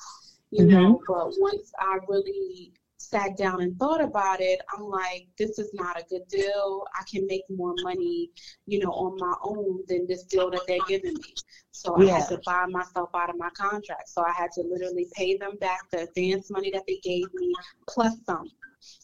You 0.52 0.64
mm-hmm. 0.64 0.72
know, 0.72 1.02
but 1.06 1.34
once 1.38 1.74
I 1.80 1.98
really 2.08 2.72
sat 3.10 3.38
down 3.38 3.62
and 3.62 3.78
thought 3.80 4.02
about 4.02 4.42
it, 4.42 4.62
I'm 4.74 4.86
like, 4.86 5.28
this 5.38 5.60
is 5.60 5.72
not 5.74 6.00
a 6.00 6.06
good 6.10 6.28
deal. 6.28 6.84
I 7.00 7.04
can 7.10 7.26
make 7.28 7.44
more 7.50 7.74
money, 7.84 8.32
you 8.66 8.80
know, 8.80 8.92
on 8.92 9.18
my 9.18 9.36
own 9.44 9.82
than 9.88 10.08
this 10.08 10.24
deal 10.24 10.50
that 10.52 10.62
they're 10.68 10.78
giving 10.88 11.14
me. 11.14 11.34
So 11.72 12.02
yeah. 12.02 12.16
I 12.16 12.20
had 12.20 12.30
to 12.30 12.42
buy 12.46 12.66
myself 12.70 13.10
out 13.16 13.30
of 13.30 13.38
my 13.38 13.50
contract. 13.52 14.10
So 14.10 14.24
I 14.24 14.32
had 14.32 14.52
to 14.54 14.62
literally 14.62 15.08
pay 15.14 15.38
them 15.38 15.58
back 15.60 15.82
the 15.92 16.04
advance 16.04 16.50
money 16.50 16.72
that 16.72 16.84
they 16.88 17.00
gave 17.04 17.26
me 17.34 17.54
plus 17.88 18.16
some 18.26 18.50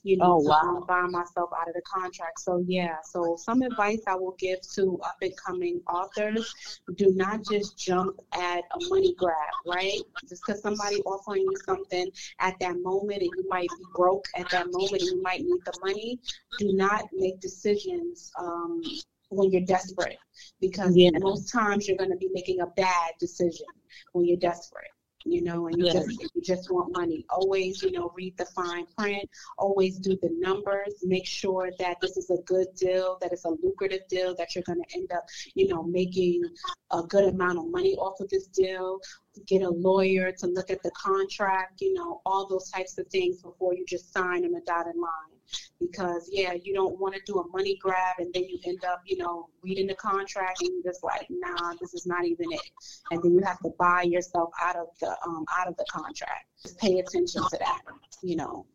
you 0.03 0.17
know, 0.17 0.34
oh, 0.34 0.38
wow. 0.38 0.86
buy 0.88 1.01
myself 1.09 1.49
out 1.59 1.67
of 1.67 1.73
the 1.73 1.82
contract. 1.82 2.39
So 2.39 2.63
yeah, 2.67 2.95
so 3.03 3.36
some 3.38 3.61
advice 3.61 4.01
I 4.07 4.15
will 4.15 4.36
give 4.39 4.59
to 4.75 4.99
up 5.03 5.17
and 5.21 5.34
coming 5.38 5.82
authors: 5.88 6.53
do 6.95 7.13
not 7.15 7.45
just 7.49 7.77
jump 7.77 8.19
at 8.34 8.59
a 8.59 8.89
money 8.89 9.13
grab, 9.17 9.36
right? 9.65 9.99
Just 10.27 10.43
because 10.45 10.61
somebody 10.61 11.01
offering 11.01 11.43
you 11.43 11.55
something 11.65 12.09
at 12.39 12.59
that 12.59 12.75
moment 12.82 13.21
and 13.21 13.32
you 13.38 13.45
might 13.47 13.69
be 13.69 13.86
broke 13.95 14.25
at 14.36 14.49
that 14.49 14.67
moment 14.71 15.01
and 15.01 15.11
you 15.11 15.21
might 15.21 15.41
need 15.41 15.59
the 15.65 15.73
money, 15.84 16.19
do 16.57 16.73
not 16.73 17.05
make 17.13 17.39
decisions 17.39 18.32
um, 18.39 18.82
when 19.29 19.51
you're 19.51 19.65
desperate 19.65 20.17
because 20.59 20.95
yeah. 20.95 21.09
most 21.19 21.51
times 21.51 21.88
you're 21.88 21.97
going 21.97 22.09
to 22.09 22.17
be 22.17 22.29
making 22.34 22.59
a 22.61 22.67
bad 22.67 23.11
decision 23.19 23.65
when 24.13 24.25
you're 24.25 24.38
desperate 24.38 24.91
you 25.26 25.41
know, 25.43 25.67
and 25.67 25.78
you 25.78 25.86
yes. 25.86 26.05
just 26.05 26.22
you 26.36 26.41
just 26.41 26.72
want 26.72 26.95
money. 26.95 27.26
Always, 27.30 27.82
you 27.82 27.91
know, 27.91 28.11
read 28.15 28.38
the 28.38 28.45
fine 28.45 28.86
print. 28.97 29.30
Always 29.57 29.97
do 29.97 30.17
the 30.22 30.30
numbers. 30.39 30.93
Make 31.03 31.26
sure 31.26 31.72
that 31.80 31.97
this 32.01 32.17
is 32.17 32.30
a 32.30 32.38
good 32.45 32.67
deal, 32.76 33.17
that 33.22 33.32
it's 33.32 33.45
a 33.45 33.55
lucrative 33.63 34.07
deal, 34.09 34.36
that 34.36 34.55
you're 34.55 34.63
going 34.65 34.82
to 34.82 34.97
end 34.97 35.11
up, 35.11 35.26
you 35.55 35.67
know, 35.67 35.84
making 35.84 36.43
a 36.91 37.03
good 37.03 37.26
amount 37.26 37.59
of 37.59 37.69
money 37.69 37.95
off 37.95 38.19
of 38.19 38.30
this 38.30 38.47
deal. 38.47 38.99
Get 39.47 39.61
a 39.61 39.69
lawyer 39.69 40.32
to 40.32 40.47
look 40.47 40.69
at 40.69 40.84
the 40.84 40.91
contract, 40.91 41.82
you 41.82 41.93
know, 41.93 42.22
all 42.26 42.47
those 42.47 42.69
types 42.69 42.97
of 42.97 43.07
things 43.07 43.41
before 43.41 43.74
you 43.74 43.86
just 43.88 44.13
sign 44.13 44.43
on 44.43 44.51
the 44.51 44.61
dotted 44.65 44.95
line 44.95 45.30
because 45.80 46.30
yeah, 46.32 46.54
you 46.54 46.74
don't 46.74 46.99
want 46.99 47.16
to 47.16 47.22
do 47.26 47.39
a 47.39 47.47
money 47.49 47.78
grab 47.82 48.16
and 48.20 48.34
then 48.34 48.43
you 48.43 48.60
end 48.66 48.84
up, 48.86 49.02
you 49.06 49.18
know, 49.18 49.49
reading 49.64 49.88
the 49.88 49.95
contract 49.95 50.62
and 50.62 50.70
you're 50.74 50.93
just 50.93 51.04
like, 51.04 51.28
nah, 51.30 51.74
this 51.80 51.93
is 51.93 52.06
not 52.06 52.26
even 52.26 52.52
it, 52.52 52.62
and 53.10 53.22
then 53.24 53.34
you 53.34 53.41
have 53.43 53.60
to 53.60 53.70
buy 53.80 54.04
yourself 54.04 54.52
out 54.62 54.76
of 54.76 54.88
the 54.99 55.10
um 55.26 55.45
out 55.58 55.68
of 55.68 55.76
the 55.78 55.86
contract. 55.89 56.45
Just 56.62 56.80
pay 56.80 56.99
attention 56.99 57.41
to 57.49 57.58
that, 57.60 57.82
you 58.22 58.36
know. 58.36 58.66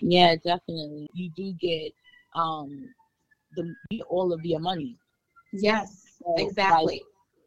Yeah, 0.00 0.36
definitely. 0.36 1.08
You 1.14 1.30
do 1.34 1.52
get 1.54 1.92
um 2.34 2.88
the 3.56 3.74
all 4.08 4.32
of 4.32 4.44
your 4.44 4.60
money. 4.60 4.98
Yes, 5.52 6.18
so, 6.18 6.34
exactly. 6.36 6.94
Like, 6.94 7.02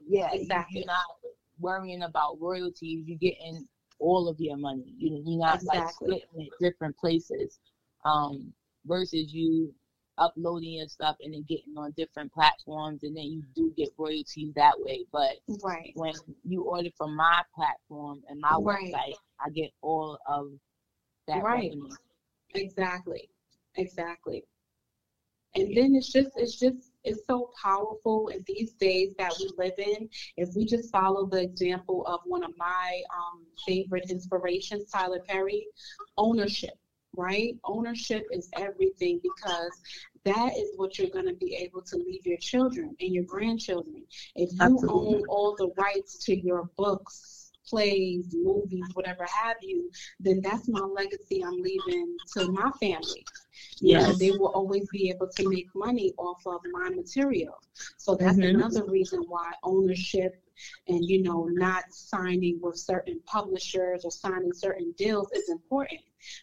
yeah, 0.08 0.30
exactly. 0.34 0.80
You're 0.80 0.88
not 0.88 1.06
worrying 1.60 2.04
about 2.04 2.40
royalties. 2.42 3.04
You're 3.06 3.18
getting 3.18 3.68
all 4.00 4.28
of 4.28 4.40
your 4.40 4.58
money. 4.58 4.96
You, 4.98 5.22
you're 5.26 5.40
not 5.40 5.56
exactly. 5.56 5.80
like 5.80 5.94
splitting 5.94 6.48
it 6.48 6.50
different 6.60 6.98
places 6.98 7.60
um, 8.06 8.54
versus 8.86 9.34
you 9.34 9.74
uploading 10.20 10.74
your 10.74 10.88
stuff 10.88 11.16
and 11.22 11.34
then 11.34 11.46
getting 11.48 11.76
on 11.78 11.94
different 11.98 12.32
platforms 12.32 13.04
and 13.04 13.16
then 13.16 13.24
you 13.24 13.42
do 13.56 13.74
get 13.76 13.90
royalties 13.98 14.54
that 14.56 14.74
way. 14.78 15.06
But 15.12 15.38
right. 15.64 15.92
when 15.96 16.14
you 16.44 16.64
order 16.64 16.90
from 16.98 17.16
my 17.16 17.42
platform 17.56 18.22
and 18.30 18.40
my 18.40 18.58
right. 18.60 18.94
website, 18.94 19.16
I 19.40 19.50
get 19.50 19.72
all 19.82 20.20
of 20.28 20.48
that 21.28 21.42
right. 21.42 21.72
revenue. 21.72 21.90
Exactly. 22.54 23.30
Exactly. 23.76 24.44
And 25.56 25.76
then 25.76 25.96
it's 25.96 26.12
just 26.12 26.30
it's 26.36 26.60
just 26.60 26.92
it's 27.04 27.22
so 27.26 27.50
powerful 27.60 28.28
in 28.28 28.44
these 28.46 28.74
days 28.74 29.16
that 29.18 29.34
we 29.40 29.50
live 29.58 29.74
in. 29.80 30.08
If 30.38 30.50
we 30.56 30.66
just 30.66 30.92
follow 30.92 31.26
the 31.26 31.42
example 31.42 32.06
of 32.06 32.20
one 32.26 32.44
of 32.44 32.52
my 32.58 33.02
um, 33.16 33.46
favorite 33.66 34.12
inspirations, 34.12 34.92
Tyler 34.92 35.22
Perry, 35.28 35.66
ownership 36.18 36.76
right? 37.16 37.56
Ownership 37.66 38.28
is 38.32 38.50
everything 38.58 39.20
because 39.24 39.82
that 40.26 40.52
is 40.58 40.72
what 40.76 40.98
you're 40.98 41.10
going 41.10 41.28
to 41.28 41.34
be 41.36 41.56
able 41.56 41.82
to 41.84 41.98
leave 41.98 42.26
your 42.26 42.38
children 42.38 42.96
and 43.00 43.14
your 43.14 43.24
grandchildren. 43.26 44.04
If 44.36 44.50
you 44.60 44.84
Absolutely. 44.84 44.88
own 44.88 45.24
all 45.28 45.56
the 45.58 45.70
rights 45.78 46.18
to 46.26 46.38
your 46.38 46.70
books, 46.78 47.52
plays, 47.68 48.36
movies, 48.36 48.92
whatever 48.94 49.26
have 49.44 49.58
you, 49.62 49.90
then 50.20 50.42
that's 50.44 50.68
my 50.70 50.84
legacy 50.84 51.44
I'm 51.44 51.62
leaving 51.62 52.18
to 52.34 52.48
my 52.48 52.72
family. 52.80 53.28
You 53.82 53.96
know, 53.96 54.14
Yes. 54.14 54.20
they 54.20 54.32
will 54.32 54.52
always 54.54 54.88
be 54.90 55.10
able 55.10 55.28
to 55.38 55.44
make 55.48 55.68
money 55.76 56.14
off 56.18 56.42
of 56.46 56.62
my 56.72 56.90
material. 56.90 57.62
So 57.98 58.16
that's 58.16 58.42
Mhm. 58.42 58.44
another 58.44 58.84
reason 58.86 59.22
why 59.28 59.52
ownership 59.64 60.34
and 60.88 61.08
you 61.08 61.22
know 61.22 61.48
not 61.52 61.84
signing 61.92 62.60
with 62.62 62.78
certain 62.78 63.20
publishers 63.26 64.06
or 64.06 64.12
signing 64.12 64.54
certain 64.54 64.94
deals 64.98 65.32
is 65.34 65.50
important 65.50 66.02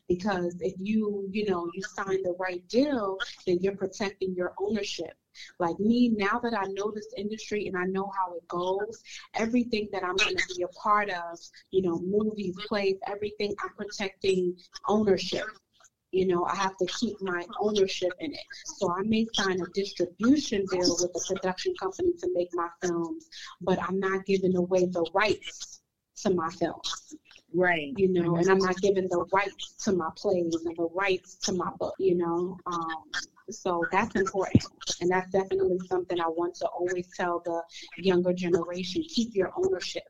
because 0.08 0.56
if 0.60 0.74
you 0.78 1.28
you 1.30 1.46
know 1.46 1.68
you 1.74 1.82
sign 1.82 2.22
the 2.22 2.34
right 2.38 2.66
deal 2.68 3.18
then 3.46 3.58
you're 3.60 3.76
protecting 3.76 4.34
your 4.34 4.54
ownership. 4.60 5.14
Like 5.58 5.78
me 5.78 6.08
now 6.16 6.38
that 6.38 6.54
i 6.58 6.64
know 6.68 6.90
this 6.90 7.12
industry 7.16 7.66
and 7.66 7.76
i 7.76 7.84
know 7.84 8.10
how 8.18 8.34
it 8.34 8.48
goes 8.48 9.02
everything 9.34 9.86
that 9.92 10.02
i'm 10.02 10.16
going 10.16 10.36
to 10.36 10.54
be 10.56 10.62
a 10.62 10.68
part 10.68 11.10
of 11.10 11.38
you 11.70 11.82
know 11.82 12.00
movies 12.00 12.56
plays 12.68 12.96
everything 13.06 13.54
i'm 13.62 13.74
protecting 13.76 14.56
ownership. 14.88 15.44
You 16.12 16.26
know, 16.26 16.44
I 16.44 16.54
have 16.54 16.76
to 16.78 16.86
keep 16.86 17.20
my 17.20 17.44
ownership 17.60 18.12
in 18.20 18.32
it. 18.32 18.40
So 18.64 18.90
I 18.90 19.02
may 19.02 19.26
sign 19.34 19.60
a 19.60 19.66
distribution 19.74 20.64
deal 20.70 20.96
with 21.00 21.10
a 21.14 21.34
production 21.34 21.74
company 21.78 22.12
to 22.20 22.30
make 22.32 22.48
my 22.54 22.68
films, 22.82 23.28
but 23.60 23.78
I'm 23.82 23.98
not 23.98 24.24
giving 24.24 24.56
away 24.56 24.86
the 24.86 25.04
rights 25.12 25.82
to 26.22 26.30
my 26.30 26.48
films, 26.50 27.14
Right. 27.56 27.96
you 27.96 28.08
know, 28.12 28.36
and 28.36 28.50
I'm 28.50 28.60
not 28.62 28.80
giving 28.80 29.08
the 29.08 29.24
rights 29.32 29.74
to 29.84 29.92
my 29.92 30.10
plays 30.16 30.64
and 30.66 30.76
the 30.76 30.88
rights 30.94 31.36
to 31.44 31.52
my 31.52 31.70
book, 31.78 31.94
you 31.98 32.16
know. 32.16 32.58
Um, 32.66 33.04
so 33.50 33.88
that's 33.92 34.16
important. 34.16 34.64
And 35.00 35.10
that's 35.10 35.30
definitely 35.32 35.80
something 35.80 36.20
I 36.20 36.28
want 36.28 36.54
to 36.56 36.66
always 36.68 37.08
tell 37.16 37.42
the 37.44 37.62
younger 37.96 38.32
generation 38.32 39.04
keep 39.08 39.34
your 39.34 39.52
ownership. 39.56 40.04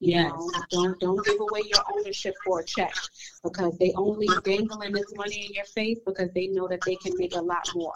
You 0.00 0.12
Yes. 0.12 0.22
know, 0.22 0.64
don't 0.70 0.98
don't 1.00 1.24
give 1.24 1.40
away 1.40 1.62
your 1.64 1.82
ownership 1.92 2.36
for 2.44 2.60
a 2.60 2.64
check 2.64 2.96
because 3.42 3.76
they 3.78 3.92
only 3.96 4.40
dangling 4.44 4.94
this 4.94 5.14
money 5.14 5.46
in 5.46 5.52
your 5.54 5.64
face 5.66 6.00
because 6.04 6.30
they 6.34 6.48
know 6.48 6.68
that 6.68 6.84
they 6.84 6.96
can 6.96 7.16
make 7.16 7.34
a 7.34 7.40
lot 7.40 7.74
more. 7.74 7.94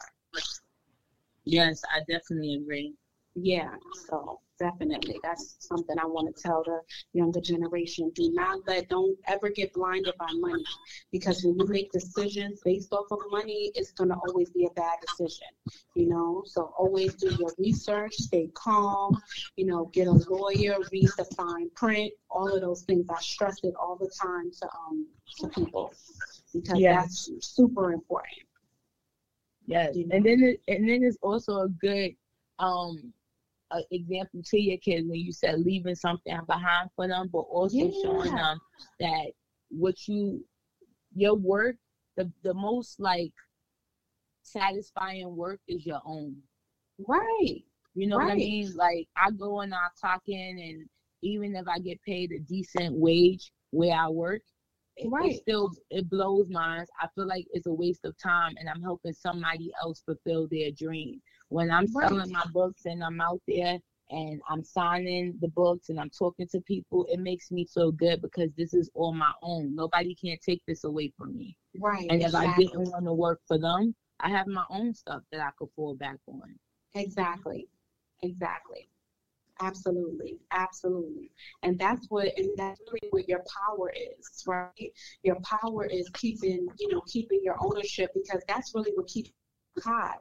Yes, 1.45 1.83
I 1.91 2.01
definitely 2.09 2.55
agree. 2.55 2.95
Yeah, 3.35 3.77
so 3.93 4.41
definitely 4.59 5.21
that's 5.23 5.57
something 5.61 5.97
I 5.99 6.07
want 6.07 6.35
to 6.35 6.43
tell 6.43 6.63
the 6.65 6.81
younger 7.13 7.41
generation. 7.41 8.11
Do 8.15 8.31
not 8.33 8.61
let 8.67 8.89
don't 8.89 9.19
ever 9.27 9.51
get 9.51 9.73
blinded 9.75 10.17
by 10.19 10.29
money 10.33 10.65
because 11.13 11.43
when 11.45 11.57
you 11.59 11.67
make 11.67 11.93
decisions 11.93 12.61
based 12.65 12.93
off 12.93 13.07
of 13.11 13.21
money, 13.31 13.73
it's 13.75 13.93
gonna 13.93 14.17
always 14.19 14.51
be 14.51 14.67
a 14.67 14.71
bad 14.75 14.99
decision. 15.01 15.49
You 15.95 16.09
know, 16.09 16.43
so 16.47 16.73
always 16.79 17.15
do 17.15 17.29
your 17.39 17.53
research, 17.59 18.15
stay 18.15 18.49
calm, 18.55 19.21
you 19.57 19.67
know, 19.67 19.87
get 19.93 20.07
a 20.09 20.13
lawyer, 20.13 20.77
read 20.93 21.15
the 21.17 21.25
fine 21.37 21.71
print, 21.75 22.13
all 22.31 22.55
of 22.55 22.61
those 22.61 22.83
things. 22.83 23.07
I 23.11 23.19
stress 23.21 23.63
it 23.65 23.75
all 23.81 23.97
the 23.97 24.11
time 24.21 24.51
to 24.61 24.69
um 24.87 25.07
to 25.39 25.49
people 25.49 25.95
because 26.53 26.85
Yes. 26.85 26.89
that's 26.89 27.31
super 27.41 27.93
important. 27.93 28.47
Yes, 29.67 29.95
You 29.95 30.07
know? 30.07 30.17
and 30.17 30.25
then 30.25 30.43
it, 30.43 30.61
and 30.69 30.89
then 30.89 31.03
it's 31.05 31.19
also 31.23 31.61
a 31.61 31.69
good 31.69 32.17
um 32.59 33.13
uh, 33.71 33.81
example 33.91 34.43
to 34.45 34.61
your 34.61 34.79
kids 34.79 35.07
when 35.09 35.21
you 35.21 35.33
said 35.33 35.61
leaving 35.61 35.95
something 35.95 36.39
behind 36.47 36.91
for 36.97 37.07
them, 37.09 37.29
but 37.33 37.41
also 37.41 37.91
showing 38.03 38.35
them 38.35 38.59
that 39.01 39.27
what 39.71 39.95
you 40.07 40.45
your 41.15 41.35
work 41.35 41.77
the 42.17 42.31
the 42.43 42.55
most 42.55 42.99
like 43.01 43.33
satisfying 44.43 45.37
work 45.37 45.61
is 45.69 45.87
your 45.87 46.01
own. 46.05 46.37
Right. 47.07 47.63
You 47.95 48.07
know 48.07 48.17
what 48.17 48.31
I 48.31 48.35
mean? 48.35 48.73
Like 48.75 49.09
I 49.17 49.31
go 49.31 49.61
and 49.61 49.75
I 49.75 49.87
clock 50.01 50.23
in, 50.27 50.59
and 50.59 50.89
even 51.23 51.55
if 51.57 51.67
I 51.69 51.79
get 51.79 52.01
paid 52.03 52.33
a 52.33 52.39
decent 52.41 52.95
wage 52.95 53.51
where 53.71 53.95
I 53.95 54.09
work, 54.09 54.43
it, 54.97 55.11
Right. 55.11 55.33
it 55.33 55.43
still 55.43 55.73
it 55.91 56.09
blows 56.09 56.49
minds. 56.49 56.91
I 57.01 57.09
feel 57.15 57.27
like 57.27 57.47
it's 57.53 57.67
a 57.67 57.73
waste 57.73 58.05
of 58.05 58.17
time, 58.19 58.55
and 58.59 58.69
I'm 58.69 58.83
helping 58.83 59.13
somebody 59.13 59.73
else 59.83 60.03
fulfill 60.05 60.49
their 60.51 60.71
dream. 60.71 61.21
When 61.49 61.71
I'm 61.71 61.87
Right. 61.95 62.09
selling 62.09 62.33
my 62.33 62.45
books 62.53 62.87
and 62.87 63.03
I'm 63.03 63.21
out 63.21 63.41
there 63.47 63.79
and 64.11 64.41
I'm 64.49 64.63
signing 64.63 65.39
the 65.41 65.49
books 65.49 65.89
and 65.89 65.99
I'm 66.01 66.11
talking 66.11 66.49
to 66.49 66.61
people, 66.61 67.07
it 67.11 67.19
makes 67.21 67.51
me 67.51 67.67
feel 67.67 67.93
good 67.93 68.23
because 68.23 68.51
this 68.57 68.75
is 68.75 68.91
all 68.95 69.13
my 69.13 69.33
own. 69.43 69.75
Nobody 69.75 70.15
can't 70.15 70.41
take 70.41 70.63
this 70.67 70.85
away 70.85 71.13
from 71.17 71.37
me. 71.37 71.57
Right. 71.79 72.11
And 72.11 72.23
if 72.23 72.35
I 72.35 72.47
didn't 72.57 72.91
want 72.91 73.05
to 73.07 73.13
work 73.13 73.41
for 73.47 73.59
them, 73.59 73.95
I 74.21 74.29
have 74.31 74.47
my 74.47 74.65
own 74.71 74.95
stuff 74.95 75.23
that 75.33 75.41
I 75.41 75.51
could 75.59 75.71
fall 75.77 75.95
back 75.95 76.19
on. 76.27 76.59
Exactly. 76.95 77.69
Exactly. 78.23 78.89
Absolutely. 79.61 80.39
Absolutely. 80.51 81.31
And 81.63 81.79
that's 81.79 82.07
what 82.09 82.29
and 82.39 82.51
that's 82.57 82.81
really 82.89 83.09
what 83.11 83.29
your 83.29 83.43
power 83.67 83.91
is, 83.91 84.45
right? 84.47 84.93
Your 85.23 85.37
power 85.43 85.85
is 85.87 86.09
keeping, 86.15 86.69
you 86.79 86.89
know, 86.89 87.03
keeping 87.09 87.41
your 87.43 87.57
ownership 87.61 88.11
because 88.15 88.43
that's 88.49 88.75
really 88.75 88.93
what 88.95 89.09
keeps 89.09 89.31
high. 89.81 90.17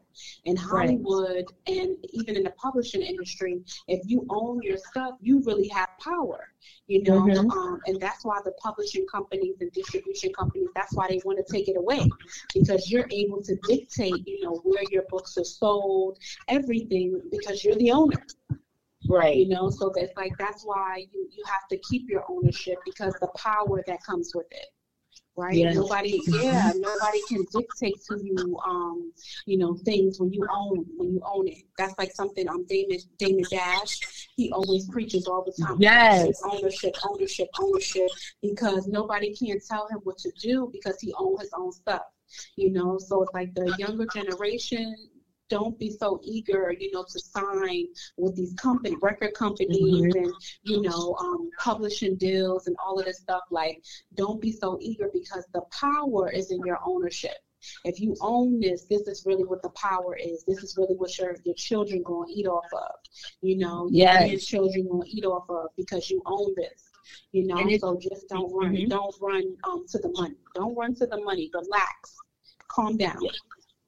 In 0.45 0.55
Right. 0.72 0.99
Hollywood 0.99 1.45
and 1.68 1.97
even 2.12 2.36
in 2.36 2.43
the 2.43 2.51
publishing 2.51 3.01
industry, 3.01 3.64
if 3.88 4.01
you 4.05 4.26
own 4.30 4.62
your 4.62 4.78
stuff, 4.78 5.16
you 5.22 5.41
really 5.45 5.68
have 5.70 5.89
power. 5.99 6.49
You 6.88 7.03
know, 7.03 7.22
Mhm. 7.22 7.51
um, 7.51 7.82
and 7.86 7.99
that's 7.99 8.26
why 8.26 8.39
the 8.43 8.51
publishing 8.53 9.05
companies 9.08 9.55
and 9.62 9.72
distribution 9.72 10.34
companies, 10.34 10.70
that's 10.76 10.93
why 10.93 11.08
they 11.08 11.22
want 11.26 11.38
to 11.45 11.51
take 11.53 11.68
it 11.68 11.78
away. 11.78 12.10
Because 12.53 12.89
you're 12.89 13.08
able 13.12 13.41
to 13.43 13.55
dictate, 13.64 14.28
you 14.28 14.41
know, 14.43 14.55
where 14.64 14.84
your 14.84 15.03
books 15.10 15.38
are 15.38 15.43
sold, 15.45 16.18
everything 16.47 17.22
because 17.32 17.64
you're 17.64 17.76
the 17.76 17.91
owner 17.91 18.26
Right. 19.10 19.36
you 19.38 19.47
know 19.47 19.70
so 19.70 19.91
that's 19.95 20.16
like 20.18 20.38
that's 20.38 20.64
why 20.64 21.05
you, 21.14 21.30
you 21.32 21.43
have 21.45 21.68
to 21.70 21.78
keep 21.78 22.10
your 22.10 22.24
ownership 22.30 22.78
because 22.86 23.14
the 23.20 23.28
power 23.38 23.84
that 23.88 24.03
comes 24.03 24.32
with 24.36 24.47
it 24.51 24.68
right 25.38 25.56
Yes. 25.56 25.76
nobody 25.76 26.20
yeah 26.28 26.74
nobody 26.76 27.22
can 27.28 27.46
dictate 27.52 28.02
to 28.08 28.20
you 28.24 28.58
um 28.66 29.14
you 29.46 29.58
know 29.58 29.76
things 29.86 30.20
when 30.20 30.34
you 30.34 30.46
own 30.52 30.86
when 30.98 31.14
you 31.14 31.22
own 31.32 31.48
it 31.48 31.60
that's 31.78 31.94
like 31.98 32.12
something 32.12 32.48
um 32.50 32.66
Damon 32.66 32.98
Damon 33.18 33.46
Dash 33.50 34.28
he 34.36 34.52
always 34.52 34.90
preaches 34.90 35.28
all 35.28 35.44
the 35.46 35.54
time 35.64 35.78
Yes. 35.80 36.42
ownership 36.44 36.94
ownership 37.08 37.48
ownership 37.60 38.10
because 38.42 38.88
nobody 38.88 39.34
can 39.36 39.60
tell 39.60 39.88
him 39.88 40.00
what 40.04 40.18
to 40.20 40.32
do 40.40 40.70
because 40.74 41.00
he 41.00 41.14
owns 41.18 41.42
his 41.42 41.52
own 41.56 41.72
stuff 41.72 42.02
you 42.56 42.72
know 42.72 42.98
so 42.98 43.22
it's 43.22 43.34
like 43.34 43.54
the 43.54 43.72
younger 43.78 44.06
generation 44.08 44.96
don't 45.50 45.78
be 45.80 45.89
so 45.89 46.20
eager, 46.24 46.74
you 46.78 46.91
know, 46.91 47.04
to 47.04 47.20
sign 47.20 47.86
with 48.18 48.36
these 48.36 48.54
company 48.54 48.95
record 49.02 49.34
companies 49.34 50.14
and 50.16 50.34
you 50.64 50.82
know, 50.82 51.16
um, 51.20 51.50
publishing 51.60 52.16
deals 52.16 52.68
and 52.68 52.76
all 52.84 53.00
of 53.00 53.06
this 53.06 53.20
stuff. 53.20 53.43
Like, 53.52 53.82
don't 54.16 54.41
be 54.41 54.52
so 54.52 54.78
eager 54.82 55.10
because 55.14 55.45
the 55.54 55.62
power 55.72 56.30
is 56.30 56.52
in 56.52 56.60
your 56.66 56.80
ownership. 56.86 57.36
If 57.86 58.00
you 58.00 58.16
own 58.22 58.60
this, 58.60 58.86
this 58.86 59.08
is 59.08 59.24
really 59.26 59.43
what 59.43 59.62
the 59.64 59.70
power 59.70 60.16
is. 60.16 60.43
This 60.45 60.60
is 60.60 60.76
really 60.78 60.95
what 60.95 61.18
your 61.18 61.36
your 61.43 61.56
children 61.56 62.04
gonna 62.04 62.28
eat 62.30 62.45
off 62.48 62.66
of. 62.74 62.95
You 63.41 63.58
know, 63.58 63.89
Yes. 63.91 64.30
your 64.30 64.39
children 64.39 64.88
gonna 64.88 65.06
eat 65.08 65.26
off 65.26 65.50
of 65.50 65.70
because 65.76 66.10
you 66.10 66.22
own 66.26 66.54
this. 66.56 66.84
You 67.32 67.48
know, 67.48 67.56
so 67.78 67.98
just 67.98 68.28
don't 68.30 68.52
run. 68.54 68.76
Mhm. 68.76 68.89
Don't 68.89 69.16
run 69.22 69.43
um 69.64 69.86
to 69.88 69.98
the 69.98 70.10
money. 70.10 70.36
Don't 70.56 70.76
run 70.76 70.93
to 70.95 71.08
the 71.08 71.20
money. 71.24 71.50
Relax. 71.54 72.16
Calm 72.68 72.95
down. 72.98 73.18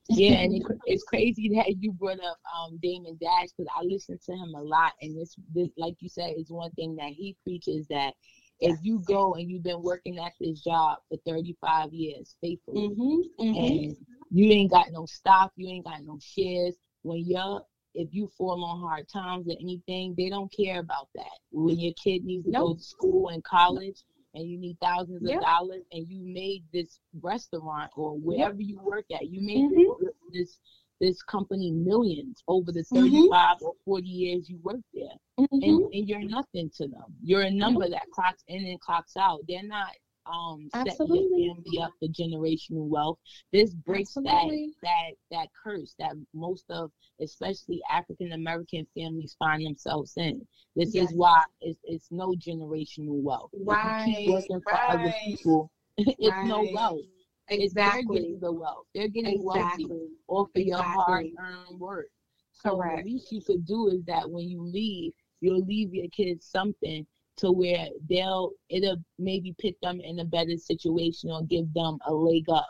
Yeah, 0.10 0.39
and 0.39 0.53
it, 0.55 0.64
it's 0.86 1.03
crazy 1.03 1.49
that 1.55 1.76
you 1.80 1.91
brought 1.93 2.20
up 2.20 2.38
um, 2.57 2.80
Damon 2.82 3.18
Dash 3.22 3.49
because 3.55 3.72
I 3.76 3.84
listen 3.84 4.20
to 4.26 4.32
him 4.34 4.53
a 4.55 4.62
lot, 4.62 4.93
and 5.01 5.18
this, 5.18 5.36
this, 5.53 5.70
like 5.78 5.95
you 5.99 6.10
said, 6.10 6.34
is 6.38 6.49
one 6.51 6.72
thing 6.72 6.95
that 6.97 7.12
he 7.12 7.36
preaches 7.43 7.88
that 7.89 8.14
if 8.60 8.78
you 8.82 9.01
go 9.07 9.36
and 9.36 9.49
you've 9.49 9.64
been 9.64 9.82
working 9.82 10.20
at 10.20 10.34
this 10.39 10.62
job 10.62 10.97
for 11.07 11.18
35 11.26 11.93
years 11.93 12.36
faithfully, 12.41 12.89
Mm-hmm. 12.89 13.43
mm-hmm. 13.43 13.57
and 13.57 13.97
you 14.32 14.51
ain't 14.51 14.72
got 14.72 14.91
no 14.91 15.05
stock, 15.05 15.51
you 15.55 15.70
ain't 15.70 15.86
got 15.86 16.03
no 16.03 16.20
shares, 16.22 16.76
when 17.03 17.24
you're 17.26 17.62
if 17.95 18.10
you 18.12 18.30
fall 18.38 18.64
on 18.64 18.82
hard 18.82 19.07
times 19.10 19.47
or 19.47 19.55
anything, 19.60 20.14
they 20.16 20.30
don't 20.30 20.53
care 20.55 20.80
about 20.80 21.10
that. 21.16 21.39
When 21.51 21.80
your 21.80 21.93
kid 22.01 22.24
needs 22.24 22.45
to 22.45 22.51
go 22.51 22.74
to 22.76 22.80
school 22.80 23.30
and 23.30 23.43
college 23.43 24.03
and 24.34 24.47
you 24.47 24.57
need 24.57 24.77
thousands 24.82 25.21
Yep. 25.23 25.38
of 25.38 25.43
dollars 25.43 25.84
and 25.91 26.07
you 26.07 26.21
made 26.21 26.63
this 26.71 26.99
restaurant 27.21 27.91
or 27.95 28.17
wherever 28.17 28.61
you 28.61 28.80
work 28.80 29.05
at, 29.11 29.27
you 29.30 29.41
made 29.41 29.71
Mhm. 29.71 30.09
this, 30.32 30.59
this 30.99 31.21
company 31.23 31.71
millions 31.71 32.43
over 32.47 32.71
the 32.71 32.82
Mhm. 32.91 33.30
35 33.30 33.57
or 33.61 33.73
40 33.86 34.07
years 34.07 34.49
you 34.49 34.57
worked 34.63 34.84
there. 34.93 35.15
Mm-hmm. 35.39 35.63
And, 35.63 35.93
and 35.93 36.07
you're 36.09 36.23
nothing 36.23 36.69
to 36.75 36.88
them. 36.88 37.15
You're 37.23 37.43
a 37.43 37.51
number 37.51 37.89
that 37.89 38.09
clocks 38.11 38.43
in 38.47 38.65
and 38.65 38.80
clocks 38.82 39.15
out. 39.17 39.39
They're 39.47 39.63
not 39.63 39.91
um 40.32 40.69
Absolutely. 40.73 41.43
your 41.43 41.55
family 41.55 41.80
up 41.82 41.91
for 41.99 42.07
generational 42.07 42.88
wealth. 42.88 43.17
This 43.51 43.73
breaks 43.73 44.11
Absolutely. 44.11 44.73
that 44.82 44.88
that 45.32 45.38
that 45.38 45.47
curse 45.63 45.95
that 45.99 46.13
most 46.34 46.65
of 46.69 46.91
especially 47.21 47.82
African 47.91 48.34
American 48.34 48.86
families 48.95 49.36
find 49.39 49.65
themselves 49.65 50.13
in. 50.17 50.45
This 50.75 50.93
Yes. 50.93 51.09
is 51.09 51.15
why 51.15 51.43
it's, 51.61 51.80
it's 51.84 52.11
no 52.11 52.34
generational 52.34 53.21
wealth. 53.21 53.51
Right, 53.65 54.05
keep 54.05 54.27
working 54.30 54.61
for 54.61 54.73
other 54.89 55.03
right. 55.03 55.13
people, 55.25 55.71
it's 55.97 56.43
no 56.43 56.61
Right. 56.61 56.73
wealth. 56.73 57.01
It's 57.49 57.73
they're 57.73 57.86
Exactly. 57.86 58.19
getting 58.19 58.39
the 58.39 58.51
wealth. 58.51 58.86
They're 58.93 59.07
getting 59.07 59.43
wealthy 59.43 59.88
off 60.27 60.49
of 60.55 60.61
your 60.61 60.84
hard 60.84 61.25
earned 61.39 61.80
work. 61.80 62.07
So 62.53 62.75
Correct. 62.75 63.03
the 63.05 63.11
least 63.11 63.32
you 63.32 63.41
could 63.41 63.65
do 63.65 63.88
is 63.88 64.03
that 64.05 64.30
when 64.30 64.47
you 64.49 64.61
leave, 64.61 65.13
you'll 65.41 65.65
leave 65.65 65.93
your 65.93 66.09
kids 66.09 66.45
something 66.45 67.05
to 67.39 67.51
where 67.51 67.87
they'll 68.09 68.51
it'll 68.69 68.97
maybe 69.17 69.55
put 69.61 69.75
them 69.81 69.99
in 70.01 70.19
a 70.19 70.25
better 70.25 70.57
situation 70.57 71.31
or 71.31 71.43
give 71.43 71.73
them 71.73 71.97
a 72.05 72.13
leg 72.13 72.43
up. 72.49 72.67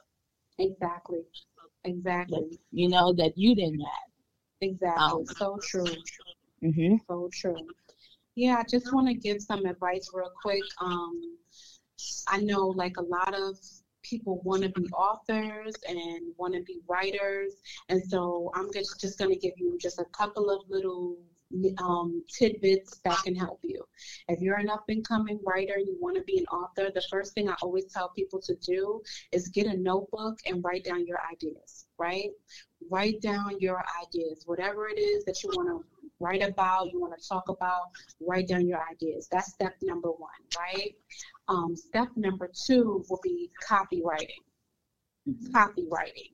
Exactly. 0.58 1.22
Exactly. 1.86 2.60
You 2.72 2.90
know 2.90 3.14
that 3.14 3.38
you 3.38 3.56
didn't 3.56 3.80
have. 3.80 4.10
Exactly. 4.62 5.04
Um, 5.04 5.26
so 5.26 5.58
true. 5.62 5.86
Mm-hmm. 6.64 6.96
So 7.08 7.30
true. 7.34 7.56
Yeah, 8.36 8.58
I 8.58 8.64
just 8.70 8.94
want 8.94 9.08
to 9.08 9.14
give 9.14 9.42
some 9.42 9.66
advice 9.66 10.10
real 10.14 10.32
quick. 10.42 10.64
Um, 10.82 11.38
I 12.28 12.40
know 12.42 12.68
like 12.68 12.98
a 12.98 13.02
lot 13.02 13.34
of 13.34 13.58
people 14.04 14.42
want 14.44 14.64
to 14.64 14.70
be 14.70 14.88
authors 14.92 15.74
and 15.88 16.34
want 16.38 16.54
to 16.54 16.62
be 16.64 16.80
writers, 16.88 17.54
and 17.90 18.02
so 18.04 18.52
I'm 18.56 18.72
just 18.74 19.00
just 19.00 19.18
going 19.18 19.32
to 19.32 19.38
give 19.38 19.54
you 19.58 19.78
just 19.80 20.00
a 20.00 20.06
couple 20.06 20.50
of 20.50 20.62
little 20.70 21.18
um, 21.80 22.24
tidbits 22.30 23.00
that 23.06 23.18
can 23.24 23.36
help 23.36 23.60
you. 23.64 23.84
If 24.28 24.42
you're 24.42 24.58
an 24.58 24.70
up 24.70 24.86
and 24.88 25.08
coming 25.08 25.40
writer 25.46 25.74
and 25.76 25.88
you 25.88 25.98
want 26.00 26.16
to 26.18 26.24
be 26.24 26.38
an 26.38 26.46
author, 26.46 26.92
the 26.94 27.04
first 27.10 27.34
thing 27.34 27.50
I 27.50 27.56
always 27.62 27.86
tell 27.86 28.10
people 28.10 28.40
to 28.42 28.56
do 28.56 29.02
is 29.32 29.50
get 29.50 29.68
a 29.68 29.78
notebook 29.78 30.40
and 30.46 30.64
write 30.64 30.84
down 30.84 31.06
your 31.06 31.20
ideas, 31.32 31.88
right? 31.98 32.30
Write 32.90 33.22
down 33.22 33.60
your 33.60 33.84
ideas, 34.02 34.44
whatever 34.46 34.88
it 34.88 35.00
is 35.00 35.26
that 35.26 35.44
you 35.44 35.50
want 35.56 35.70
to 35.70 35.86
write 36.20 36.44
about, 36.44 36.92
you 36.92 37.00
want 37.00 37.20
to 37.20 37.28
talk 37.28 37.50
about, 37.50 37.84
write 38.20 38.48
down 38.48 38.68
your 38.68 38.82
ideas. 38.92 39.28
That's 39.32 39.54
step 39.54 39.74
number 39.82 40.10
one, 40.10 40.30
right? 40.58 40.94
Um, 41.48 41.76
step 41.76 42.10
number 42.16 42.50
two 42.54 43.04
will 43.10 43.20
be 43.24 43.50
copywriting. 43.68 44.44
Mm-hmm. 45.28 45.56
Copywriting 45.56 46.32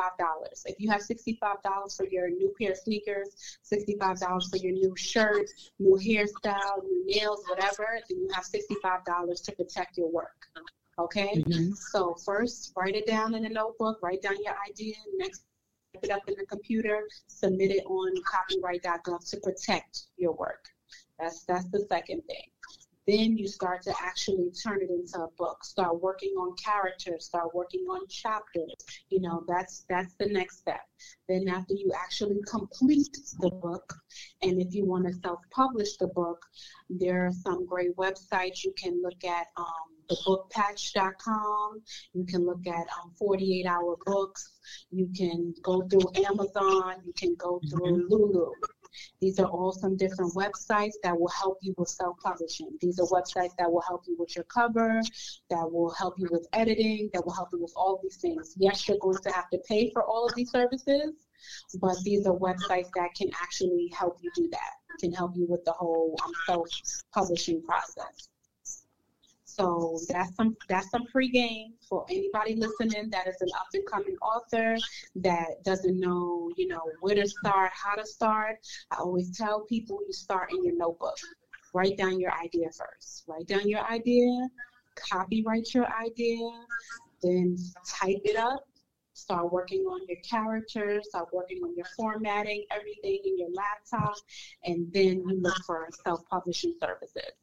If 0.67 0.77
you 0.79 0.91
have 0.91 1.03
$65 1.03 1.97
for 1.97 2.07
your 2.07 2.31
new 2.31 2.55
pair 2.61 2.73
of 2.73 2.79
sneakers, 2.79 3.59
$65 3.71 4.51
for 4.51 4.57
your 4.57 4.73
new 4.73 4.95
shirt, 4.97 5.49
new 5.79 5.97
hairstyle, 5.97 6.83
new 6.83 7.05
nails, 7.07 7.45
whatever, 7.49 7.90
then 8.09 8.19
you 8.19 8.29
have 8.33 8.45
$65 8.45 9.45
to 9.45 9.53
protect 9.53 9.99
your 9.99 10.11
work. 10.11 10.47
Okay? 10.99 11.35
Mm-hmm. 11.37 11.73
So 11.75 12.15
first, 12.25 12.73
write 12.77 12.95
it 12.95 13.07
down 13.07 13.35
in 13.35 13.45
a 13.47 13.49
notebook, 13.49 13.99
write 14.03 14.23
down 14.23 14.37
your 14.43 14.55
idea. 14.69 14.95
Next, 15.17 15.45
type 15.95 16.05
it 16.05 16.11
up 16.11 16.23
in 16.29 16.35
the 16.39 16.47
computer, 16.47 17.09
submit 17.27 17.71
it 17.71 17.85
on 17.87 18.13
copyright.gov 18.25 19.31
to 19.31 19.37
protect 19.39 20.05
your 20.17 20.33
work. 20.33 20.65
That's 21.19 21.45
that's 21.45 21.69
the 21.71 21.87
second 21.89 22.23
thing. 22.27 22.45
Then 23.11 23.37
you 23.37 23.49
start 23.49 23.83
to 23.83 23.95
actually 24.01 24.53
turn 24.53 24.83
it 24.83 24.91
into 24.91 25.19
a 25.19 25.29
book. 25.37 25.65
Start 25.65 26.01
working 26.01 26.31
on 26.39 26.55
characters. 26.55 27.25
Start 27.25 27.53
working 27.53 27.85
on 27.91 28.07
chapters. 28.07 28.73
You 29.09 29.21
know, 29.21 29.43
that's 29.49 29.85
that's 29.89 30.15
the 30.21 30.27
next 30.27 30.59
step. 30.59 30.83
Then 31.29 31.49
after 31.49 31.75
you 31.75 31.91
actually 31.93 32.41
complete 32.49 33.17
the 33.41 33.51
book, 33.51 33.95
and 34.43 34.63
if 34.63 34.73
you 34.77 34.85
want 34.85 35.09
to 35.09 35.13
self-publish 35.25 35.97
the 35.97 36.07
book, 36.07 36.41
there 36.89 37.27
are 37.27 37.33
some 37.33 37.67
great 37.67 37.97
websites 37.97 38.63
you 38.63 38.73
can 38.79 39.03
look 39.03 39.25
at. 39.25 39.49
Um, 39.57 39.67
thebookpatch.com. 40.09 41.83
You 42.13 42.25
can 42.27 42.47
look 42.47 42.65
at 42.69 42.87
um, 43.03 43.13
48 43.19 43.67
hour 43.67 43.97
books. 44.07 44.53
You 44.93 45.09
can 45.17 45.53
go 45.63 45.83
through 45.89 46.25
Amazon. 46.25 47.03
You 47.05 47.13
can 47.17 47.35
go 47.35 47.61
through 47.71 48.05
mm-hmm. 48.05 48.13
Lulu. 48.13 48.53
These 49.21 49.39
are 49.39 49.47
all 49.47 49.73
some 49.73 49.97
different 49.97 50.35
websites 50.35 50.95
that 51.03 51.19
will 51.19 51.29
help 51.29 51.59
you 51.63 51.75
with 51.77 51.89
self-publishing. 51.89 52.79
These 52.81 52.99
are 52.99 53.07
websites 53.07 53.55
that 53.59 53.71
will 53.71 53.83
help 53.83 54.03
you 54.07 54.17
with 54.19 54.35
your 54.35 54.45
cover, 54.45 55.01
that 55.51 55.71
will 55.71 55.91
help 55.91 56.19
you 56.19 56.29
with 56.31 56.47
editing, 56.53 57.11
that 57.13 57.25
will 57.25 57.35
help 57.35 57.51
you 57.53 57.61
with 57.61 57.73
all 57.77 58.01
these 58.03 58.17
things. 58.17 58.55
Yes, 58.57 58.89
you're 58.89 58.99
going 58.99 59.19
to 59.23 59.31
have 59.31 59.51
to 59.51 59.59
pay 59.69 59.91
for 59.91 60.03
all 60.05 60.27
of 60.27 60.35
these 60.35 60.51
services, 60.51 61.27
but 61.81 61.97
these 62.05 62.27
are 62.27 62.35
websites 62.35 62.91
that 62.95 63.15
can 63.15 63.31
actually 63.41 63.93
help 63.97 64.19
you 64.23 64.31
do 64.35 64.49
that, 64.51 64.73
can 65.01 65.13
help 65.13 65.37
you 65.37 65.47
with 65.47 65.65
the 65.65 65.73
whole 65.73 66.17
um, 66.25 66.33
self-publishing 66.47 67.63
process. 67.63 68.30
So 69.61 69.99
that's 70.09 70.35
some 70.37 70.57
that's 70.69 70.91
some 70.91 71.07
free 71.13 71.29
game 71.29 71.75
for 71.87 72.07
anybody 72.09 72.55
listening 72.57 73.11
that 73.11 73.27
is 73.29 73.37
an 73.41 73.49
up 73.59 73.67
and 73.75 73.85
coming 73.87 74.17
author 74.23 74.77
that 75.17 75.63
doesn't 75.65 76.01
know, 76.01 76.51
you 76.57 76.67
know, 76.67 76.81
where 77.01 77.15
to 77.15 77.29
start, 77.29 77.71
how 77.75 77.95
to 77.95 78.07
start. 78.07 78.57
I 78.91 78.97
always 78.97 79.37
tell 79.37 79.67
people 79.67 79.99
you 80.07 80.15
start 80.15 80.53
in 80.53 80.65
your 80.65 80.77
notebook. 80.77 81.17
Write 81.75 81.99
down 81.99 82.19
your 82.19 82.33
idea 82.33 82.69
first. 82.71 83.25
Write 83.29 83.47
down 83.47 83.69
your 83.69 83.85
idea, 83.91 84.49
copyright 84.97 85.75
your 85.75 85.87
idea, 85.93 86.51
then 87.23 87.59
type 87.87 88.23
it 88.25 88.37
up. 88.37 88.65
Start 89.13 89.53
working 89.53 89.81
on 89.81 90.01
your 90.09 90.21
characters, 90.23 91.07
start 91.11 91.29
working 91.35 91.59
on 91.63 91.77
your 91.77 91.87
formatting, 91.99 92.65
everything 92.71 93.21
in 93.25 93.39
your 93.39 93.51
laptop, 93.53 94.17
and 94.65 94.91
then 94.95 95.23
you 95.29 95.39
look 95.39 95.57
for 95.67 95.87
self 96.03 96.27
publishing 96.31 96.75
services 96.81 97.35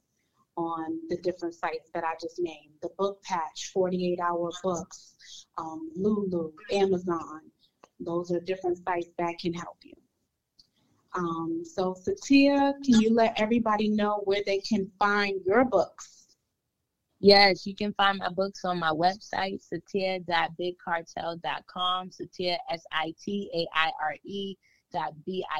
on 0.57 0.99
the 1.09 1.17
different 1.17 1.53
sites 1.53 1.89
that 1.93 2.03
I 2.03 2.13
just 2.19 2.39
named 2.39 2.73
the 2.81 2.89
Book 2.97 3.21
Patch, 3.23 3.69
48 3.73 4.19
Hour 4.19 4.49
Books, 4.63 5.13
um, 5.57 5.91
Lulu, 5.95 6.51
Amazon. 6.71 7.41
Those 7.99 8.31
are 8.31 8.39
different 8.39 8.79
sites 8.83 9.09
that 9.17 9.37
can 9.39 9.53
help 9.53 9.77
you. 9.83 9.93
Um, 11.15 11.63
so, 11.63 11.95
Sitaire, 11.95 12.73
can 12.83 12.99
you 13.01 13.13
let 13.13 13.39
everybody 13.39 13.89
know 13.89 14.21
where 14.25 14.41
they 14.45 14.57
can 14.59 14.91
find 14.99 15.39
your 15.45 15.63
books? 15.65 16.27
Yes, 17.19 17.65
you 17.65 17.73
can 17.75 17.93
find 17.93 18.19
my 18.19 18.29
books 18.29 18.63
on 18.63 18.77
my 18.79 18.91
website, 18.91 19.59
sitaire.bigcartel.com, 19.73 22.11
sitaire, 22.11 22.59
S-I-T-A-I-R-E 22.69 24.55
dot 24.93 25.13
B-I-G-C-A-R-T-E-L 25.25 25.57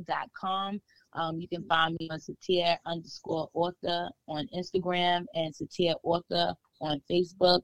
dot 0.00 0.30
com. 0.38 0.80
Um, 1.14 1.40
you 1.40 1.48
can 1.48 1.64
find 1.64 1.96
me 1.98 2.08
on 2.10 2.20
Sitaire 2.20 2.78
underscore 2.86 3.48
author 3.54 4.10
on 4.28 4.48
Instagram 4.56 5.24
and 5.34 5.54
Sitaire 5.54 5.96
author 6.02 6.54
on 6.80 7.00
Facebook. 7.10 7.62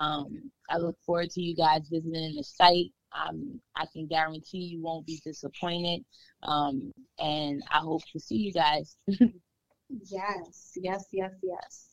Um, 0.00 0.50
I 0.68 0.78
look 0.78 0.96
forward 1.04 1.30
to 1.30 1.42
you 1.42 1.54
guys 1.54 1.88
visiting 1.90 2.34
the 2.36 2.42
site. 2.42 2.92
Um, 3.12 3.60
I 3.76 3.86
can 3.92 4.06
guarantee 4.06 4.58
you 4.58 4.82
won't 4.82 5.06
be 5.06 5.20
disappointed. 5.24 6.04
Um, 6.42 6.92
and 7.18 7.62
I 7.70 7.78
hope 7.78 8.02
to 8.12 8.20
see 8.20 8.36
you 8.36 8.52
guys. 8.52 8.96
yes, 9.06 10.72
yes, 10.76 11.04
yes, 11.12 11.32
yes. 11.42 11.88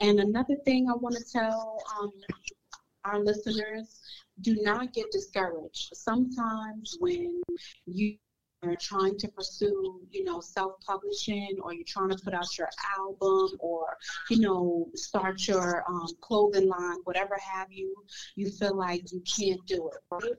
And 0.00 0.18
another 0.18 0.56
thing 0.64 0.88
I 0.88 0.94
want 0.94 1.16
to 1.16 1.24
tell 1.24 1.78
um, 2.00 2.10
our 3.04 3.20
listeners 3.20 4.00
do 4.40 4.56
not 4.62 4.92
get 4.92 5.10
discouraged. 5.12 5.90
Sometimes 5.94 6.96
when 7.00 7.42
you 7.86 8.16
are 8.62 8.76
trying 8.76 9.18
to 9.18 9.28
pursue, 9.28 10.00
you 10.10 10.24
know, 10.24 10.40
self-publishing 10.40 11.56
or 11.62 11.74
you're 11.74 11.84
trying 11.86 12.10
to 12.10 12.18
put 12.22 12.32
out 12.32 12.56
your 12.56 12.68
album 12.98 13.48
or, 13.58 13.96
you 14.30 14.40
know, 14.40 14.88
start 14.94 15.46
your 15.48 15.84
um, 15.88 16.08
clothing 16.20 16.68
line, 16.68 16.98
whatever 17.04 17.36
have 17.36 17.72
you, 17.72 17.94
you 18.36 18.50
feel 18.50 18.76
like 18.76 19.10
you 19.12 19.20
can't 19.20 19.64
do 19.66 19.88
it, 19.88 19.98
right? 20.10 20.32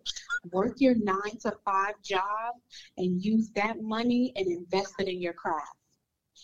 Work 0.51 0.79
your 0.79 0.95
nine 0.95 1.37
to 1.41 1.53
five 1.65 1.95
job 2.01 2.55
and 2.97 3.23
use 3.23 3.49
that 3.55 3.81
money 3.81 4.31
and 4.35 4.47
invest 4.47 4.93
it 4.99 5.07
in 5.07 5.21
your 5.21 5.33
craft. 5.33 5.75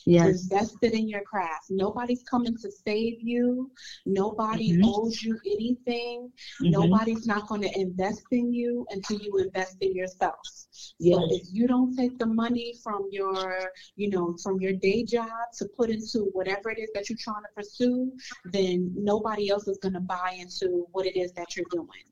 Yes. 0.06 0.44
Invested 0.44 0.94
in 0.94 1.08
your 1.08 1.22
craft. 1.22 1.66
Nobody's 1.70 2.24
coming 2.24 2.56
to 2.58 2.72
save 2.72 3.18
you. 3.22 3.72
Nobody 4.06 4.74
mm-hmm. 4.74 4.86
owes 4.86 5.22
you 5.22 5.38
anything. 5.46 6.32
Mm-hmm. 6.62 6.72
Nobody's 6.72 7.28
not 7.28 7.48
going 7.48 7.62
to 7.62 7.80
invest 7.80 8.24
in 8.32 8.54
you 8.54 8.86
until 8.90 9.20
you 9.20 9.38
invest 9.38 9.78
in 9.82 9.96
yourself. 9.96 10.38
Yes. 11.00 11.18
So 11.18 11.28
if 11.32 11.44
you 11.52 11.68
don't 11.68 11.96
take 11.96 12.18
the 12.18 12.26
money 12.26 12.76
from 12.84 13.08
your, 13.12 13.72
you 13.96 14.10
know, 14.10 14.36
from 14.42 14.60
your 14.60 14.74
day 14.74 15.04
job 15.04 15.30
to 15.58 15.66
put 15.78 15.90
into 15.90 16.30
whatever 16.34 16.70
it 16.70 16.80
is 16.80 16.90
that 16.94 17.10
you're 17.10 17.18
trying 17.20 17.44
to 17.44 17.50
pursue, 17.56 18.12
then 18.46 18.92
nobody 18.96 19.50
else 19.50 19.68
is 19.68 19.78
going 19.78 19.94
to 19.94 20.00
buy 20.00 20.38
into 20.40 20.88
what 20.92 21.06
it 21.06 21.18
is 21.18 21.32
that 21.34 21.56
you're 21.56 21.66
doing. 21.72 22.09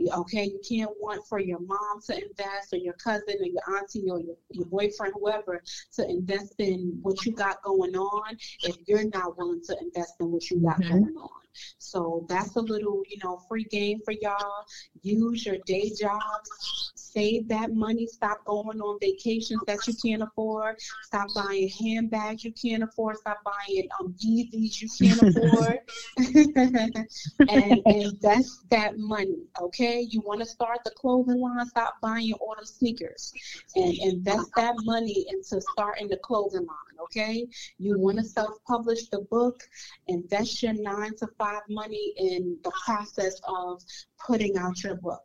Okay, 0.00 0.44
you 0.44 0.60
can't 0.66 0.90
want 1.00 1.26
for 1.26 1.40
your 1.40 1.58
mom 1.60 2.00
to 2.06 2.14
invest 2.14 2.72
or 2.72 2.76
your 2.76 2.94
cousin 2.94 3.34
or 3.40 3.46
your 3.46 3.78
auntie 3.78 4.08
or 4.08 4.20
your, 4.20 4.36
your 4.50 4.66
boyfriend, 4.66 5.12
whoever, 5.18 5.62
to 5.94 6.08
invest 6.08 6.54
in 6.58 6.98
what 7.02 7.24
you 7.26 7.32
got 7.32 7.60
going 7.62 7.96
on 7.96 8.36
if 8.62 8.76
you're 8.86 9.08
not 9.10 9.36
willing 9.36 9.62
to 9.64 9.76
invest 9.80 10.14
in 10.20 10.30
what 10.30 10.48
you 10.50 10.60
got 10.60 10.80
mm-hmm. 10.80 11.00
going 11.00 11.16
on. 11.16 11.30
So 11.78 12.26
that's 12.28 12.56
a 12.56 12.60
little, 12.60 13.02
you 13.08 13.18
know, 13.22 13.40
free 13.48 13.64
game 13.64 14.00
for 14.04 14.12
y'all. 14.12 14.64
Use 15.02 15.46
your 15.46 15.58
day 15.66 15.90
jobs 15.98 16.88
save 17.18 17.48
that 17.48 17.72
money. 17.72 18.06
Stop 18.06 18.44
going 18.44 18.80
on 18.80 18.98
vacations 19.00 19.60
that 19.66 19.86
you 19.86 19.94
can't 20.02 20.22
afford. 20.22 20.76
Stop 21.02 21.28
buying 21.34 21.68
handbags 21.80 22.44
you 22.44 22.52
can't 22.52 22.82
afford. 22.82 23.16
Stop 23.16 23.38
buying 23.44 23.88
um 23.98 24.14
Yeezys 24.24 24.80
you 24.80 24.88
can't 24.98 25.20
afford. 25.22 25.78
and 27.48 27.82
invest 27.86 28.68
that 28.70 28.98
money. 28.98 29.46
Okay, 29.60 30.06
you 30.10 30.20
want 30.20 30.40
to 30.40 30.46
start 30.46 30.78
the 30.84 30.90
clothing 30.90 31.40
line. 31.40 31.66
Stop 31.66 31.94
buying 32.00 32.32
all 32.34 32.54
the 32.58 32.66
sneakers 32.66 33.32
and 33.74 33.94
invest 34.00 34.54
that 34.56 34.74
money 34.84 35.26
into 35.30 35.60
starting 35.72 36.08
the 36.08 36.18
clothing 36.18 36.66
line. 36.66 36.87
Okay, 37.00 37.46
you 37.78 37.98
want 37.98 38.18
to 38.18 38.24
self-publish 38.24 39.08
the 39.08 39.20
book. 39.30 39.62
Invest 40.08 40.62
your 40.62 40.74
nine 40.74 41.14
to 41.18 41.28
five 41.38 41.62
money 41.68 42.12
in 42.16 42.58
the 42.64 42.72
process 42.84 43.40
of 43.44 43.82
putting 44.26 44.56
out 44.58 44.82
your 44.82 44.96
book. 44.96 45.22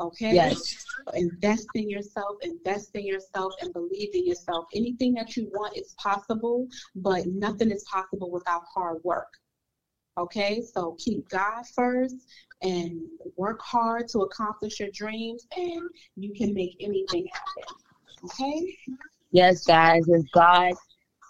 Okay. 0.00 0.34
Yes. 0.34 0.84
Invest 1.14 1.68
in 1.74 1.88
yourself, 1.88 2.36
invest 2.42 2.94
in 2.94 3.06
yourself, 3.06 3.52
and 3.60 3.72
believe 3.72 4.10
in 4.14 4.26
yourself. 4.26 4.66
Anything 4.74 5.14
that 5.14 5.36
you 5.36 5.48
want 5.52 5.76
is 5.76 5.94
possible, 5.98 6.66
but 6.96 7.26
nothing 7.26 7.70
is 7.70 7.84
possible 7.84 8.30
without 8.30 8.62
hard 8.74 8.98
work. 9.04 9.28
Okay, 10.18 10.60
so 10.60 10.96
keep 10.98 11.26
God 11.28 11.64
first 11.74 12.16
and 12.60 13.00
work 13.36 13.60
hard 13.62 14.08
to 14.08 14.20
accomplish 14.20 14.78
your 14.80 14.90
dreams, 14.92 15.46
and 15.56 15.88
you 16.16 16.34
can 16.34 16.52
make 16.52 16.76
anything 16.80 17.26
happen. 17.32 17.74
Okay? 18.24 18.76
Yes, 19.32 19.64
guys, 19.64 20.04
if 20.08 20.30
God 20.32 20.72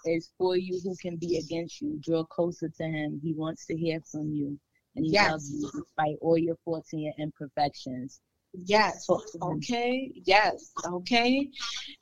is 0.05 0.29
for 0.37 0.57
you, 0.57 0.79
who 0.83 0.95
can 1.01 1.15
be 1.15 1.37
against 1.37 1.81
you? 1.81 1.97
Draw 2.01 2.25
closer 2.25 2.69
to 2.69 2.83
Him. 2.83 3.19
He 3.23 3.33
wants 3.33 3.65
to 3.67 3.77
hear 3.77 4.01
from 4.11 4.31
you, 4.33 4.59
and 4.95 5.05
He 5.05 5.11
Yes. 5.13 5.31
loves 5.31 5.51
you 5.51 5.71
despite 5.73 6.17
all 6.21 6.37
your 6.37 6.57
faults 6.65 6.91
and 6.93 7.01
your 7.01 7.13
imperfections. 7.17 8.19
Yes. 8.65 9.07
Talk 9.07 9.23
to 9.31 9.37
him. 9.37 9.57
Okay. 9.57 10.11
Yes. 10.25 10.73
Okay. 10.85 11.49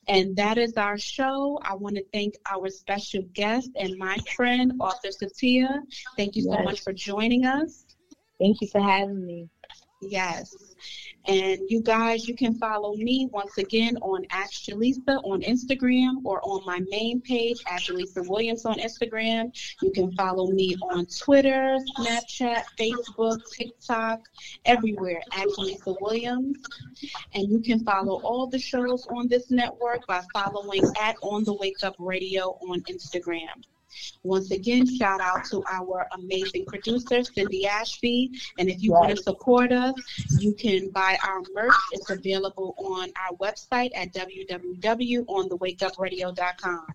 And 0.07 0.35
that 0.35 0.57
is 0.57 0.73
our 0.75 0.97
show. 0.97 1.59
I 1.61 1.75
want 1.75 1.95
to 1.95 2.03
thank 2.11 2.35
our 2.51 2.69
special 2.69 3.21
guest 3.33 3.69
and 3.75 3.97
my 3.97 4.17
friend, 4.35 4.73
author 4.79 5.09
Sitaire. 5.09 5.81
Thank 6.17 6.35
you 6.35 6.41
so 6.41 6.61
much 6.63 6.81
for 6.81 6.91
joining 6.91 7.45
us. 7.45 7.85
Thank 8.39 8.59
you 8.59 8.67
for 8.67 8.81
having 8.81 9.25
me. 9.25 9.47
Yes. 10.01 10.55
And 11.25 11.59
you 11.69 11.81
guys, 11.81 12.27
you 12.27 12.35
can 12.35 12.55
follow 12.55 12.95
me 12.95 13.29
once 13.31 13.59
again 13.59 13.97
on 13.97 14.25
Ask 14.31 14.63
Jaleesa 14.63 15.23
on 15.23 15.41
Instagram 15.41 16.15
or 16.23 16.41
on 16.41 16.65
my 16.65 16.81
main 16.89 17.21
page, 17.21 17.61
Ask 17.69 17.85
Jaleesa 17.85 18.27
Williams 18.27 18.65
on 18.65 18.79
Instagram. 18.79 19.55
You 19.83 19.91
can 19.91 20.11
follow 20.13 20.47
me 20.47 20.75
on 20.81 21.05
Twitter, 21.05 21.77
Snapchat, 21.99 22.63
Facebook, 22.79 23.39
TikTok, 23.51 24.21
everywhere, 24.65 25.21
Ask 25.33 25.49
Jaleesa 25.49 25.95
Williams. 26.01 26.57
And 27.35 27.51
you 27.51 27.59
can 27.59 27.83
follow 27.83 28.19
all 28.21 28.47
the 28.47 28.59
shows 28.59 29.05
on 29.07 29.27
this 29.27 29.51
network 29.51 30.07
by 30.07 30.23
following 30.33 30.83
at 30.99 31.15
On 31.21 31.43
the 31.43 31.53
Wake 31.53 31.83
Up 31.83 31.95
Radio 31.99 32.57
on 32.67 32.81
Instagram. 32.89 33.63
Once 34.23 34.51
again, 34.51 34.85
shout 34.85 35.21
out 35.21 35.45
to 35.45 35.63
our 35.71 36.05
amazing 36.13 36.65
producer, 36.65 37.23
Cindy 37.23 37.65
Ashby. 37.67 38.31
And 38.59 38.69
if 38.69 38.83
you 38.83 38.91
want 38.91 39.15
to 39.15 39.17
support 39.17 39.71
us, 39.71 39.93
you 40.39 40.53
can 40.53 40.89
buy 40.89 41.17
our 41.23 41.41
merch. 41.53 41.73
It's 41.91 42.09
available 42.09 42.75
on 42.77 43.11
our 43.15 43.37
website 43.37 43.91
at 43.95 44.13
www.onthewakeupradio.com. 44.13 46.85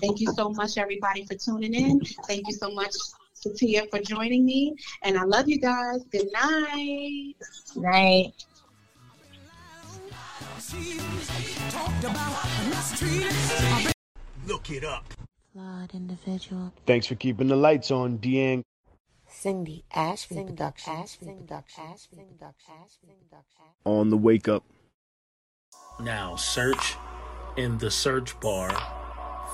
Thank 0.00 0.20
you 0.20 0.32
so 0.32 0.50
much, 0.50 0.78
everybody, 0.78 1.26
for 1.26 1.34
tuning 1.34 1.74
in. 1.74 2.00
Thank 2.26 2.46
you 2.48 2.54
so 2.54 2.70
much, 2.70 2.94
Sitaire, 3.34 3.90
for 3.90 4.00
joining 4.00 4.44
me. 4.44 4.76
And 5.02 5.18
I 5.18 5.24
love 5.24 5.48
you 5.48 5.58
guys. 5.58 6.04
Good 6.10 6.28
night. 6.32 7.34
Night. 7.76 8.44
Look 14.46 14.70
it 14.70 14.84
up. 14.84 15.04
Flawed 15.52 15.94
individual. 15.94 16.72
Thanks 16.86 17.06
for 17.06 17.14
keeping 17.14 17.48
the 17.48 17.56
lights 17.56 17.90
on, 17.90 18.18
Deang. 18.18 18.62
Cindy 19.28 19.84
Ashby 19.94 20.44
Productions. 20.44 21.16
Productions. 21.16 22.08
On 23.84 24.10
the 24.10 24.16
wake 24.16 24.48
up. 24.48 24.64
Now 26.00 26.36
search 26.36 26.96
in 27.56 27.78
the 27.78 27.90
search 27.90 28.38
bar 28.40 28.70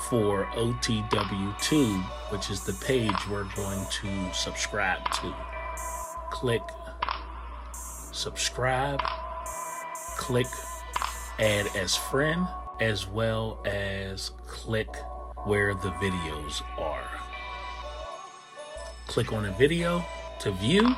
for 0.08 0.46
OTW2, 0.54 2.02
which 2.30 2.50
is 2.50 2.64
the 2.64 2.72
page 2.84 3.28
we're 3.30 3.44
going 3.54 3.84
to 3.90 4.32
subscribe 4.32 5.04
to. 5.14 5.34
Click 6.30 6.62
subscribe, 8.12 9.00
click 10.16 10.46
add 11.38 11.66
as 11.76 11.94
friend, 11.94 12.46
as 12.80 13.06
well 13.06 13.60
as 13.66 14.30
click 14.46 14.88
where 15.46 15.74
the 15.74 15.90
videos 15.92 16.62
are. 16.76 17.08
Click 19.06 19.32
on 19.32 19.44
a 19.46 19.52
video 19.52 20.04
to 20.40 20.50
view, 20.50 20.94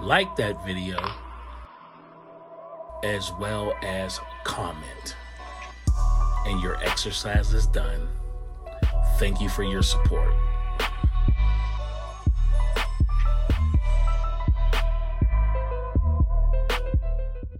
like 0.00 0.34
that 0.36 0.64
video, 0.64 0.98
as 3.04 3.30
well 3.38 3.74
as 3.82 4.18
comment. 4.44 5.16
And 6.46 6.62
your 6.62 6.82
exercise 6.82 7.52
is 7.52 7.66
done. 7.66 8.08
Thank 9.18 9.38
you 9.38 9.50
for 9.50 9.64
your 9.64 9.82
support. 9.82 10.32